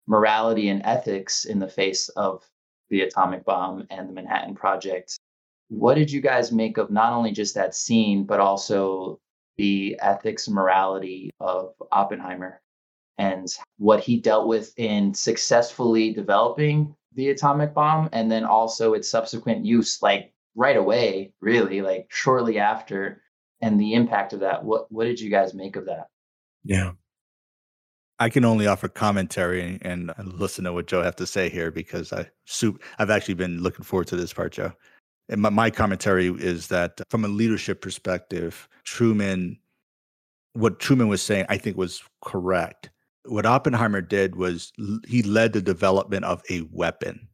morality 0.09 0.69
and 0.71 0.83
ethics 0.85 1.45
in 1.45 1.61
the 1.61 1.69
face 1.69 2.09
of 2.11 2.45
the 2.89 3.03
atomic 3.03 3.45
bomb 3.45 3.87
and 3.91 4.09
the 4.09 4.13
Manhattan 4.13 4.57
Project. 4.57 5.17
What 5.69 5.95
did 5.95 6.11
you 6.11 6.21
guys 6.21 6.51
make 6.51 6.79
of 6.79 6.91
not 6.91 7.13
only 7.13 7.31
just 7.31 7.55
that 7.55 7.77
scene, 7.77 8.25
but 8.25 8.41
also 8.41 9.21
the 9.57 9.97
ethics 10.03 10.49
and 10.49 10.57
morality 10.57 11.31
of 11.39 11.75
Oppenheimer 11.93 12.61
and 13.19 13.47
what 13.79 14.01
he 14.01 14.19
dealt 14.21 14.49
with 14.49 14.77
in 14.77 15.15
successfully 15.15 16.13
developing 16.13 16.97
the 17.15 17.31
atomic 17.31 17.75
bomb 17.75 18.09
and 18.13 18.31
then 18.31 18.45
also 18.45 18.95
its 18.95 19.11
subsequent 19.11 19.65
use 19.65 20.01
like 20.03 20.33
right 20.55 20.77
away 20.77 21.33
really 21.41 21.83
like 21.83 22.07
shortly 22.11 22.59
after 22.59 23.23
and 23.61 23.81
the 23.81 23.95
impact 23.95 24.33
of 24.33 24.41
that. 24.41 24.65
What 24.65 24.91
what 24.91 25.05
did 25.05 25.21
you 25.21 25.31
guys 25.31 25.55
make 25.55 25.77
of 25.77 25.87
that? 25.87 26.07
Yeah. 26.65 26.93
I 28.19 28.29
can 28.29 28.45
only 28.45 28.67
offer 28.67 28.87
commentary 28.87 29.79
and, 29.81 30.13
listen 30.23 30.65
to 30.65 30.75
what 30.75 30.87
Joe 30.87 31.03
have 31.03 31.17
to 31.17 31.27
say 31.27 31.49
here 31.49 31.71
because 31.71 32.13
I 32.13 32.29
I've 32.99 33.09
actually 33.09 33.35
been 33.35 33.63
looking 33.63 33.83
forward 33.83 34.09
to 34.09 34.17
this 34.17 34.35
part, 34.35 34.53
Joe. 34.53 34.73
And 35.31 35.41
my, 35.41 35.49
my 35.49 35.71
commentary 35.71 36.27
is 36.27 36.67
that 36.67 37.01
uh, 37.01 37.05
from 37.09 37.25
a 37.25 37.29
leadership 37.29 37.81
perspective, 37.81 38.69
Truman, 38.85 39.59
what 40.53 40.81
Truman 40.81 41.09
was 41.09 41.23
saying, 41.23 41.47
I 41.49 41.57
think 41.57 41.79
was 41.79 42.03
correct 42.23 42.91
what 43.31 43.47
Oppenheimer 43.47 44.01
did 44.01 44.37
was 44.37 44.73
he 45.07 45.23
led 45.23 45.53
the 45.53 45.63
development 45.63 46.25
of 46.25 46.43
a 46.51 46.63
weapon. 46.73 47.29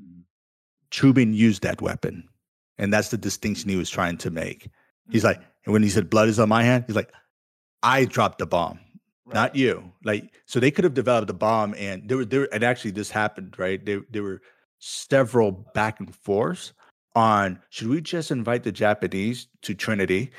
Mm. 0.00 0.22
Truman 0.90 1.34
used 1.34 1.62
that 1.62 1.82
weapon. 1.82 2.28
And 2.78 2.92
that's 2.92 3.08
the 3.08 3.18
distinction 3.18 3.68
he 3.68 3.76
was 3.76 3.90
trying 3.90 4.16
to 4.18 4.30
make. 4.30 4.68
He's 5.10 5.24
like, 5.24 5.40
and 5.64 5.72
when 5.72 5.82
he 5.82 5.88
said 5.88 6.08
blood 6.08 6.28
is 6.28 6.38
on 6.38 6.48
my 6.48 6.62
hand, 6.62 6.84
he's 6.86 6.96
like, 6.96 7.12
I 7.82 8.04
dropped 8.04 8.38
the 8.38 8.46
bomb, 8.46 8.78
right. 9.26 9.34
not 9.34 9.56
you. 9.56 9.92
Like, 10.04 10.32
so 10.46 10.60
they 10.60 10.70
could 10.70 10.84
have 10.84 10.94
developed 10.94 11.28
a 11.30 11.34
bomb 11.34 11.74
and 11.76 12.08
there 12.08 12.16
were 12.16 12.24
there 12.24 12.52
and 12.54 12.62
actually 12.62 12.92
this 12.92 13.10
happened, 13.10 13.56
right? 13.58 13.84
There 13.84 14.02
there 14.10 14.22
were 14.22 14.40
several 14.78 15.50
back 15.74 16.00
and 16.00 16.14
forths 16.14 16.72
on 17.14 17.60
should 17.70 17.88
we 17.88 18.00
just 18.00 18.30
invite 18.30 18.62
the 18.62 18.72
Japanese 18.72 19.48
to 19.62 19.74
Trinity? 19.74 20.30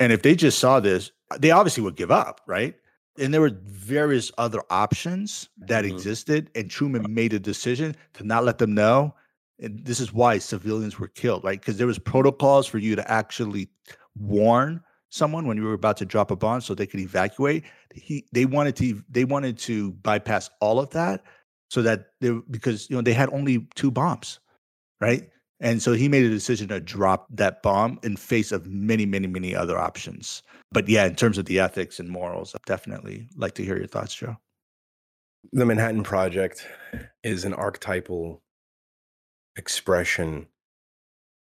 And 0.00 0.12
if 0.12 0.22
they 0.22 0.34
just 0.34 0.58
saw 0.58 0.80
this, 0.80 1.12
they 1.38 1.50
obviously 1.50 1.82
would 1.82 1.96
give 1.96 2.10
up, 2.10 2.40
right? 2.46 2.74
And 3.18 3.32
there 3.32 3.40
were 3.40 3.56
various 3.64 4.32
other 4.38 4.60
options 4.70 5.48
that 5.58 5.84
mm-hmm. 5.84 5.94
existed 5.94 6.50
and 6.54 6.70
truman 6.70 7.12
made 7.12 7.32
a 7.32 7.38
decision 7.38 7.94
to 8.14 8.24
not 8.24 8.44
let 8.44 8.58
them 8.58 8.74
know 8.74 9.14
and 9.58 9.84
this 9.84 10.00
is 10.00 10.12
why 10.12 10.38
civilians 10.38 10.98
were 10.98 11.08
killed 11.08 11.44
right? 11.44 11.60
Because 11.60 11.78
there 11.78 11.86
was 11.86 11.98
protocols 11.98 12.66
for 12.66 12.78
you 12.78 12.96
to 12.96 13.10
actually 13.10 13.68
warn 14.18 14.82
someone 15.10 15.46
when 15.46 15.56
you 15.56 15.64
were 15.64 15.72
about 15.72 15.96
to 15.98 16.04
drop 16.04 16.30
a 16.30 16.36
bomb 16.36 16.60
so 16.60 16.74
they 16.74 16.86
could 16.86 17.00
evacuate. 17.00 17.64
He, 17.94 18.26
they 18.32 18.44
wanted 18.44 18.76
to 18.76 19.02
they 19.08 19.24
wanted 19.24 19.58
to 19.58 19.92
bypass 19.92 20.50
all 20.60 20.78
of 20.78 20.90
that 20.90 21.22
so 21.70 21.82
that 21.82 22.08
they 22.20 22.30
because 22.50 22.88
you 22.90 22.96
know 22.96 23.02
they 23.02 23.14
had 23.14 23.32
only 23.32 23.66
two 23.74 23.90
bombs 23.90 24.40
right 25.00 25.28
and 25.60 25.82
so 25.82 25.92
he 25.92 26.08
made 26.08 26.24
a 26.24 26.30
decision 26.30 26.68
to 26.68 26.80
drop 26.80 27.26
that 27.30 27.62
bomb 27.62 27.98
in 28.02 28.16
face 28.16 28.52
of 28.52 28.66
many, 28.66 29.06
many, 29.06 29.26
many 29.26 29.54
other 29.54 29.78
options. 29.78 30.42
But 30.70 30.88
yeah, 30.88 31.06
in 31.06 31.14
terms 31.14 31.38
of 31.38 31.46
the 31.46 31.60
ethics 31.60 31.98
and 31.98 32.10
morals, 32.10 32.54
I'd 32.54 32.62
definitely 32.66 33.28
like 33.36 33.54
to 33.54 33.64
hear 33.64 33.76
your 33.76 33.86
thoughts, 33.86 34.14
Joe. 34.14 34.36
The 35.52 35.64
Manhattan 35.64 36.02
Project 36.02 36.66
is 37.22 37.44
an 37.44 37.54
archetypal 37.54 38.42
expression 39.56 40.48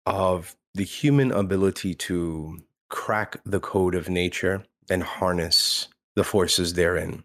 of 0.06 0.56
the 0.74 0.84
human 0.84 1.30
ability 1.30 1.94
to 1.94 2.58
crack 2.88 3.36
the 3.44 3.60
code 3.60 3.94
of 3.94 4.08
nature 4.08 4.64
and 4.90 5.02
harness 5.02 5.88
the 6.16 6.24
forces 6.24 6.74
therein. 6.74 7.24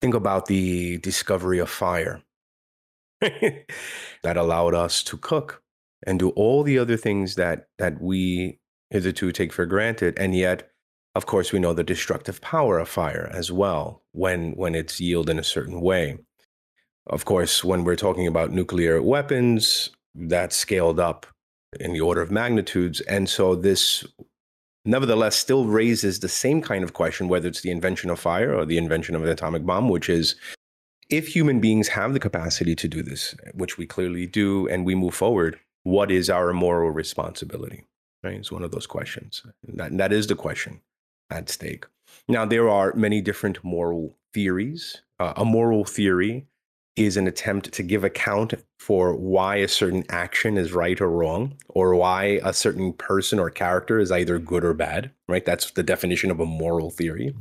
Think 0.00 0.14
about 0.14 0.46
the 0.46 0.98
discovery 0.98 1.58
of 1.58 1.68
fire 1.68 2.22
that 3.20 4.36
allowed 4.36 4.74
us 4.74 5.02
to 5.04 5.16
cook 5.16 5.62
and 6.06 6.18
do 6.18 6.30
all 6.30 6.62
the 6.62 6.78
other 6.78 6.96
things 6.96 7.34
that 7.36 7.66
that 7.78 8.00
we 8.00 8.58
hitherto 8.90 9.32
take 9.32 9.52
for 9.52 9.66
granted. 9.66 10.14
And 10.18 10.34
yet 10.34 10.70
of 11.14 11.26
course 11.26 11.52
we 11.52 11.58
know 11.58 11.72
the 11.72 11.84
destructive 11.84 12.40
power 12.40 12.78
of 12.78 12.88
fire 12.88 13.30
as 13.32 13.50
well 13.50 14.02
when 14.12 14.52
when 14.52 14.74
it's 14.74 15.00
yielded 15.00 15.32
in 15.32 15.38
a 15.38 15.44
certain 15.44 15.80
way. 15.80 16.18
Of 17.06 17.24
course 17.24 17.64
when 17.64 17.84
we're 17.84 17.96
talking 17.96 18.26
about 18.26 18.52
nuclear 18.52 19.00
weapons 19.00 19.90
that's 20.14 20.56
scaled 20.56 21.00
up 21.00 21.26
in 21.80 21.92
the 21.92 22.00
order 22.00 22.22
of 22.22 22.30
magnitudes. 22.30 23.00
And 23.02 23.28
so 23.28 23.54
this 23.54 24.04
nevertheless 24.84 25.36
still 25.36 25.66
raises 25.66 26.20
the 26.20 26.28
same 26.28 26.60
kind 26.62 26.84
of 26.84 26.92
question, 26.92 27.28
whether 27.28 27.48
it's 27.48 27.62
the 27.62 27.70
invention 27.70 28.10
of 28.10 28.20
fire 28.20 28.54
or 28.54 28.64
the 28.64 28.78
invention 28.78 29.14
of 29.14 29.22
an 29.24 29.28
atomic 29.28 29.64
bomb, 29.64 29.88
which 29.88 30.08
is 30.08 30.36
if 31.16 31.28
human 31.28 31.60
beings 31.60 31.88
have 31.88 32.12
the 32.12 32.20
capacity 32.20 32.74
to 32.74 32.88
do 32.88 33.02
this, 33.02 33.34
which 33.54 33.78
we 33.78 33.86
clearly 33.86 34.26
do, 34.26 34.68
and 34.68 34.84
we 34.84 34.94
move 34.94 35.14
forward, 35.14 35.58
what 35.84 36.10
is 36.10 36.28
our 36.28 36.52
moral 36.52 36.90
responsibility? 36.90 37.84
Right? 38.22 38.34
It's 38.34 38.50
one 38.50 38.64
of 38.64 38.70
those 38.70 38.86
questions. 38.86 39.42
That, 39.62 39.96
that 39.98 40.12
is 40.12 40.26
the 40.26 40.34
question 40.34 40.80
at 41.30 41.48
stake. 41.48 41.84
Now, 42.26 42.44
there 42.44 42.68
are 42.68 42.94
many 42.94 43.20
different 43.20 43.62
moral 43.62 44.16
theories. 44.32 45.02
Uh, 45.20 45.34
a 45.36 45.44
moral 45.44 45.84
theory 45.84 46.46
is 46.96 47.16
an 47.16 47.26
attempt 47.26 47.72
to 47.72 47.82
give 47.82 48.04
account 48.04 48.54
for 48.78 49.14
why 49.14 49.56
a 49.56 49.68
certain 49.68 50.04
action 50.08 50.56
is 50.56 50.72
right 50.72 51.00
or 51.00 51.10
wrong, 51.10 51.54
or 51.68 51.94
why 51.94 52.40
a 52.44 52.52
certain 52.52 52.92
person 52.92 53.38
or 53.38 53.50
character 53.50 53.98
is 53.98 54.12
either 54.12 54.38
good 54.38 54.64
or 54.64 54.74
bad, 54.74 55.10
right? 55.28 55.44
That's 55.44 55.70
the 55.72 55.82
definition 55.82 56.30
of 56.30 56.40
a 56.40 56.46
moral 56.46 56.90
theory. 56.90 57.34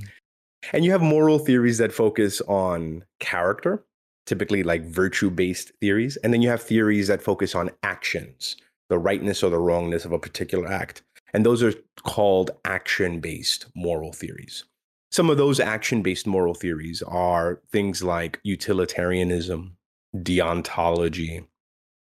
And 0.72 0.86
you 0.86 0.92
have 0.92 1.02
moral 1.02 1.40
theories 1.40 1.78
that 1.80 1.92
focus 1.92 2.42
on 2.42 3.04
character, 3.20 3.84
typically 4.26 4.64
like 4.64 4.84
virtue 4.86 5.30
based 5.30 5.72
theories. 5.82 6.18
And 6.18 6.34
then 6.34 6.42
you 6.42 6.50
have 6.50 6.62
theories 6.62 7.08
that 7.08 7.22
focus 7.22 7.56
on 7.56 7.72
actions, 7.84 8.56
the 8.90 8.98
rightness 8.98 9.44
or 9.44 9.50
the 9.50 9.60
wrongness 9.60 10.06
of 10.06 10.12
a 10.12 10.20
particular 10.20 10.68
act. 10.68 11.04
And 11.34 11.46
those 11.46 11.64
are 11.64 11.74
called 12.04 12.52
action 12.64 13.20
based 13.20 13.66
moral 13.76 14.14
theories. 14.14 14.64
Some 15.12 15.30
of 15.30 15.38
those 15.38 15.60
action 15.60 16.02
based 16.02 16.26
moral 16.26 16.54
theories 16.54 17.02
are 17.04 17.62
things 17.72 18.02
like 18.02 18.40
utilitarianism, 18.44 19.78
deontology, 20.16 21.46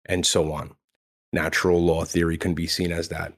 and 0.06 0.24
so 0.26 0.52
on. 0.52 0.74
Natural 1.32 1.80
law 1.80 2.04
theory 2.04 2.38
can 2.38 2.54
be 2.54 2.66
seen 2.66 2.90
as 2.90 3.08
that. 3.08 3.34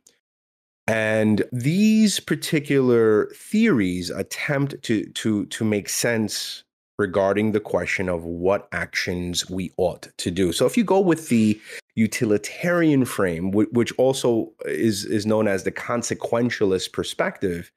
And 0.91 1.45
these 1.53 2.18
particular 2.18 3.26
theories 3.26 4.11
attempt 4.11 4.82
to, 4.82 5.05
to, 5.05 5.47
to 5.47 5.64
make 5.64 5.88
sense 5.88 6.64
regarding 6.99 7.53
the 7.53 7.61
question 7.61 8.09
of 8.09 8.24
what 8.24 8.68
actions 8.72 9.49
we 9.49 9.72
ought 9.76 10.09
to 10.18 10.32
do. 10.32 10.53
So 10.53 10.66
if 10.66 10.76
you 10.76 10.82
go 10.82 10.99
with 10.99 11.28
the 11.28 11.61
utilitarian 11.95 13.05
frame, 13.05 13.53
which 13.53 13.93
also 13.99 14.53
is, 14.64 15.05
is 15.05 15.26
known 15.26 15.47
as 15.47 15.62
the 15.62 15.70
consequentialist 15.70 16.93
perspective, 16.93 17.70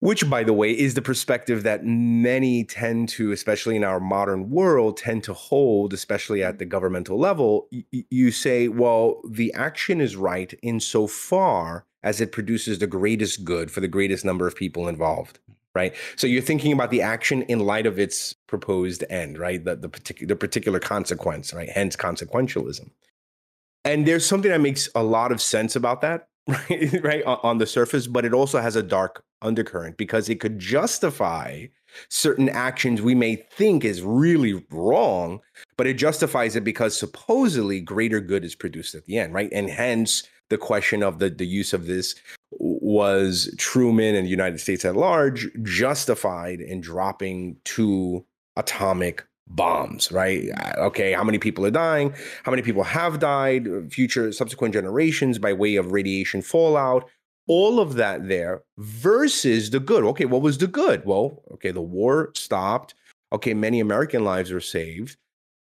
which 0.00 0.28
by 0.28 0.42
the 0.42 0.52
way 0.52 0.72
is 0.72 0.94
the 0.94 1.02
perspective 1.02 1.62
that 1.62 1.84
many 1.84 2.64
tend 2.64 3.08
to 3.08 3.32
especially 3.32 3.76
in 3.76 3.84
our 3.84 4.00
modern 4.00 4.50
world 4.50 4.96
tend 4.96 5.22
to 5.22 5.34
hold 5.34 5.92
especially 5.92 6.42
at 6.42 6.58
the 6.58 6.64
governmental 6.64 7.18
level. 7.18 7.68
Y- 7.70 8.04
you 8.10 8.30
say 8.30 8.68
well 8.68 9.20
the 9.28 9.52
action 9.54 10.00
is 10.00 10.16
right 10.16 10.52
insofar 10.62 11.86
as 12.02 12.20
it 12.20 12.32
produces 12.32 12.78
the 12.78 12.86
greatest 12.86 13.44
good 13.44 13.70
for 13.70 13.80
the 13.80 13.88
greatest 13.88 14.24
number 14.24 14.46
of 14.46 14.56
people 14.56 14.88
involved 14.88 15.38
right? 15.72 15.94
So 16.16 16.26
you're 16.26 16.42
thinking 16.42 16.72
about 16.72 16.90
the 16.90 17.00
action 17.00 17.42
in 17.42 17.60
light 17.60 17.86
of 17.86 17.98
its 17.98 18.34
proposed 18.48 19.04
end 19.08 19.38
right? 19.38 19.64
The, 19.64 19.76
the 19.76 19.88
particular 19.88 20.28
the 20.28 20.36
particular 20.36 20.80
consequence 20.80 21.52
right? 21.52 21.68
Hence 21.68 21.94
consequentialism. 21.94 22.90
And 23.84 24.06
there's 24.06 24.26
something 24.26 24.50
that 24.50 24.60
makes 24.60 24.88
a 24.94 25.02
lot 25.02 25.32
of 25.32 25.40
sense 25.40 25.76
about 25.76 26.00
that 26.00 26.28
right, 26.48 27.00
right? 27.02 27.22
On 27.24 27.58
the 27.58 27.66
surface, 27.66 28.06
but 28.06 28.24
it 28.24 28.32
also 28.32 28.60
has 28.60 28.76
a 28.76 28.82
dark 28.82 29.24
undercurrent 29.42 29.96
because 29.96 30.28
it 30.28 30.40
could 30.40 30.58
justify 30.58 31.66
certain 32.08 32.48
actions 32.48 33.02
we 33.02 33.14
may 33.14 33.36
think 33.36 33.84
is 33.84 34.02
really 34.02 34.64
wrong, 34.70 35.40
but 35.76 35.86
it 35.86 35.94
justifies 35.94 36.56
it 36.56 36.64
because 36.64 36.98
supposedly 36.98 37.80
greater 37.80 38.20
good 38.20 38.44
is 38.44 38.54
produced 38.54 38.94
at 38.94 39.04
the 39.06 39.18
end, 39.18 39.34
right? 39.34 39.50
And 39.52 39.68
hence 39.68 40.22
the 40.48 40.58
question 40.58 41.02
of 41.02 41.18
the, 41.18 41.30
the 41.30 41.46
use 41.46 41.72
of 41.72 41.86
this 41.86 42.14
was 42.52 43.52
Truman 43.58 44.14
and 44.14 44.26
the 44.26 44.30
United 44.30 44.58
States 44.58 44.84
at 44.84 44.96
large 44.96 45.48
justified 45.62 46.60
in 46.60 46.80
dropping 46.80 47.56
two 47.64 48.24
atomic 48.56 49.24
bombs, 49.46 50.10
right? 50.12 50.48
Uh, 50.56 50.80
okay, 50.86 51.12
how 51.12 51.24
many 51.24 51.38
people 51.38 51.66
are 51.66 51.70
dying? 51.70 52.14
How 52.44 52.50
many 52.50 52.62
people 52.62 52.82
have 52.82 53.18
died? 53.18 53.68
Future 53.90 54.32
subsequent 54.32 54.74
generations 54.74 55.38
by 55.38 55.52
way 55.52 55.76
of 55.76 55.92
radiation 55.92 56.42
fallout. 56.42 57.08
All 57.46 57.80
of 57.80 57.94
that 57.94 58.28
there 58.28 58.62
versus 58.78 59.70
the 59.70 59.80
good. 59.80 60.04
Okay, 60.04 60.24
what 60.24 60.42
was 60.42 60.58
the 60.58 60.66
good? 60.66 61.04
Well, 61.04 61.42
okay, 61.52 61.70
the 61.70 61.82
war 61.82 62.30
stopped. 62.34 62.94
Okay, 63.32 63.54
many 63.54 63.80
American 63.80 64.24
lives 64.24 64.50
were 64.50 64.60
saved. 64.60 65.16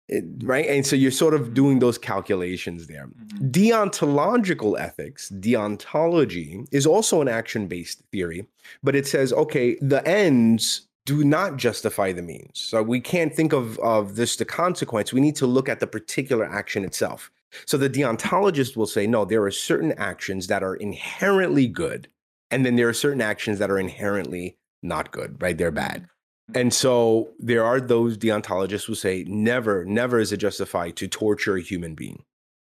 It, 0.08 0.24
right? 0.42 0.66
And 0.66 0.86
so 0.86 0.96
you're 0.96 1.10
sort 1.10 1.34
of 1.34 1.52
doing 1.52 1.80
those 1.80 1.98
calculations 1.98 2.86
there. 2.86 3.08
Mm-hmm. 3.08 3.48
Deontological 3.48 4.80
ethics, 4.80 5.30
deontology, 5.38 6.66
is 6.72 6.86
also 6.86 7.20
an 7.20 7.28
action 7.28 7.66
based 7.66 8.02
theory, 8.10 8.46
but 8.82 8.96
it 8.96 9.06
says, 9.06 9.32
okay, 9.34 9.76
the 9.82 10.06
ends 10.08 10.88
do 11.04 11.24
not 11.24 11.56
justify 11.56 12.12
the 12.12 12.22
means. 12.22 12.52
So 12.54 12.82
we 12.82 13.00
can't 13.00 13.34
think 13.34 13.52
of, 13.52 13.78
of 13.80 14.16
this 14.16 14.36
the 14.36 14.44
consequence. 14.44 15.12
We 15.12 15.20
need 15.20 15.36
to 15.36 15.46
look 15.46 15.68
at 15.68 15.80
the 15.80 15.86
particular 15.86 16.44
action 16.44 16.84
itself. 16.84 17.30
So 17.66 17.76
the 17.76 17.90
deontologist 17.90 18.76
will 18.76 18.86
say, 18.86 19.06
no, 19.06 19.24
there 19.24 19.42
are 19.42 19.50
certain 19.50 19.92
actions 19.92 20.46
that 20.48 20.62
are 20.62 20.74
inherently 20.74 21.66
good. 21.66 22.08
And 22.50 22.64
then 22.64 22.76
there 22.76 22.88
are 22.88 22.94
certain 22.94 23.20
actions 23.20 23.58
that 23.58 23.70
are 23.70 23.78
inherently 23.78 24.56
not 24.82 25.10
good, 25.10 25.40
right? 25.40 25.56
They're 25.56 25.70
bad. 25.70 26.02
Mm-hmm. 26.02 26.60
And 26.60 26.74
so 26.74 27.30
there 27.38 27.64
are 27.64 27.80
those 27.80 28.16
deontologists 28.16 28.86
who 28.86 28.94
say, 28.94 29.24
never, 29.26 29.84
never 29.84 30.18
is 30.18 30.32
it 30.32 30.38
justified 30.38 30.96
to 30.96 31.08
torture 31.08 31.56
a 31.56 31.62
human 31.62 31.94
being, 31.94 32.22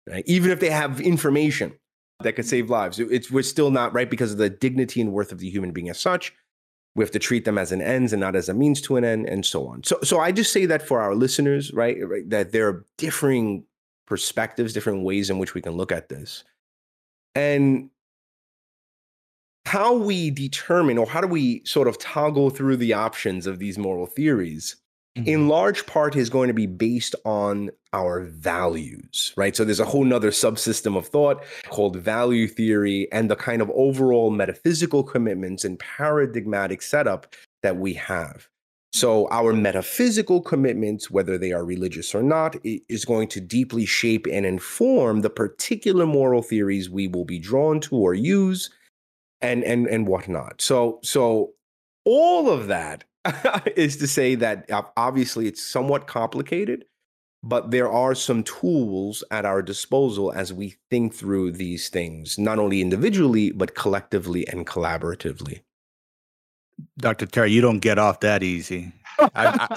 right? 0.07 0.23
Even 0.27 0.51
if 0.51 0.59
they 0.59 0.69
have 0.69 1.01
information 1.01 1.73
that 2.23 2.33
could 2.33 2.45
save 2.45 2.69
lives. 2.69 2.99
It's, 2.99 3.31
we're 3.31 3.41
still 3.41 3.71
not 3.71 3.93
right 3.93 4.09
because 4.09 4.31
of 4.31 4.37
the 4.37 4.49
dignity 4.49 5.01
and 5.01 5.11
worth 5.11 5.31
of 5.31 5.39
the 5.39 5.49
human 5.49 5.71
being 5.71 5.89
as 5.89 5.99
such 5.99 6.33
we 6.95 7.03
have 7.03 7.11
to 7.11 7.19
treat 7.19 7.45
them 7.45 7.57
as 7.57 7.71
an 7.71 7.81
ends 7.81 8.11
and 8.13 8.19
not 8.19 8.35
as 8.35 8.49
a 8.49 8.53
means 8.53 8.81
to 8.81 8.97
an 8.97 9.03
end 9.03 9.27
and 9.27 9.45
so 9.45 9.67
on 9.67 9.83
so 9.83 9.97
so 10.03 10.19
i 10.19 10.31
just 10.31 10.51
say 10.51 10.65
that 10.65 10.85
for 10.85 11.01
our 11.01 11.15
listeners 11.15 11.73
right, 11.73 11.97
right 12.07 12.29
that 12.29 12.51
there 12.51 12.67
are 12.67 12.85
differing 12.97 13.63
perspectives 14.05 14.73
different 14.73 15.03
ways 15.03 15.29
in 15.29 15.37
which 15.37 15.53
we 15.53 15.61
can 15.61 15.73
look 15.73 15.91
at 15.91 16.09
this 16.09 16.43
and 17.35 17.89
how 19.65 19.93
we 19.93 20.29
determine 20.31 20.97
or 20.97 21.05
how 21.05 21.21
do 21.21 21.27
we 21.27 21.63
sort 21.65 21.87
of 21.87 21.97
toggle 21.97 22.49
through 22.49 22.77
the 22.77 22.93
options 22.93 23.47
of 23.47 23.59
these 23.59 23.77
moral 23.77 24.05
theories 24.05 24.75
mm-hmm. 25.17 25.27
in 25.27 25.47
large 25.47 25.85
part 25.85 26.15
is 26.15 26.29
going 26.29 26.47
to 26.47 26.53
be 26.53 26.65
based 26.65 27.15
on 27.25 27.69
our 27.93 28.21
values, 28.21 29.33
right? 29.35 29.55
So 29.55 29.63
there's 29.63 29.79
a 29.79 29.85
whole 29.85 30.03
nother 30.03 30.31
subsystem 30.31 30.97
of 30.97 31.07
thought 31.07 31.43
called 31.69 31.97
value 31.97 32.47
theory 32.47 33.07
and 33.11 33.29
the 33.29 33.35
kind 33.35 33.61
of 33.61 33.69
overall 33.71 34.31
metaphysical 34.31 35.03
commitments 35.03 35.63
and 35.63 35.77
paradigmatic 35.79 36.81
setup 36.81 37.35
that 37.63 37.77
we 37.77 37.93
have. 37.93 38.47
So 38.93 39.29
our 39.31 39.53
metaphysical 39.53 40.41
commitments, 40.41 41.09
whether 41.09 41.37
they 41.37 41.53
are 41.53 41.63
religious 41.63 42.13
or 42.13 42.21
not, 42.21 42.57
is 42.63 43.05
going 43.05 43.29
to 43.29 43.39
deeply 43.39 43.85
shape 43.85 44.27
and 44.29 44.45
inform 44.45 45.21
the 45.21 45.29
particular 45.29 46.05
moral 46.05 46.41
theories 46.41 46.89
we 46.89 47.07
will 47.07 47.23
be 47.23 47.39
drawn 47.39 47.79
to 47.81 47.95
or 47.95 48.13
use 48.13 48.69
and 49.41 49.63
and 49.63 49.87
and 49.87 50.07
whatnot. 50.07 50.61
So 50.61 50.99
so 51.03 51.53
all 52.03 52.49
of 52.49 52.67
that 52.67 53.05
is 53.75 53.97
to 53.97 54.07
say 54.07 54.35
that 54.35 54.69
obviously 54.97 55.47
it's 55.47 55.63
somewhat 55.63 56.07
complicated, 56.07 56.83
but 57.43 57.71
there 57.71 57.89
are 57.89 58.13
some 58.13 58.43
tools 58.43 59.23
at 59.31 59.45
our 59.45 59.61
disposal 59.61 60.33
as 60.33 60.51
we 60.51 60.75
think 60.89 61.13
through 61.13 61.53
these 61.53 61.87
things, 61.87 62.37
not 62.37 62.59
only 62.59 62.81
individually, 62.81 63.51
but 63.51 63.73
collectively 63.73 64.45
and 64.47 64.67
collaboratively. 64.67 65.61
Dr. 66.97 67.25
Terry, 67.25 67.51
you 67.51 67.61
don't 67.61 67.79
get 67.79 67.97
off 67.97 68.19
that 68.21 68.43
easy. 68.43 68.91
I, 69.35 69.67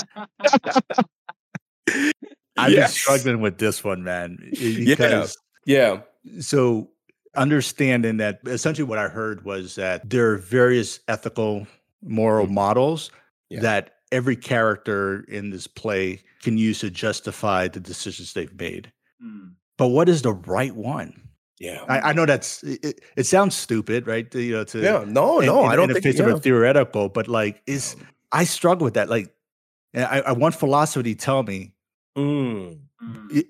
am 2.57 2.71
yes. 2.71 2.95
struggling 2.95 3.41
with 3.41 3.59
this 3.59 3.83
one, 3.85 4.03
man. 4.03 4.39
Because, 4.53 5.37
yeah. 5.67 6.01
Yeah. 6.25 6.41
So 6.41 6.91
understanding 7.37 8.19
that 8.19 8.41
essentially 8.47 8.85
what 8.85 8.99
I 8.99 9.09
heard 9.09 9.45
was 9.45 9.75
that 9.75 10.09
there 10.09 10.31
are 10.31 10.39
various 10.39 11.01
ethical, 11.09 11.67
moral 12.03 12.47
mm-hmm. 12.47 12.55
models 12.55 13.11
yeah. 13.51 13.61
that 13.61 13.95
every 14.13 14.37
character 14.37 15.25
in 15.29 15.51
this 15.51 15.67
play 15.67 16.23
can 16.43 16.57
use 16.59 16.81
to 16.81 16.91
justify 16.91 17.69
the 17.69 17.81
decisions 17.81 18.33
they've 18.33 18.59
made. 18.59 18.93
Mm. 19.23 19.53
But 19.77 19.89
what 19.89 20.09
is 20.09 20.23
the 20.23 20.33
right 20.33 20.75
one? 20.75 21.24
Yeah, 21.59 21.85
I, 21.89 22.11
I 22.11 22.13
know 22.13 22.27
that's 22.27 22.63
it, 22.65 23.01
it, 23.17 23.27
Sounds 23.27 23.55
stupid, 23.55 24.07
right? 24.07 24.29
To, 24.33 24.43
you 24.43 24.53
know, 24.53 24.65
to 24.65 24.81
yeah, 24.81 25.05
no, 25.07 25.39
no, 25.39 25.65
in, 25.65 25.71
I 25.71 25.77
don't 25.77 25.91
in 25.91 25.95
think 25.95 26.07
it's 26.07 26.19
yeah. 26.19 26.37
theoretical, 26.37 27.09
but 27.09 27.29
like, 27.29 27.63
is 27.67 27.97
I 28.33 28.45
struggle 28.45 28.85
with 28.85 28.95
that. 28.95 29.09
Like, 29.09 29.33
I, 29.95 30.21
I 30.21 30.33
want 30.33 30.57
philosophy 30.57 31.15
to 31.15 31.21
tell 31.21 31.45
me, 31.45 31.73
mm. 32.17 32.79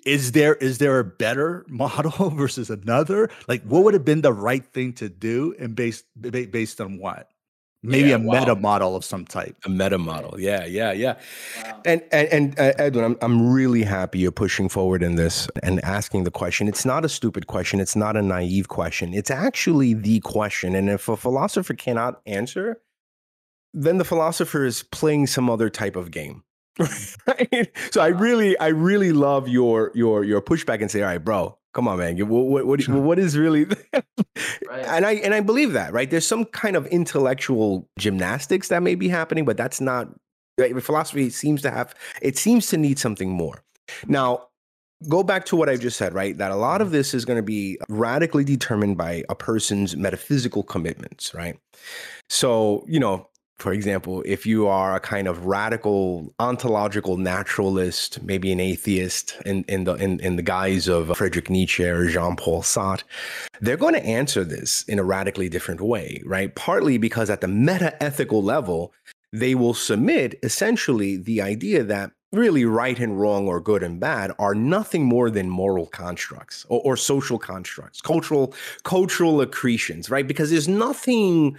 is 0.04 0.32
there 0.32 0.54
is 0.56 0.78
there 0.78 0.98
a 0.98 1.04
better 1.04 1.64
model 1.68 2.30
versus 2.30 2.68
another? 2.68 3.30
Like, 3.48 3.62
what 3.62 3.84
would 3.84 3.94
have 3.94 4.04
been 4.04 4.20
the 4.20 4.34
right 4.34 4.64
thing 4.72 4.92
to 4.94 5.08
do, 5.08 5.54
and 5.58 5.74
based 5.74 6.04
based 6.20 6.80
on 6.82 6.98
what? 6.98 7.30
Maybe 7.84 8.08
Yeah, 8.08 8.16
a 8.16 8.18
wow. 8.18 8.40
meta 8.40 8.54
model 8.56 8.96
of 8.96 9.04
some 9.04 9.24
type. 9.24 9.56
A 9.64 9.68
meta 9.68 9.98
model. 9.98 10.40
Yeah, 10.40 10.64
yeah, 10.64 10.92
yeah. 10.92 11.16
Wow. 11.62 11.82
And 11.84 12.02
and, 12.10 12.28
and 12.28 12.58
uh, 12.58 12.72
Edwin, 12.78 13.04
I'm 13.04 13.16
I'm 13.20 13.52
really 13.52 13.82
happy 13.84 14.18
you're 14.20 14.32
pushing 14.32 14.68
forward 14.68 15.02
in 15.02 15.16
this 15.16 15.48
and 15.62 15.84
asking 15.84 16.24
the 16.24 16.30
question. 16.30 16.68
It's 16.68 16.84
not 16.84 17.04
a 17.04 17.08
stupid 17.08 17.46
question. 17.46 17.80
It's 17.80 17.94
not 17.96 18.16
a 18.16 18.22
naive 18.22 18.68
question. 18.68 19.14
It's 19.14 19.30
actually 19.30 19.94
the 19.94 20.20
question. 20.20 20.74
And 20.74 20.88
if 20.90 21.08
a 21.08 21.16
philosopher 21.16 21.74
cannot 21.74 22.20
answer, 22.26 22.80
then 23.72 23.98
the 23.98 24.04
philosopher 24.04 24.64
is 24.64 24.82
playing 24.84 25.26
some 25.26 25.50
other 25.50 25.68
type 25.70 25.96
of 25.96 26.10
game. 26.10 26.42
right? 27.26 27.70
So 27.92 28.00
I 28.00 28.08
really, 28.08 28.58
I 28.58 28.68
really 28.68 29.12
love 29.12 29.48
your 29.48 29.92
your 29.94 30.24
your 30.24 30.42
pushback 30.42 30.80
and 30.80 30.90
say, 30.90 31.02
all 31.02 31.08
right, 31.08 31.18
bro, 31.24 31.56
come 31.74 31.88
on, 31.88 31.98
man. 31.98 32.16
What 32.28 32.46
what 32.46 32.66
what, 32.66 32.88
what 32.88 33.18
is 33.18 33.36
really? 33.36 33.66
Right. 34.68 34.84
And 34.86 35.06
I 35.06 35.12
and 35.12 35.34
I 35.34 35.40
believe 35.40 35.72
that, 35.74 35.92
right? 35.92 36.10
There's 36.10 36.26
some 36.26 36.46
kind 36.46 36.74
of 36.74 36.86
intellectual 36.86 37.88
gymnastics 37.98 38.68
that 38.68 38.82
may 38.82 38.94
be 38.94 39.08
happening, 39.08 39.44
but 39.44 39.56
that's 39.56 39.80
not 39.80 40.08
right? 40.58 40.82
philosophy 40.82 41.30
seems 41.30 41.62
to 41.62 41.70
have 41.70 41.94
it 42.22 42.38
seems 42.38 42.68
to 42.68 42.76
need 42.76 42.98
something 42.98 43.30
more. 43.30 43.62
Now, 44.06 44.48
go 45.08 45.22
back 45.22 45.44
to 45.46 45.56
what 45.56 45.68
I 45.68 45.76
just 45.76 45.96
said, 45.96 46.14
right? 46.14 46.36
That 46.36 46.50
a 46.50 46.56
lot 46.56 46.80
of 46.80 46.90
this 46.90 47.14
is 47.14 47.24
going 47.24 47.36
to 47.36 47.42
be 47.42 47.78
radically 47.88 48.44
determined 48.44 48.96
by 48.96 49.24
a 49.28 49.34
person's 49.34 49.96
metaphysical 49.96 50.62
commitments, 50.62 51.34
right? 51.34 51.58
So, 52.28 52.84
you 52.88 52.98
know, 53.00 53.28
for 53.58 53.72
example, 53.72 54.22
if 54.26 54.46
you 54.46 54.66
are 54.66 54.96
a 54.96 55.00
kind 55.00 55.28
of 55.28 55.46
radical 55.46 56.34
ontological 56.38 57.16
naturalist, 57.16 58.22
maybe 58.22 58.50
an 58.50 58.60
atheist 58.60 59.36
in, 59.46 59.64
in 59.68 59.84
the 59.84 59.94
in, 59.94 60.18
in 60.20 60.36
the 60.36 60.42
guise 60.42 60.88
of 60.88 61.16
Friedrich 61.16 61.48
Nietzsche 61.48 61.84
or 61.84 62.08
Jean-Paul 62.08 62.62
Sartre, 62.62 63.04
they're 63.60 63.76
going 63.76 63.94
to 63.94 64.04
answer 64.04 64.44
this 64.44 64.82
in 64.84 64.98
a 64.98 65.04
radically 65.04 65.48
different 65.48 65.80
way, 65.80 66.20
right? 66.26 66.54
Partly 66.54 66.98
because 66.98 67.30
at 67.30 67.40
the 67.40 67.48
meta-ethical 67.48 68.42
level, 68.42 68.92
they 69.32 69.54
will 69.54 69.74
submit 69.74 70.38
essentially 70.42 71.16
the 71.16 71.40
idea 71.40 71.84
that 71.84 72.10
really 72.32 72.64
right 72.64 72.98
and 72.98 73.20
wrong 73.20 73.46
or 73.46 73.60
good 73.60 73.82
and 73.82 74.00
bad 74.00 74.32
are 74.38 74.54
nothing 74.54 75.04
more 75.04 75.30
than 75.30 75.48
moral 75.48 75.86
constructs 75.86 76.66
or, 76.68 76.80
or 76.84 76.96
social 76.96 77.38
constructs, 77.38 78.00
cultural 78.00 78.52
cultural 78.82 79.40
accretions, 79.40 80.10
right? 80.10 80.26
Because 80.26 80.50
there's 80.50 80.68
nothing 80.68 81.56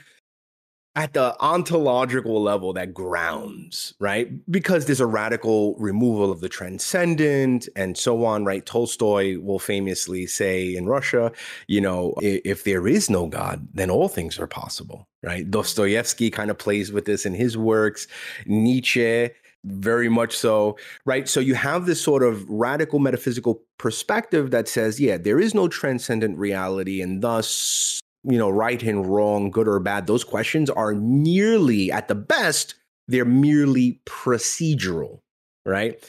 at 0.96 1.14
the 1.14 1.36
ontological 1.42 2.42
level 2.42 2.72
that 2.74 2.94
grounds, 2.94 3.94
right? 4.00 4.30
Because 4.50 4.86
there's 4.86 5.02
a 5.02 5.06
radical 5.06 5.76
removal 5.76 6.32
of 6.32 6.40
the 6.40 6.48
transcendent 6.48 7.68
and 7.76 7.98
so 7.98 8.24
on, 8.24 8.46
right? 8.46 8.66
Tolstoy 8.66 9.38
will 9.40 9.60
famously 9.60 10.26
say 10.26 10.74
in 10.74 10.86
Russia, 10.86 11.32
you 11.68 11.82
know, 11.82 12.14
"I- 12.22 12.42
if 12.46 12.64
there 12.64 12.88
is 12.88 13.10
no 13.10 13.28
God, 13.28 13.68
then 13.74 13.90
all 13.90 14.08
things 14.08 14.40
are 14.40 14.48
possible, 14.48 15.08
right? 15.22 15.50
Dostoevsky 15.50 16.30
kind 16.32 16.50
of 16.50 16.58
plays 16.58 16.94
with 16.94 17.06
this 17.06 17.26
in 17.26 17.34
his 17.34 17.58
works, 17.58 18.08
Nietzsche, 18.46 19.30
very 19.66 20.08
much 20.08 20.38
so, 20.38 20.78
right? 21.06 21.28
So 21.28 21.40
you 21.40 21.56
have 21.56 21.88
this 21.88 22.00
sort 22.02 22.24
of 22.24 22.48
radical 22.50 23.00
metaphysical 23.00 23.64
perspective 23.80 24.52
that 24.52 24.68
says, 24.68 25.00
yeah, 25.00 25.18
there 25.18 25.40
is 25.40 25.54
no 25.56 25.68
transcendent 25.68 26.38
reality, 26.38 27.02
and 27.02 27.22
thus 27.22 28.00
you 28.28 28.38
know, 28.38 28.50
right 28.50 28.82
and 28.84 29.06
wrong, 29.06 29.52
good 29.52 29.68
or 29.68 29.80
bad, 29.80 30.08
those 30.08 30.24
questions 30.24 30.70
are 30.70 30.94
merely, 30.94 31.92
at 31.92 32.08
the 32.08 32.16
best, 32.16 32.76
they're 33.08 33.26
merely 33.26 34.02
procedural, 34.06 35.20
right? 35.66 36.04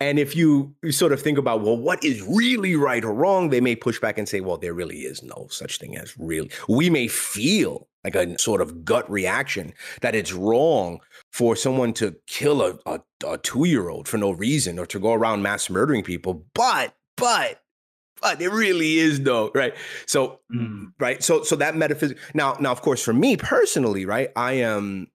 And 0.00 0.18
if 0.18 0.34
you 0.34 0.74
you 0.82 0.90
sort 0.90 1.12
of 1.12 1.22
think 1.22 1.38
about, 1.38 1.62
well, 1.62 1.76
what 1.76 2.02
is 2.04 2.22
really 2.22 2.74
right 2.74 3.04
or 3.04 3.14
wrong, 3.14 3.50
they 3.50 3.60
may 3.60 3.76
push 3.76 4.00
back 4.00 4.18
and 4.18 4.28
say, 4.28 4.40
well, 4.40 4.58
there 4.58 4.74
really 4.74 5.02
is 5.02 5.22
no 5.22 5.46
such 5.48 5.78
thing 5.78 5.96
as 5.96 6.18
really. 6.18 6.50
We 6.68 6.90
may 6.90 7.06
feel 7.06 7.86
like 8.02 8.16
a 8.16 8.36
sort 8.36 8.60
of 8.60 8.84
gut 8.84 9.08
reaction 9.08 9.72
that 10.00 10.16
it's 10.16 10.32
wrong 10.32 10.98
for 11.32 11.54
someone 11.54 11.92
to 11.94 12.16
kill 12.26 12.62
a, 12.62 12.78
a, 12.84 13.00
a 13.24 13.38
two 13.38 13.64
year 13.64 13.90
old 13.90 14.08
for 14.08 14.18
no 14.18 14.32
reason 14.32 14.80
or 14.80 14.86
to 14.86 14.98
go 14.98 15.12
around 15.12 15.42
mass 15.42 15.70
murdering 15.70 16.02
people. 16.02 16.44
But, 16.52 16.96
but, 17.16 17.61
but 18.22 18.38
there 18.38 18.50
really 18.50 18.98
is 18.98 19.22
though 19.22 19.50
right? 19.54 19.74
So 20.06 20.40
mm. 20.54 20.92
right? 20.98 21.22
So 21.22 21.42
so 21.42 21.56
that 21.56 21.76
metaphysics 21.76 22.20
now 22.34 22.56
now 22.60 22.72
of 22.72 22.82
course 22.82 23.02
for 23.02 23.12
me 23.12 23.36
personally 23.36 24.04
right 24.04 24.30
i 24.36 24.52
am 24.52 25.08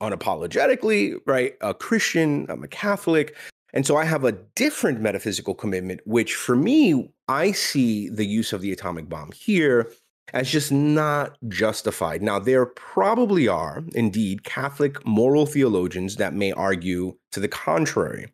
unapologetically 0.00 1.16
right 1.26 1.54
a 1.60 1.74
christian 1.74 2.46
i'm 2.48 2.62
a 2.62 2.68
catholic 2.68 3.36
and 3.72 3.86
so 3.86 3.96
i 3.96 4.04
have 4.04 4.24
a 4.24 4.32
different 4.54 5.00
metaphysical 5.00 5.54
commitment 5.54 6.00
which 6.04 6.34
for 6.34 6.56
me 6.56 7.10
i 7.28 7.52
see 7.52 8.08
the 8.08 8.24
use 8.24 8.52
of 8.52 8.60
the 8.60 8.72
atomic 8.72 9.08
bomb 9.08 9.30
here 9.32 9.90
as 10.32 10.48
just 10.48 10.70
not 10.70 11.36
justified. 11.48 12.22
Now 12.22 12.38
there 12.38 12.64
probably 12.64 13.48
are 13.48 13.82
indeed 13.94 14.44
catholic 14.44 15.04
moral 15.04 15.46
theologians 15.46 16.16
that 16.16 16.34
may 16.34 16.52
argue 16.52 17.16
to 17.32 17.40
the 17.40 17.48
contrary 17.48 18.32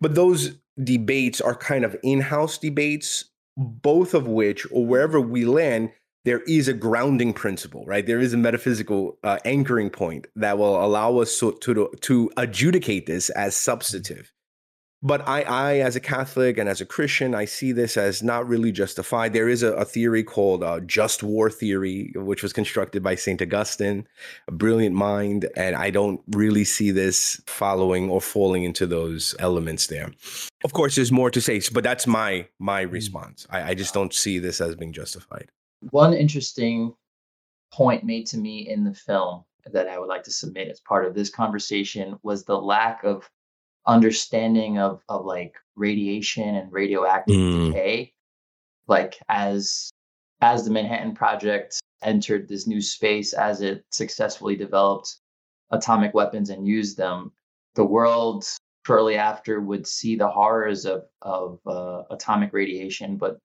but 0.00 0.14
those 0.14 0.56
debates 0.82 1.40
are 1.40 1.54
kind 1.54 1.84
of 1.84 1.96
in-house 2.02 2.56
debates 2.58 3.24
both 3.56 4.14
of 4.14 4.26
which 4.26 4.66
or 4.70 4.86
wherever 4.86 5.20
we 5.20 5.44
land 5.44 5.90
there 6.24 6.40
is 6.42 6.68
a 6.68 6.72
grounding 6.72 7.32
principle, 7.32 7.84
right? 7.84 8.06
There 8.06 8.20
is 8.20 8.32
a 8.32 8.36
metaphysical 8.36 9.18
uh, 9.24 9.38
anchoring 9.44 9.90
point 9.90 10.28
that 10.36 10.56
will 10.56 10.82
allow 10.82 11.18
us 11.18 11.32
so, 11.32 11.50
to 11.50 11.90
to 12.00 12.30
adjudicate 12.36 13.06
this 13.06 13.28
as 13.30 13.56
substantive. 13.56 14.32
But 15.04 15.26
I, 15.26 15.42
I, 15.42 15.78
as 15.78 15.96
a 15.96 16.00
Catholic 16.00 16.58
and 16.58 16.68
as 16.68 16.80
a 16.80 16.86
Christian, 16.86 17.34
I 17.34 17.44
see 17.44 17.72
this 17.72 17.96
as 17.96 18.22
not 18.22 18.46
really 18.46 18.70
justified. 18.70 19.32
There 19.32 19.48
is 19.48 19.64
a, 19.64 19.72
a 19.72 19.84
theory 19.84 20.22
called 20.22 20.62
uh, 20.62 20.78
just 20.80 21.24
war 21.24 21.50
theory, 21.50 22.12
which 22.14 22.42
was 22.42 22.52
constructed 22.52 23.02
by 23.02 23.16
Saint 23.16 23.42
Augustine, 23.42 24.06
a 24.46 24.52
brilliant 24.52 24.94
mind, 24.94 25.48
and 25.56 25.74
I 25.74 25.90
don't 25.90 26.20
really 26.28 26.64
see 26.64 26.92
this 26.92 27.42
following 27.46 28.10
or 28.10 28.20
falling 28.20 28.62
into 28.62 28.86
those 28.86 29.34
elements 29.40 29.88
there. 29.88 30.12
Of 30.64 30.72
course, 30.72 30.94
there's 30.94 31.10
more 31.10 31.30
to 31.30 31.40
say, 31.40 31.60
but 31.72 31.82
that's 31.82 32.06
my 32.06 32.46
my 32.60 32.82
response. 32.82 33.46
I, 33.50 33.70
I 33.70 33.74
just 33.74 33.94
don't 33.94 34.14
see 34.14 34.38
this 34.38 34.60
as 34.60 34.76
being 34.76 34.92
justified. 34.92 35.50
One 35.90 36.14
interesting 36.14 36.94
point 37.72 38.04
made 38.04 38.26
to 38.28 38.38
me 38.38 38.68
in 38.68 38.84
the 38.84 38.94
film 38.94 39.44
that 39.72 39.88
I 39.88 39.98
would 39.98 40.08
like 40.08 40.22
to 40.24 40.30
submit 40.30 40.68
as 40.68 40.80
part 40.80 41.06
of 41.06 41.14
this 41.14 41.30
conversation 41.30 42.18
was 42.22 42.44
the 42.44 42.56
lack 42.56 43.02
of 43.02 43.28
understanding 43.86 44.78
of 44.78 45.02
of 45.08 45.24
like 45.24 45.54
radiation 45.76 46.54
and 46.54 46.72
radioactive 46.72 47.36
Mm. 47.36 47.72
decay. 47.72 48.12
Like 48.86 49.18
as 49.28 49.90
as 50.40 50.64
the 50.64 50.70
Manhattan 50.70 51.14
Project 51.14 51.80
entered 52.02 52.48
this 52.48 52.66
new 52.66 52.80
space, 52.80 53.32
as 53.32 53.60
it 53.62 53.84
successfully 53.90 54.56
developed 54.56 55.16
atomic 55.70 56.14
weapons 56.14 56.50
and 56.50 56.66
used 56.66 56.96
them, 56.96 57.32
the 57.74 57.84
world 57.84 58.44
shortly 58.86 59.16
after 59.16 59.60
would 59.60 59.86
see 59.86 60.16
the 60.16 60.28
horrors 60.28 60.84
of 60.84 61.04
of 61.22 61.60
uh, 61.66 62.02
atomic 62.10 62.52
radiation, 62.52 63.16
but 63.16 63.38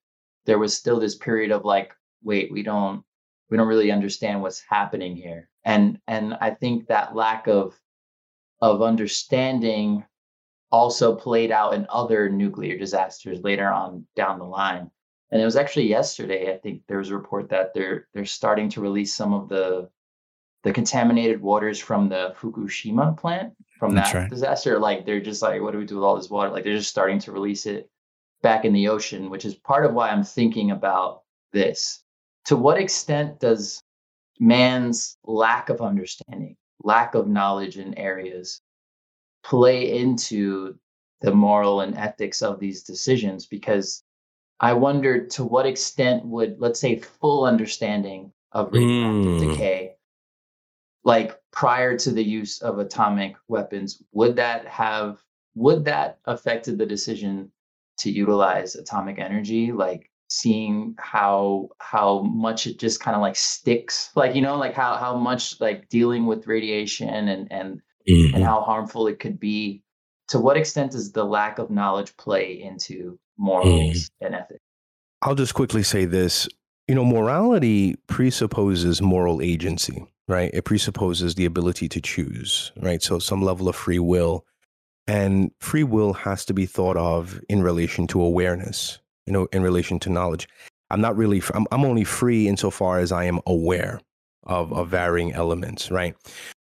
there 0.46 0.60
was 0.60 0.76
still 0.76 1.00
this 1.00 1.16
period 1.16 1.52
of 1.52 1.66
like, 1.66 1.94
wait, 2.24 2.52
we 2.52 2.64
don't 2.64 3.04
we 3.50 3.58
don't 3.58 3.68
really 3.68 3.92
understand 3.92 4.42
what's 4.42 4.64
happening 4.70 5.16
here, 5.16 5.50
and 5.66 6.00
and 6.08 6.36
I 6.42 6.52
think 6.52 6.88
that 6.88 7.16
lack 7.16 7.48
of 7.48 7.80
of 8.62 8.82
understanding 8.82 10.04
also 10.72 11.16
played 11.16 11.52
out 11.52 11.74
in 11.74 11.86
other 11.90 12.30
nuclear 12.30 12.78
disasters 12.78 13.42
later 13.44 13.70
on 13.70 14.06
down 14.16 14.40
the 14.40 14.46
line. 14.46 14.90
And 15.32 15.42
it 15.42 15.46
was 15.46 15.56
actually 15.56 15.88
yesterday, 15.88 16.54
I 16.54 16.58
think 16.58 16.82
there 16.88 17.00
was 17.00 17.10
a 17.10 17.18
report 17.18 17.50
that 17.50 17.74
they're 17.74 18.08
they're 18.14 18.26
starting 18.26 18.70
to 18.70 18.82
release 18.82 19.14
some 19.14 19.34
of 19.34 19.50
the 19.50 19.90
the 20.64 20.74
contaminated 20.74 21.42
waters 21.42 21.80
from 21.80 22.10
the 22.10 22.36
Fukushima 22.40 23.18
plant 23.18 23.54
from 23.78 23.94
That's 23.94 24.12
that 24.12 24.20
right. 24.20 24.30
disaster. 24.30 24.80
Like 24.80 25.06
they're 25.06 25.22
just 25.22 25.42
like, 25.42 25.62
what 25.62 25.72
do 25.72 25.78
we 25.78 25.86
do 25.86 25.96
with 25.96 26.04
all 26.04 26.16
this 26.16 26.30
water? 26.30 26.50
Like 26.50 26.64
they're 26.64 26.78
just 26.78 26.90
starting 26.90 27.20
to 27.20 27.32
release 27.32 27.66
it 27.66 27.90
back 28.42 28.66
in 28.66 28.74
the 28.74 28.88
ocean, 28.88 29.30
which 29.30 29.46
is 29.46 29.56
part 29.56 29.86
of 29.86 29.94
why 29.94 30.10
I'm 30.10 30.24
thinking 30.24 30.72
about 30.72 31.22
this. 31.54 32.04
To 32.46 32.56
what 32.56 32.78
extent 32.78 33.40
does 33.40 33.84
man's 34.40 35.18
lack 35.26 35.70
of 35.70 35.82
understanding, 35.82 36.56
lack 36.84 37.16
of 37.16 37.28
knowledge 37.28 37.78
in 37.78 37.98
areas 37.98 38.62
play 39.48 39.98
into 39.98 40.78
the 41.22 41.34
moral 41.34 41.82
and 41.82 41.98
ethics 41.98 42.42
of 42.42 42.60
these 42.60 42.84
decisions? 42.84 43.46
Because 43.46 44.04
I 44.60 44.74
wonder 44.74 45.26
to 45.28 45.44
what 45.44 45.66
extent 45.66 46.26
would, 46.26 46.60
let's 46.60 46.80
say, 46.80 46.98
full 47.00 47.46
understanding 47.46 48.32
of 48.52 48.74
radioactive 48.74 49.34
Mm. 49.34 49.50
decay, 49.50 49.96
like 51.04 51.40
prior 51.52 51.98
to 51.98 52.12
the 52.12 52.24
use 52.24 52.62
of 52.62 52.80
atomic 52.80 53.36
weapons, 53.48 54.04
would 54.12 54.36
that 54.36 54.66
have 54.68 55.22
would 55.56 55.86
that 55.86 56.20
affected 56.26 56.78
the 56.78 56.86
decision 56.86 57.52
to 57.98 58.12
utilize 58.12 58.76
atomic 58.76 59.18
energy? 59.18 59.72
Like 59.72 60.12
seeing 60.30 60.94
how 61.00 61.70
how 61.80 62.22
much 62.22 62.68
it 62.68 62.78
just 62.80 63.00
kind 63.00 63.16
of 63.16 63.22
like 63.22 63.36
sticks, 63.36 64.12
like 64.16 64.36
you 64.36 64.42
know, 64.42 64.58
like 64.58 64.74
how 64.74 64.98
how 64.98 65.16
much 65.18 65.60
like 65.62 65.88
dealing 65.90 66.26
with 66.26 66.48
radiation 66.48 67.30
and 67.30 67.52
and 67.52 67.82
and 68.08 68.34
mm-hmm. 68.34 68.42
how 68.42 68.62
harmful 68.62 69.08
it 69.08 69.20
could 69.20 69.40
be. 69.40 69.84
To 70.30 70.40
what 70.40 70.58
extent 70.58 70.92
does 70.92 71.12
the 71.12 71.24
lack 71.24 71.60
of 71.60 71.70
knowledge 71.70 72.16
play 72.18 72.62
into 72.62 73.20
morals 73.38 73.70
mm. 73.70 74.10
and 74.22 74.36
ethics? 74.36 74.60
I'll 75.22 75.36
just 75.36 75.54
quickly 75.54 75.84
say 75.84 76.06
this. 76.06 76.48
You 76.88 76.96
know, 76.96 77.06
morality 77.06 77.96
presupposes 78.08 79.02
moral 79.02 79.42
agency, 79.42 80.06
right? 80.28 80.50
It 80.54 80.64
presupposes 80.64 81.36
the 81.36 81.46
ability 81.46 81.90
to 81.90 82.02
choose, 82.02 82.72
right? 82.82 83.02
So 83.02 83.20
some 83.20 83.42
level 83.42 83.68
of 83.68 83.76
free 83.76 84.00
will. 84.00 84.46
And 85.08 85.52
free 85.62 85.84
will 85.84 86.14
has 86.14 86.44
to 86.46 86.54
be 86.54 86.66
thought 86.66 86.98
of 86.98 87.40
in 87.48 87.64
relation 87.64 88.08
to 88.08 88.22
awareness, 88.22 89.00
you 89.26 89.34
know, 89.34 89.48
in 89.54 89.64
relation 89.64 90.00
to 90.00 90.10
knowledge. 90.10 90.48
I'm 90.90 91.02
not 91.02 91.16
really, 91.16 91.42
I'm, 91.54 91.66
I'm 91.72 91.86
only 91.86 92.04
free 92.04 92.48
insofar 92.48 93.00
as 93.00 93.12
I 93.14 93.24
am 93.24 93.40
aware 93.46 94.02
of, 94.44 94.74
of 94.74 94.90
varying 94.90 95.34
elements, 95.34 95.92
right? 95.92 96.16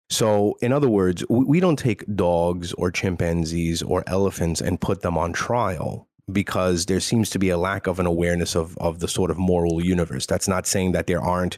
So, 0.09 0.57
in 0.61 0.71
other 0.71 0.89
words, 0.89 1.23
we 1.29 1.59
don't 1.59 1.79
take 1.79 2.03
dogs 2.15 2.73
or 2.73 2.91
chimpanzees 2.91 3.81
or 3.81 4.03
elephants 4.07 4.61
and 4.61 4.79
put 4.79 5.01
them 5.01 5.17
on 5.17 5.33
trial 5.33 6.07
because 6.31 6.85
there 6.85 6.99
seems 6.99 7.29
to 7.31 7.39
be 7.39 7.49
a 7.49 7.57
lack 7.57 7.87
of 7.87 7.99
an 7.99 8.05
awareness 8.05 8.55
of, 8.55 8.77
of 8.77 8.99
the 8.99 9.07
sort 9.07 9.31
of 9.31 9.37
moral 9.37 9.83
universe. 9.83 10.25
That's 10.25 10.47
not 10.47 10.67
saying 10.67 10.91
that 10.91 11.07
there 11.07 11.21
aren't 11.21 11.57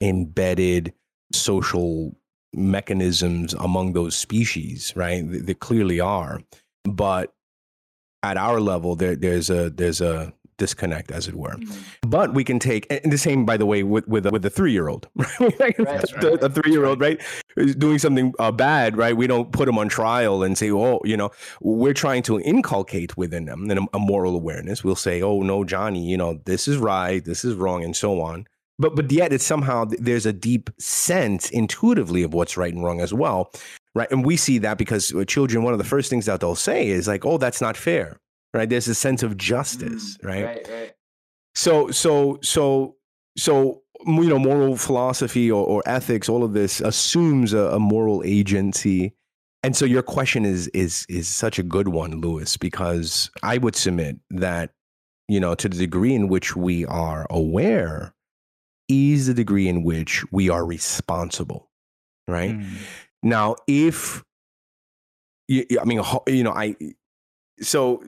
embedded 0.00 0.92
social 1.32 2.16
mechanisms 2.52 3.54
among 3.54 3.92
those 3.92 4.16
species, 4.16 4.92
right? 4.96 5.22
There 5.26 5.54
clearly 5.54 6.00
are. 6.00 6.40
But 6.84 7.32
at 8.22 8.36
our 8.36 8.60
level, 8.60 8.96
there, 8.96 9.16
there's 9.16 9.50
a 9.50 9.70
there's 9.70 10.00
a 10.00 10.32
disconnect, 10.58 11.10
as 11.10 11.26
it 11.28 11.34
were. 11.34 11.54
Mm-hmm. 11.54 12.10
But 12.10 12.34
we 12.34 12.44
can 12.44 12.58
take 12.58 12.86
and 12.90 13.12
the 13.12 13.18
same, 13.18 13.46
by 13.46 13.56
the 13.56 13.64
way, 13.64 13.82
with 13.82 14.06
with 14.06 14.26
with 14.26 14.44
a 14.44 14.50
three 14.50 14.72
year 14.72 14.88
old, 14.88 15.08
right? 15.16 15.58
right, 15.58 15.78
right. 15.78 16.42
A 16.42 16.50
three 16.50 16.72
year 16.72 16.84
old, 16.84 17.00
right, 17.00 17.20
is 17.56 17.74
doing 17.74 17.98
something 17.98 18.34
uh, 18.38 18.52
bad, 18.52 18.96
right? 18.96 19.16
We 19.16 19.26
don't 19.26 19.50
put 19.52 19.66
them 19.66 19.78
on 19.78 19.88
trial 19.88 20.42
and 20.42 20.58
say, 20.58 20.70
oh, 20.70 21.00
you 21.04 21.16
know, 21.16 21.30
we're 21.60 21.94
trying 21.94 22.22
to 22.24 22.40
inculcate 22.40 23.16
within 23.16 23.46
them 23.46 23.70
a, 23.70 23.96
a 23.96 23.98
moral 23.98 24.34
awareness. 24.34 24.84
We'll 24.84 24.96
say, 24.96 25.22
oh 25.22 25.40
no, 25.40 25.64
Johnny, 25.64 26.04
you 26.04 26.16
know, 26.16 26.40
this 26.44 26.68
is 26.68 26.76
right, 26.76 27.24
this 27.24 27.44
is 27.44 27.54
wrong, 27.54 27.82
and 27.82 27.96
so 27.96 28.20
on. 28.20 28.46
But 28.78 28.94
but 28.94 29.10
yet, 29.10 29.32
it's 29.32 29.46
somehow 29.46 29.86
there's 29.86 30.26
a 30.26 30.32
deep 30.32 30.70
sense 30.78 31.50
intuitively 31.50 32.22
of 32.22 32.34
what's 32.34 32.56
right 32.56 32.72
and 32.72 32.84
wrong 32.84 33.00
as 33.00 33.14
well, 33.14 33.52
right? 33.94 34.10
And 34.10 34.24
we 34.24 34.36
see 34.36 34.58
that 34.58 34.78
because 34.78 35.12
children, 35.26 35.64
one 35.64 35.72
of 35.72 35.78
the 35.78 35.84
first 35.84 36.10
things 36.10 36.26
that 36.26 36.40
they'll 36.40 36.54
say 36.54 36.88
is 36.88 37.08
like, 37.08 37.24
oh, 37.24 37.38
that's 37.38 37.60
not 37.60 37.76
fair 37.76 38.18
right? 38.54 38.68
There's 38.68 38.88
a 38.88 38.94
sense 38.94 39.22
of 39.22 39.36
justice, 39.36 40.16
mm, 40.18 40.28
right? 40.28 40.44
Right, 40.44 40.68
right. 40.68 40.94
So, 41.54 41.90
so, 41.90 42.38
so, 42.42 42.96
so, 43.36 43.82
you 44.06 44.28
know, 44.28 44.38
moral 44.38 44.76
philosophy 44.76 45.50
or, 45.50 45.66
or 45.66 45.82
ethics, 45.86 46.28
all 46.28 46.44
of 46.44 46.52
this 46.52 46.80
assumes 46.80 47.52
a, 47.52 47.70
a 47.70 47.78
moral 47.78 48.22
agency. 48.24 49.14
And 49.64 49.76
so 49.76 49.84
your 49.84 50.02
question 50.02 50.44
is 50.44 50.68
is 50.68 51.04
is 51.08 51.26
such 51.26 51.58
a 51.58 51.64
good 51.64 51.88
one, 51.88 52.20
Lewis, 52.20 52.56
because 52.56 53.28
I 53.42 53.58
would 53.58 53.74
submit 53.74 54.18
that, 54.30 54.70
you 55.26 55.40
know, 55.40 55.56
to 55.56 55.68
the 55.68 55.76
degree 55.76 56.14
in 56.14 56.28
which 56.28 56.54
we 56.54 56.86
are 56.86 57.26
aware 57.28 58.14
is 58.88 59.26
the 59.26 59.34
degree 59.34 59.68
in 59.68 59.82
which 59.82 60.24
we 60.30 60.48
are 60.48 60.64
responsible, 60.64 61.70
right? 62.28 62.56
Mm. 62.56 62.76
Now, 63.22 63.56
if 63.66 64.22
I 65.50 65.84
mean, 65.84 66.02
you 66.28 66.44
know, 66.44 66.52
I 66.52 66.76
so 67.60 68.02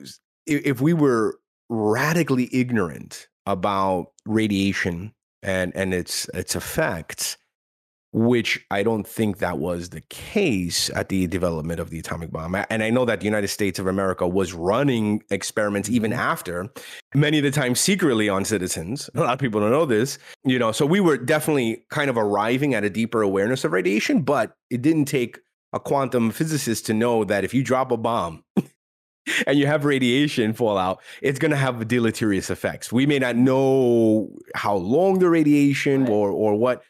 if 0.45 0.81
we 0.81 0.93
were 0.93 1.39
radically 1.69 2.49
ignorant 2.51 3.27
about 3.45 4.11
radiation 4.25 5.13
and 5.43 5.71
and 5.75 5.93
its 5.93 6.29
its 6.33 6.55
effects 6.55 7.37
which 8.13 8.65
I 8.69 8.83
don't 8.83 9.07
think 9.07 9.37
that 9.37 9.57
was 9.57 9.89
the 9.89 10.01
case 10.01 10.89
at 10.89 11.09
the 11.09 11.27
development 11.27 11.79
of 11.79 11.89
the 11.89 11.99
atomic 11.99 12.31
bomb. 12.31 12.55
And 12.69 12.83
I 12.83 12.89
know 12.89 13.05
that 13.05 13.21
the 13.21 13.25
United 13.25 13.47
States 13.47 13.79
of 13.79 13.87
America 13.87 14.27
was 14.27 14.53
running 14.53 15.23
experiments 15.29 15.89
even 15.89 16.11
mm-hmm. 16.11 16.19
after, 16.19 16.69
many 17.15 17.37
of 17.37 17.43
the 17.43 17.51
time 17.51 17.73
secretly 17.73 18.27
on 18.27 18.43
citizens. 18.43 19.09
A 19.15 19.21
lot 19.21 19.33
of 19.33 19.39
people 19.39 19.61
don't 19.61 19.71
know 19.71 19.85
this, 19.85 20.19
you 20.43 20.59
know. 20.59 20.71
So 20.71 20.85
we 20.85 20.99
were 20.99 21.17
definitely 21.17 21.85
kind 21.89 22.09
of 22.09 22.17
arriving 22.17 22.73
at 22.73 22.83
a 22.83 22.89
deeper 22.89 23.21
awareness 23.21 23.63
of 23.63 23.71
radiation, 23.71 24.23
but 24.23 24.57
it 24.69 24.81
didn't 24.81 25.05
take 25.05 25.39
a 25.73 25.79
quantum 25.79 26.31
physicist 26.31 26.85
to 26.87 26.93
know 26.93 27.23
that 27.23 27.45
if 27.45 27.53
you 27.53 27.63
drop 27.63 27.91
a 27.91 27.97
bomb 27.97 28.43
and 29.47 29.57
you 29.57 29.67
have 29.67 29.85
radiation 29.85 30.53
fallout, 30.53 31.01
it's 31.21 31.39
going 31.39 31.51
to 31.51 31.57
have 31.57 31.87
deleterious 31.87 32.49
effects. 32.49 32.91
We 32.91 33.05
may 33.05 33.19
not 33.19 33.35
know 33.35 34.29
how 34.55 34.75
long 34.75 35.19
the 35.19 35.29
radiation 35.29 36.01
right. 36.01 36.09
or 36.09 36.29
or 36.29 36.55
what, 36.55 36.83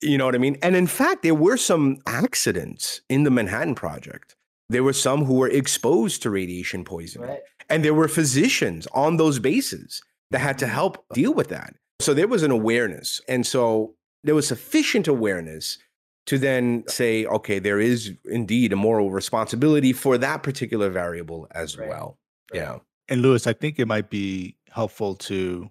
you 0.00 0.18
know 0.18 0.26
what 0.26 0.34
I 0.34 0.38
mean? 0.38 0.58
And 0.62 0.76
in 0.76 0.86
fact, 0.86 1.22
there 1.22 1.34
were 1.34 1.56
some 1.56 1.98
accidents 2.06 3.00
in 3.08 3.24
the 3.24 3.30
Manhattan 3.30 3.74
Project. 3.74 4.36
There 4.68 4.82
were 4.82 4.92
some 4.92 5.24
who 5.24 5.34
were 5.34 5.48
exposed 5.48 6.22
to 6.22 6.30
radiation 6.30 6.84
poisoning. 6.84 7.28
Right. 7.28 7.40
And 7.68 7.84
there 7.84 7.94
were 7.94 8.08
physicians 8.08 8.86
on 8.94 9.16
those 9.16 9.38
bases 9.38 10.02
that 10.30 10.40
had 10.40 10.58
to 10.58 10.66
help 10.66 11.04
deal 11.12 11.32
with 11.32 11.48
that. 11.48 11.74
So 12.00 12.14
there 12.14 12.28
was 12.28 12.42
an 12.42 12.50
awareness. 12.50 13.20
And 13.28 13.46
so 13.46 13.94
there 14.24 14.34
was 14.34 14.48
sufficient 14.48 15.08
awareness 15.08 15.78
to 16.26 16.38
then 16.38 16.84
say, 16.86 17.26
okay, 17.26 17.58
there 17.58 17.80
is 17.80 18.12
indeed 18.24 18.72
a 18.72 18.76
moral 18.76 19.10
responsibility 19.10 19.92
for 19.92 20.16
that 20.18 20.42
particular 20.42 20.88
variable 20.88 21.48
as 21.52 21.76
right. 21.76 21.88
well. 21.88 22.18
Right. 22.52 22.62
Yeah. 22.62 22.78
And 23.08 23.22
Lewis, 23.22 23.46
I 23.46 23.52
think 23.52 23.78
it 23.78 23.86
might 23.86 24.10
be 24.10 24.56
helpful 24.70 25.14
to 25.16 25.70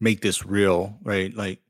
make 0.00 0.20
this 0.20 0.44
real, 0.44 0.98
right? 1.02 1.34
Like, 1.34 1.60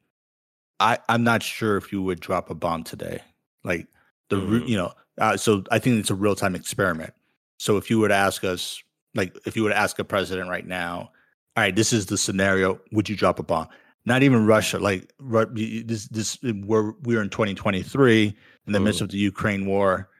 I 0.80 0.98
I'm 1.08 1.22
not 1.22 1.42
sure 1.42 1.76
if 1.76 1.92
you 1.92 2.02
would 2.02 2.20
drop 2.20 2.50
a 2.50 2.54
bomb 2.54 2.82
today. 2.82 3.20
Like 3.62 3.86
the 4.28 4.36
mm. 4.36 4.66
you 4.68 4.76
know, 4.76 4.92
uh, 5.18 5.36
so 5.36 5.62
I 5.70 5.78
think 5.78 6.00
it's 6.00 6.10
a 6.10 6.14
real 6.14 6.34
time 6.34 6.54
experiment. 6.54 7.12
So 7.58 7.76
if 7.76 7.90
you 7.90 8.00
were 8.00 8.08
to 8.08 8.14
ask 8.14 8.42
us, 8.42 8.82
like, 9.14 9.36
if 9.46 9.56
you 9.56 9.62
were 9.62 9.70
to 9.70 9.76
ask 9.76 9.98
a 9.98 10.04
president 10.04 10.48
right 10.48 10.66
now, 10.66 11.10
all 11.56 11.62
right, 11.62 11.74
this 11.74 11.92
is 11.92 12.06
the 12.06 12.18
scenario, 12.18 12.80
would 12.90 13.08
you 13.08 13.16
drop 13.16 13.38
a 13.38 13.44
bomb? 13.44 13.68
Not 14.07 14.22
even 14.22 14.46
Russia. 14.46 14.78
Like 14.78 15.12
this, 15.52 16.09
this 16.09 16.38
we're 16.42 16.92
we're 17.02 17.22
in 17.22 17.30
2023 17.30 18.36
in 18.66 18.72
the 18.72 18.78
Ooh. 18.78 18.82
midst 18.82 19.00
of 19.00 19.09
the 19.11 19.18
Ukraine 19.18 19.66
war, 19.66 20.11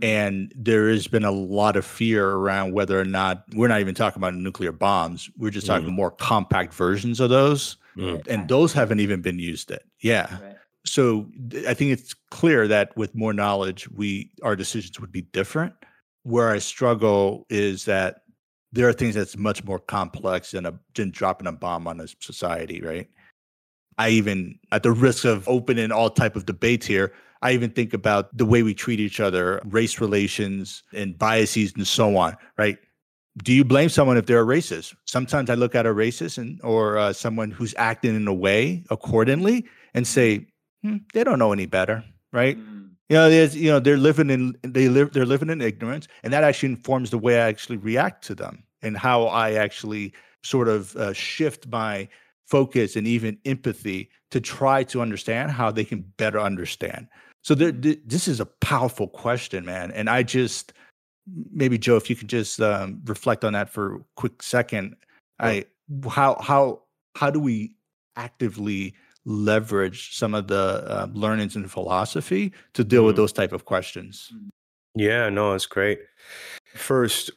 mm. 0.00 0.06
and 0.06 0.52
there 0.56 0.88
has 0.88 1.06
been 1.06 1.24
a 1.24 1.30
lot 1.30 1.76
of 1.76 1.84
fear 1.84 2.28
around 2.30 2.72
whether 2.72 2.98
or 2.98 3.04
not 3.04 3.44
we're 3.54 3.68
not 3.68 3.80
even 3.80 3.94
talking 3.94 4.20
about 4.20 4.34
nuclear 4.34 4.72
bombs. 4.72 5.30
We're 5.36 5.50
just 5.50 5.66
talking 5.66 5.88
mm. 5.88 5.94
more 5.94 6.10
compact 6.10 6.74
versions 6.74 7.20
of 7.20 7.30
those, 7.30 7.76
mm. 7.96 8.26
and 8.26 8.48
those 8.48 8.72
haven't 8.72 9.00
even 9.00 9.20
been 9.20 9.38
used 9.38 9.70
yet. 9.70 9.82
Yeah. 10.00 10.38
Right. 10.42 10.56
So 10.86 11.26
I 11.66 11.72
think 11.72 11.92
it's 11.92 12.14
clear 12.30 12.68
that 12.68 12.94
with 12.96 13.14
more 13.14 13.32
knowledge, 13.32 13.88
we 13.90 14.30
our 14.42 14.56
decisions 14.56 15.00
would 15.00 15.12
be 15.12 15.22
different. 15.22 15.74
Where 16.22 16.50
I 16.50 16.58
struggle 16.58 17.46
is 17.50 17.84
that 17.84 18.22
there 18.72 18.88
are 18.88 18.92
things 18.92 19.14
that's 19.14 19.36
much 19.36 19.62
more 19.64 19.78
complex 19.78 20.50
than 20.52 20.66
a 20.66 20.78
than 20.94 21.10
dropping 21.10 21.46
a 21.46 21.52
bomb 21.52 21.86
on 21.86 22.00
a 22.00 22.08
society, 22.20 22.80
right? 22.80 23.08
I 23.98 24.10
even, 24.10 24.58
at 24.72 24.82
the 24.82 24.92
risk 24.92 25.24
of 25.24 25.48
opening 25.48 25.92
all 25.92 26.10
type 26.10 26.36
of 26.36 26.46
debates 26.46 26.86
here, 26.86 27.12
I 27.42 27.52
even 27.52 27.70
think 27.70 27.92
about 27.92 28.34
the 28.36 28.46
way 28.46 28.62
we 28.62 28.74
treat 28.74 29.00
each 29.00 29.20
other, 29.20 29.60
race 29.66 30.00
relations 30.00 30.82
and 30.92 31.16
biases 31.16 31.74
and 31.76 31.86
so 31.86 32.16
on, 32.16 32.36
right? 32.56 32.78
Do 33.42 33.52
you 33.52 33.64
blame 33.64 33.88
someone 33.88 34.16
if 34.16 34.26
they're 34.26 34.40
a 34.40 34.46
racist? 34.46 34.94
Sometimes 35.04 35.50
I 35.50 35.54
look 35.54 35.74
at 35.74 35.86
a 35.86 35.90
racist 35.90 36.38
and 36.38 36.60
or 36.62 36.96
uh, 36.96 37.12
someone 37.12 37.50
who's 37.50 37.74
acting 37.76 38.14
in 38.14 38.26
a 38.28 38.34
way 38.34 38.84
accordingly 38.90 39.66
and 39.92 40.06
say, 40.06 40.46
hmm, 40.82 40.98
they 41.12 41.22
don't 41.22 41.38
know 41.38 41.52
any 41.52 41.66
better, 41.66 42.04
right? 42.32 42.56
Mm. 42.56 42.90
You 43.10 43.16
know, 43.16 43.28
there's, 43.28 43.54
you 43.54 43.70
know, 43.70 43.80
they're 43.80 43.98
living 43.98 44.30
in 44.30 44.56
they 44.62 44.88
live 44.88 45.12
they're 45.12 45.26
living 45.26 45.50
in 45.50 45.60
ignorance, 45.60 46.08
and 46.22 46.32
that 46.32 46.44
actually 46.44 46.70
informs 46.70 47.10
the 47.10 47.18
way 47.18 47.38
I 47.38 47.48
actually 47.48 47.76
react 47.76 48.24
to 48.24 48.34
them 48.34 48.64
and 48.80 48.96
how 48.96 49.24
I 49.24 49.52
actually 49.52 50.14
sort 50.42 50.68
of 50.68 50.96
uh, 50.96 51.12
shift 51.12 51.66
my 51.68 52.08
focus 52.46 52.96
and 52.96 53.06
even 53.06 53.38
empathy 53.44 54.10
to 54.30 54.40
try 54.40 54.84
to 54.84 55.00
understand 55.00 55.50
how 55.50 55.70
they 55.70 55.84
can 55.84 56.02
better 56.16 56.40
understand. 56.40 57.08
So 57.42 57.54
there, 57.54 57.72
this 57.72 58.26
is 58.26 58.40
a 58.40 58.46
powerful 58.46 59.08
question, 59.08 59.64
man. 59.64 59.90
And 59.92 60.08
I 60.08 60.22
just 60.22 60.72
maybe 61.52 61.78
Joe, 61.78 61.96
if 61.96 62.10
you 62.10 62.16
could 62.16 62.28
just 62.28 62.60
um, 62.60 63.00
reflect 63.04 63.44
on 63.44 63.52
that 63.52 63.68
for 63.68 63.96
a 63.96 63.98
quick 64.16 64.42
second. 64.42 64.96
I 65.40 65.66
how 66.08 66.36
how 66.40 66.82
how 67.16 67.30
do 67.30 67.40
we 67.40 67.76
actively 68.16 68.94
leverage 69.24 70.16
some 70.16 70.34
of 70.34 70.48
the 70.48 70.84
uh, 70.86 71.08
learnings 71.12 71.56
in 71.56 71.66
philosophy 71.66 72.52
to 72.74 72.84
deal 72.84 73.02
mm. 73.02 73.06
with 73.06 73.16
those 73.16 73.32
type 73.32 73.52
of 73.52 73.64
questions? 73.64 74.32
Yeah, 74.94 75.28
no, 75.28 75.54
it's 75.54 75.66
great. 75.66 76.00
First, 76.74 77.30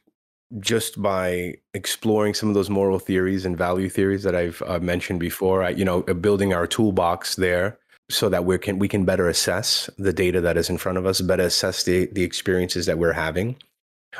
just 0.60 1.02
by 1.02 1.56
exploring 1.74 2.34
some 2.34 2.50
of 2.50 2.56
those 2.56 2.70
moral 2.70 3.00
theories 3.00 3.46
and 3.46 3.58
value 3.58 3.90
theories 3.90 4.24
that 4.24 4.36
I've 4.36 4.62
uh, 4.66 4.80
mentioned 4.80 5.20
before, 5.20 5.64
I, 5.64 5.70
you 5.70 5.86
know, 5.86 6.04
uh, 6.08 6.14
building 6.14 6.54
our 6.54 6.68
toolbox 6.68 7.36
there 7.36 7.78
so 8.10 8.30
that 8.30 8.46
we 8.46 8.58
can 8.58 8.80
we 8.80 8.88
can 8.88 9.04
better 9.04 9.28
assess 9.28 9.90
the 9.98 10.14
data 10.14 10.40
that 10.42 10.58
is 10.58 10.70
in 10.70 10.78
front 10.78 10.98
of 10.98 11.06
us, 11.06 11.20
better 11.22 11.44
assess 11.44 11.84
the 11.84 12.06
the 12.08 12.24
experiences 12.24 12.86
that 12.86 12.98
we're 12.98 13.14
having. 13.14 13.58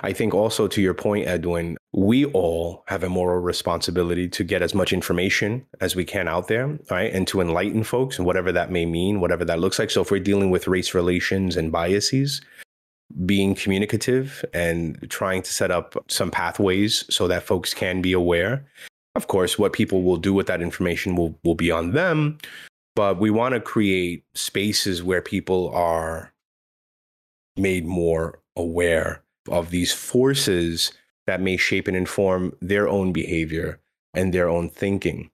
I 0.04 0.14
think 0.14 0.34
also 0.34 0.68
to 0.68 0.82
your 0.82 0.94
point, 0.94 1.28
Edwin, 1.28 1.78
we 1.94 2.26
all 2.26 2.84
have 2.88 3.04
a 3.04 3.10
moral 3.10 3.40
responsibility 3.40 4.28
to 4.30 4.44
get 4.44 4.62
as 4.62 4.76
much 4.76 4.94
information 4.94 5.66
as 5.80 5.96
we 5.96 6.06
can 6.06 6.28
out 6.28 6.48
there, 6.50 6.78
right? 6.92 7.12
And 7.12 7.28
to 7.30 7.42
enlighten 7.42 7.84
folks 7.84 8.18
and 8.18 8.26
whatever 8.26 8.52
that 8.52 8.70
may 8.70 8.86
mean, 8.86 9.22
whatever 9.22 9.46
that 9.46 9.60
looks 9.60 9.80
like. 9.80 9.90
So 9.90 10.02
if 10.02 10.12
we're 10.12 10.20
dealing 10.20 10.52
with 10.52 10.68
race 10.68 10.94
relations 10.94 11.58
and 11.58 11.72
biases, 11.72 12.42
being 13.26 13.56
communicative 13.56 14.44
and 14.54 15.10
trying 15.10 15.42
to 15.42 15.54
set 15.54 15.72
up 15.72 15.96
some 16.10 16.30
pathways 16.30 17.06
so 17.10 17.28
that 17.28 17.44
folks 17.44 17.74
can 17.74 18.02
be 18.02 18.14
aware. 18.14 18.66
Of 19.16 19.28
course, 19.28 19.58
what 19.58 19.74
people 19.74 20.04
will 20.04 20.18
do 20.18 20.34
with 20.34 20.48
that 20.48 20.62
information 20.62 21.16
will, 21.16 21.38
will 21.44 21.56
be 21.56 21.72
on 21.72 21.94
them. 21.94 22.38
but 22.96 23.20
we 23.20 23.30
want 23.30 23.54
to 23.54 23.60
create 23.60 24.26
spaces 24.34 25.04
where 25.04 25.22
people 25.22 25.70
are 25.70 26.34
made 27.56 27.86
more 27.86 28.40
aware 28.56 29.22
of 29.50 29.70
these 29.70 29.94
forces 29.94 30.92
that 31.28 31.42
may 31.42 31.58
shape 31.58 31.88
and 31.88 31.96
inform 31.96 32.56
their 32.62 32.88
own 32.88 33.14
behavior 33.14 33.80
and 34.14 34.34
their 34.34 34.50
own 34.50 34.70
thinking. 34.70 35.30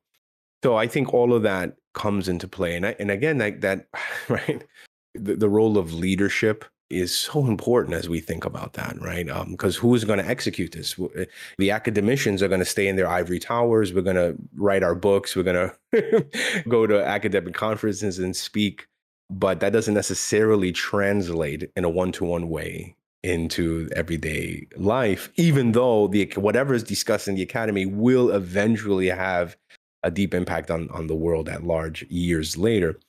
So 0.64 0.76
I 0.76 0.88
think 0.88 1.14
all 1.14 1.34
of 1.34 1.44
that 1.44 1.78
comes 1.94 2.28
into 2.28 2.48
play. 2.48 2.76
And, 2.76 2.86
I, 2.86 2.96
and 3.00 3.12
again, 3.12 3.38
like 3.38 3.62
that, 3.62 3.88
right? 4.30 4.64
The, 5.16 5.36
the 5.36 5.50
role 5.50 5.78
of 5.78 5.94
leadership 5.94 6.66
is 6.94 7.18
so 7.18 7.46
important 7.48 7.96
as 7.96 8.10
we 8.10 8.20
think 8.20 8.46
about 8.46 8.74
that, 8.74 9.00
right? 9.02 9.26
Because 9.50 9.78
um, 9.78 9.82
who's 9.82 10.04
going 10.04 10.20
to 10.20 10.28
execute 10.28 10.72
this? 10.72 10.96
Eh, 11.16 11.26
the 11.58 11.72
academicians 11.72 12.42
are 12.42 12.48
going 12.48 12.60
to 12.60 12.66
stay 12.66 12.88
in 12.88 12.96
their 12.96 13.08
ivory 13.08 13.40
towers. 13.40 13.94
We're 13.94 14.02
going 14.02 14.16
to 14.16 14.36
write 14.56 14.84
our 14.84 14.96
books. 14.96 15.36
We're 15.36 15.44
going 15.44 15.72
to 15.94 16.64
go 16.68 16.88
to 16.88 17.04
academic 17.04 17.54
conferences 17.54 18.20
and 18.20 18.36
speak. 18.36 18.88
But 19.30 19.60
that 19.62 19.74
doesn't 19.74 19.94
necessarily 19.94 20.72
translate 20.72 21.72
in 21.76 21.84
a 21.84 21.90
one 21.90 22.12
to 22.14 22.26
one 22.26 22.50
way 22.50 22.96
into 23.24 23.90
everyday 23.96 24.68
life, 24.76 25.32
even 25.36 25.72
though 25.72 26.08
the 26.08 26.32
whatever 26.36 26.74
is 26.74 26.84
discussed 26.84 27.28
in 27.28 27.36
the 27.36 27.42
academy 27.42 27.86
will 27.86 28.30
eventually 28.32 29.08
have 29.08 29.56
a 30.04 30.12
deep 30.12 30.34
impact 30.34 30.70
on, 30.70 30.90
on 30.90 31.08
the 31.08 31.16
world 31.16 31.48
at 31.48 31.64
large 31.64 32.04
years 32.10 32.58
later. 32.58 33.00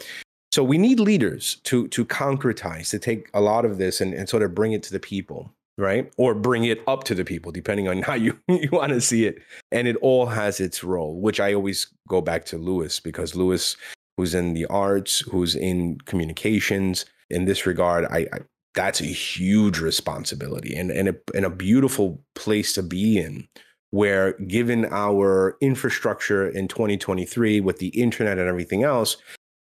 So 0.54 0.62
we 0.62 0.78
need 0.78 1.00
leaders 1.00 1.56
to 1.64 1.88
to 1.88 2.04
concretize, 2.04 2.90
to 2.90 3.00
take 3.00 3.28
a 3.34 3.40
lot 3.40 3.64
of 3.64 3.76
this 3.76 4.00
and, 4.00 4.14
and 4.14 4.28
sort 4.28 4.44
of 4.44 4.54
bring 4.54 4.70
it 4.70 4.84
to 4.84 4.92
the 4.92 5.00
people, 5.00 5.52
right? 5.76 6.12
Or 6.16 6.32
bring 6.32 6.62
it 6.62 6.80
up 6.86 7.02
to 7.04 7.14
the 7.16 7.24
people, 7.24 7.50
depending 7.50 7.88
on 7.88 8.02
how 8.08 8.14
you, 8.14 8.38
you 8.46 8.68
want 8.70 8.92
to 8.92 9.00
see 9.00 9.26
it. 9.26 9.42
And 9.72 9.88
it 9.88 9.96
all 9.96 10.26
has 10.26 10.60
its 10.60 10.84
role, 10.84 11.20
which 11.20 11.40
I 11.40 11.54
always 11.54 11.88
go 12.08 12.20
back 12.20 12.44
to 12.44 12.56
Lewis, 12.56 13.00
because 13.00 13.34
Lewis, 13.34 13.76
who's 14.16 14.32
in 14.32 14.54
the 14.54 14.66
arts, 14.66 15.18
who's 15.18 15.56
in 15.56 15.98
communications, 16.04 17.04
in 17.30 17.46
this 17.46 17.66
regard, 17.66 18.04
I, 18.04 18.18
I 18.32 18.38
that's 18.76 19.00
a 19.00 19.06
huge 19.06 19.80
responsibility 19.80 20.76
and, 20.76 20.92
and, 20.92 21.08
a, 21.08 21.16
and 21.34 21.44
a 21.44 21.50
beautiful 21.50 22.22
place 22.36 22.72
to 22.74 22.82
be 22.84 23.18
in 23.18 23.48
where 23.90 24.32
given 24.46 24.84
our 24.86 25.56
infrastructure 25.60 26.48
in 26.48 26.68
2023 26.68 27.60
with 27.60 27.78
the 27.78 27.88
internet 27.88 28.38
and 28.38 28.48
everything 28.48 28.84
else 28.84 29.16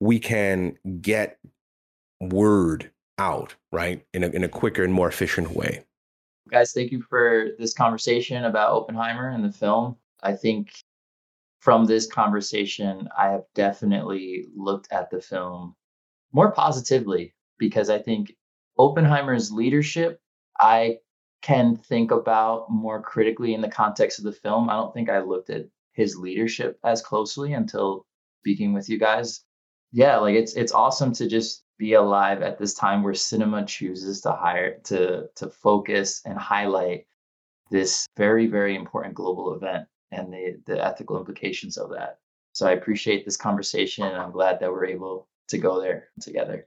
we 0.01 0.19
can 0.19 0.77
get 1.01 1.39
word 2.21 2.91
out 3.19 3.55
right 3.73 4.05
in 4.15 4.25
a, 4.25 4.29
in 4.29 4.45
a 4.45 4.49
quicker 4.49 4.85
and 4.85 4.93
more 4.93 5.09
efficient 5.09 5.51
way 5.53 5.85
guys 6.51 6.73
thank 6.73 6.93
you 6.93 7.03
for 7.03 7.49
this 7.59 7.75
conversation 7.75 8.45
about 8.45 8.73
oppenheimer 8.73 9.29
and 9.29 9.45
the 9.45 9.53
film 9.53 9.97
i 10.23 10.33
think 10.33 10.83
from 11.61 11.85
this 11.85 12.07
conversation 12.07 13.09
i 13.17 13.29
have 13.29 13.45
definitely 13.55 14.47
looked 14.55 14.89
at 14.93 15.11
the 15.11 15.21
film 15.21 15.75
more 16.33 16.53
positively 16.53 17.35
because 17.59 17.91
i 17.91 17.99
think 17.99 18.33
Oppenheimer's 18.79 19.51
leadership, 19.51 20.21
I 20.59 20.99
can 21.43 21.77
think 21.77 22.11
about 22.11 22.71
more 22.71 23.03
critically 23.03 23.55
in 23.55 23.61
the 23.61 23.69
context 23.69 24.19
of 24.19 24.25
the 24.25 24.33
film. 24.33 24.71
I 24.71 24.75
don't 24.75 24.95
think 24.95 25.11
I 25.11 25.21
looked 25.21 25.51
at 25.51 25.67
his 25.93 26.17
leadership 26.17 26.79
as 26.85 27.03
closely 27.03 27.53
until 27.53 28.07
speaking 28.41 28.73
with 28.73 28.89
you 28.89 28.99
guys. 28.99 29.45
Yeah, 29.93 30.17
like 30.19 30.35
it's 30.35 30.55
it's 30.55 30.73
awesome 30.73 31.13
to 31.15 31.29
just 31.29 31.65
be 31.79 31.95
alive 31.95 32.43
at 32.43 32.59
this 32.59 32.75
time 32.75 33.03
where 33.03 33.15
cinema 33.15 33.65
chooses 33.65 34.21
to 34.23 34.33
hire 34.33 34.79
to 34.85 35.29
to 35.37 35.49
focus 35.49 36.23
and 36.25 36.39
highlight 36.39 37.07
this 37.71 38.07
very 38.17 38.47
very 38.47 38.75
important 38.75 39.15
global 39.15 39.55
event 39.55 39.87
and 40.11 40.33
the 40.33 40.61
the 40.67 40.85
ethical 40.85 41.19
implications 41.19 41.77
of 41.77 41.91
that. 41.91 42.19
So 42.53 42.67
I 42.67 42.73
appreciate 42.73 43.25
this 43.25 43.37
conversation 43.37 44.05
and 44.05 44.17
I'm 44.17 44.33
glad 44.33 44.59
that 44.61 44.71
we're 44.71 44.87
able 44.87 45.29
to 45.49 45.59
go 45.59 45.81
there 45.81 46.09
together. 46.21 46.67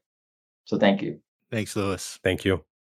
So 0.66 0.78
thank 0.78 1.02
you. 1.02 1.20
Thanks, 1.52 1.76
Lewis. 1.76 2.20
Thank 2.24 2.46
you. 2.46 2.64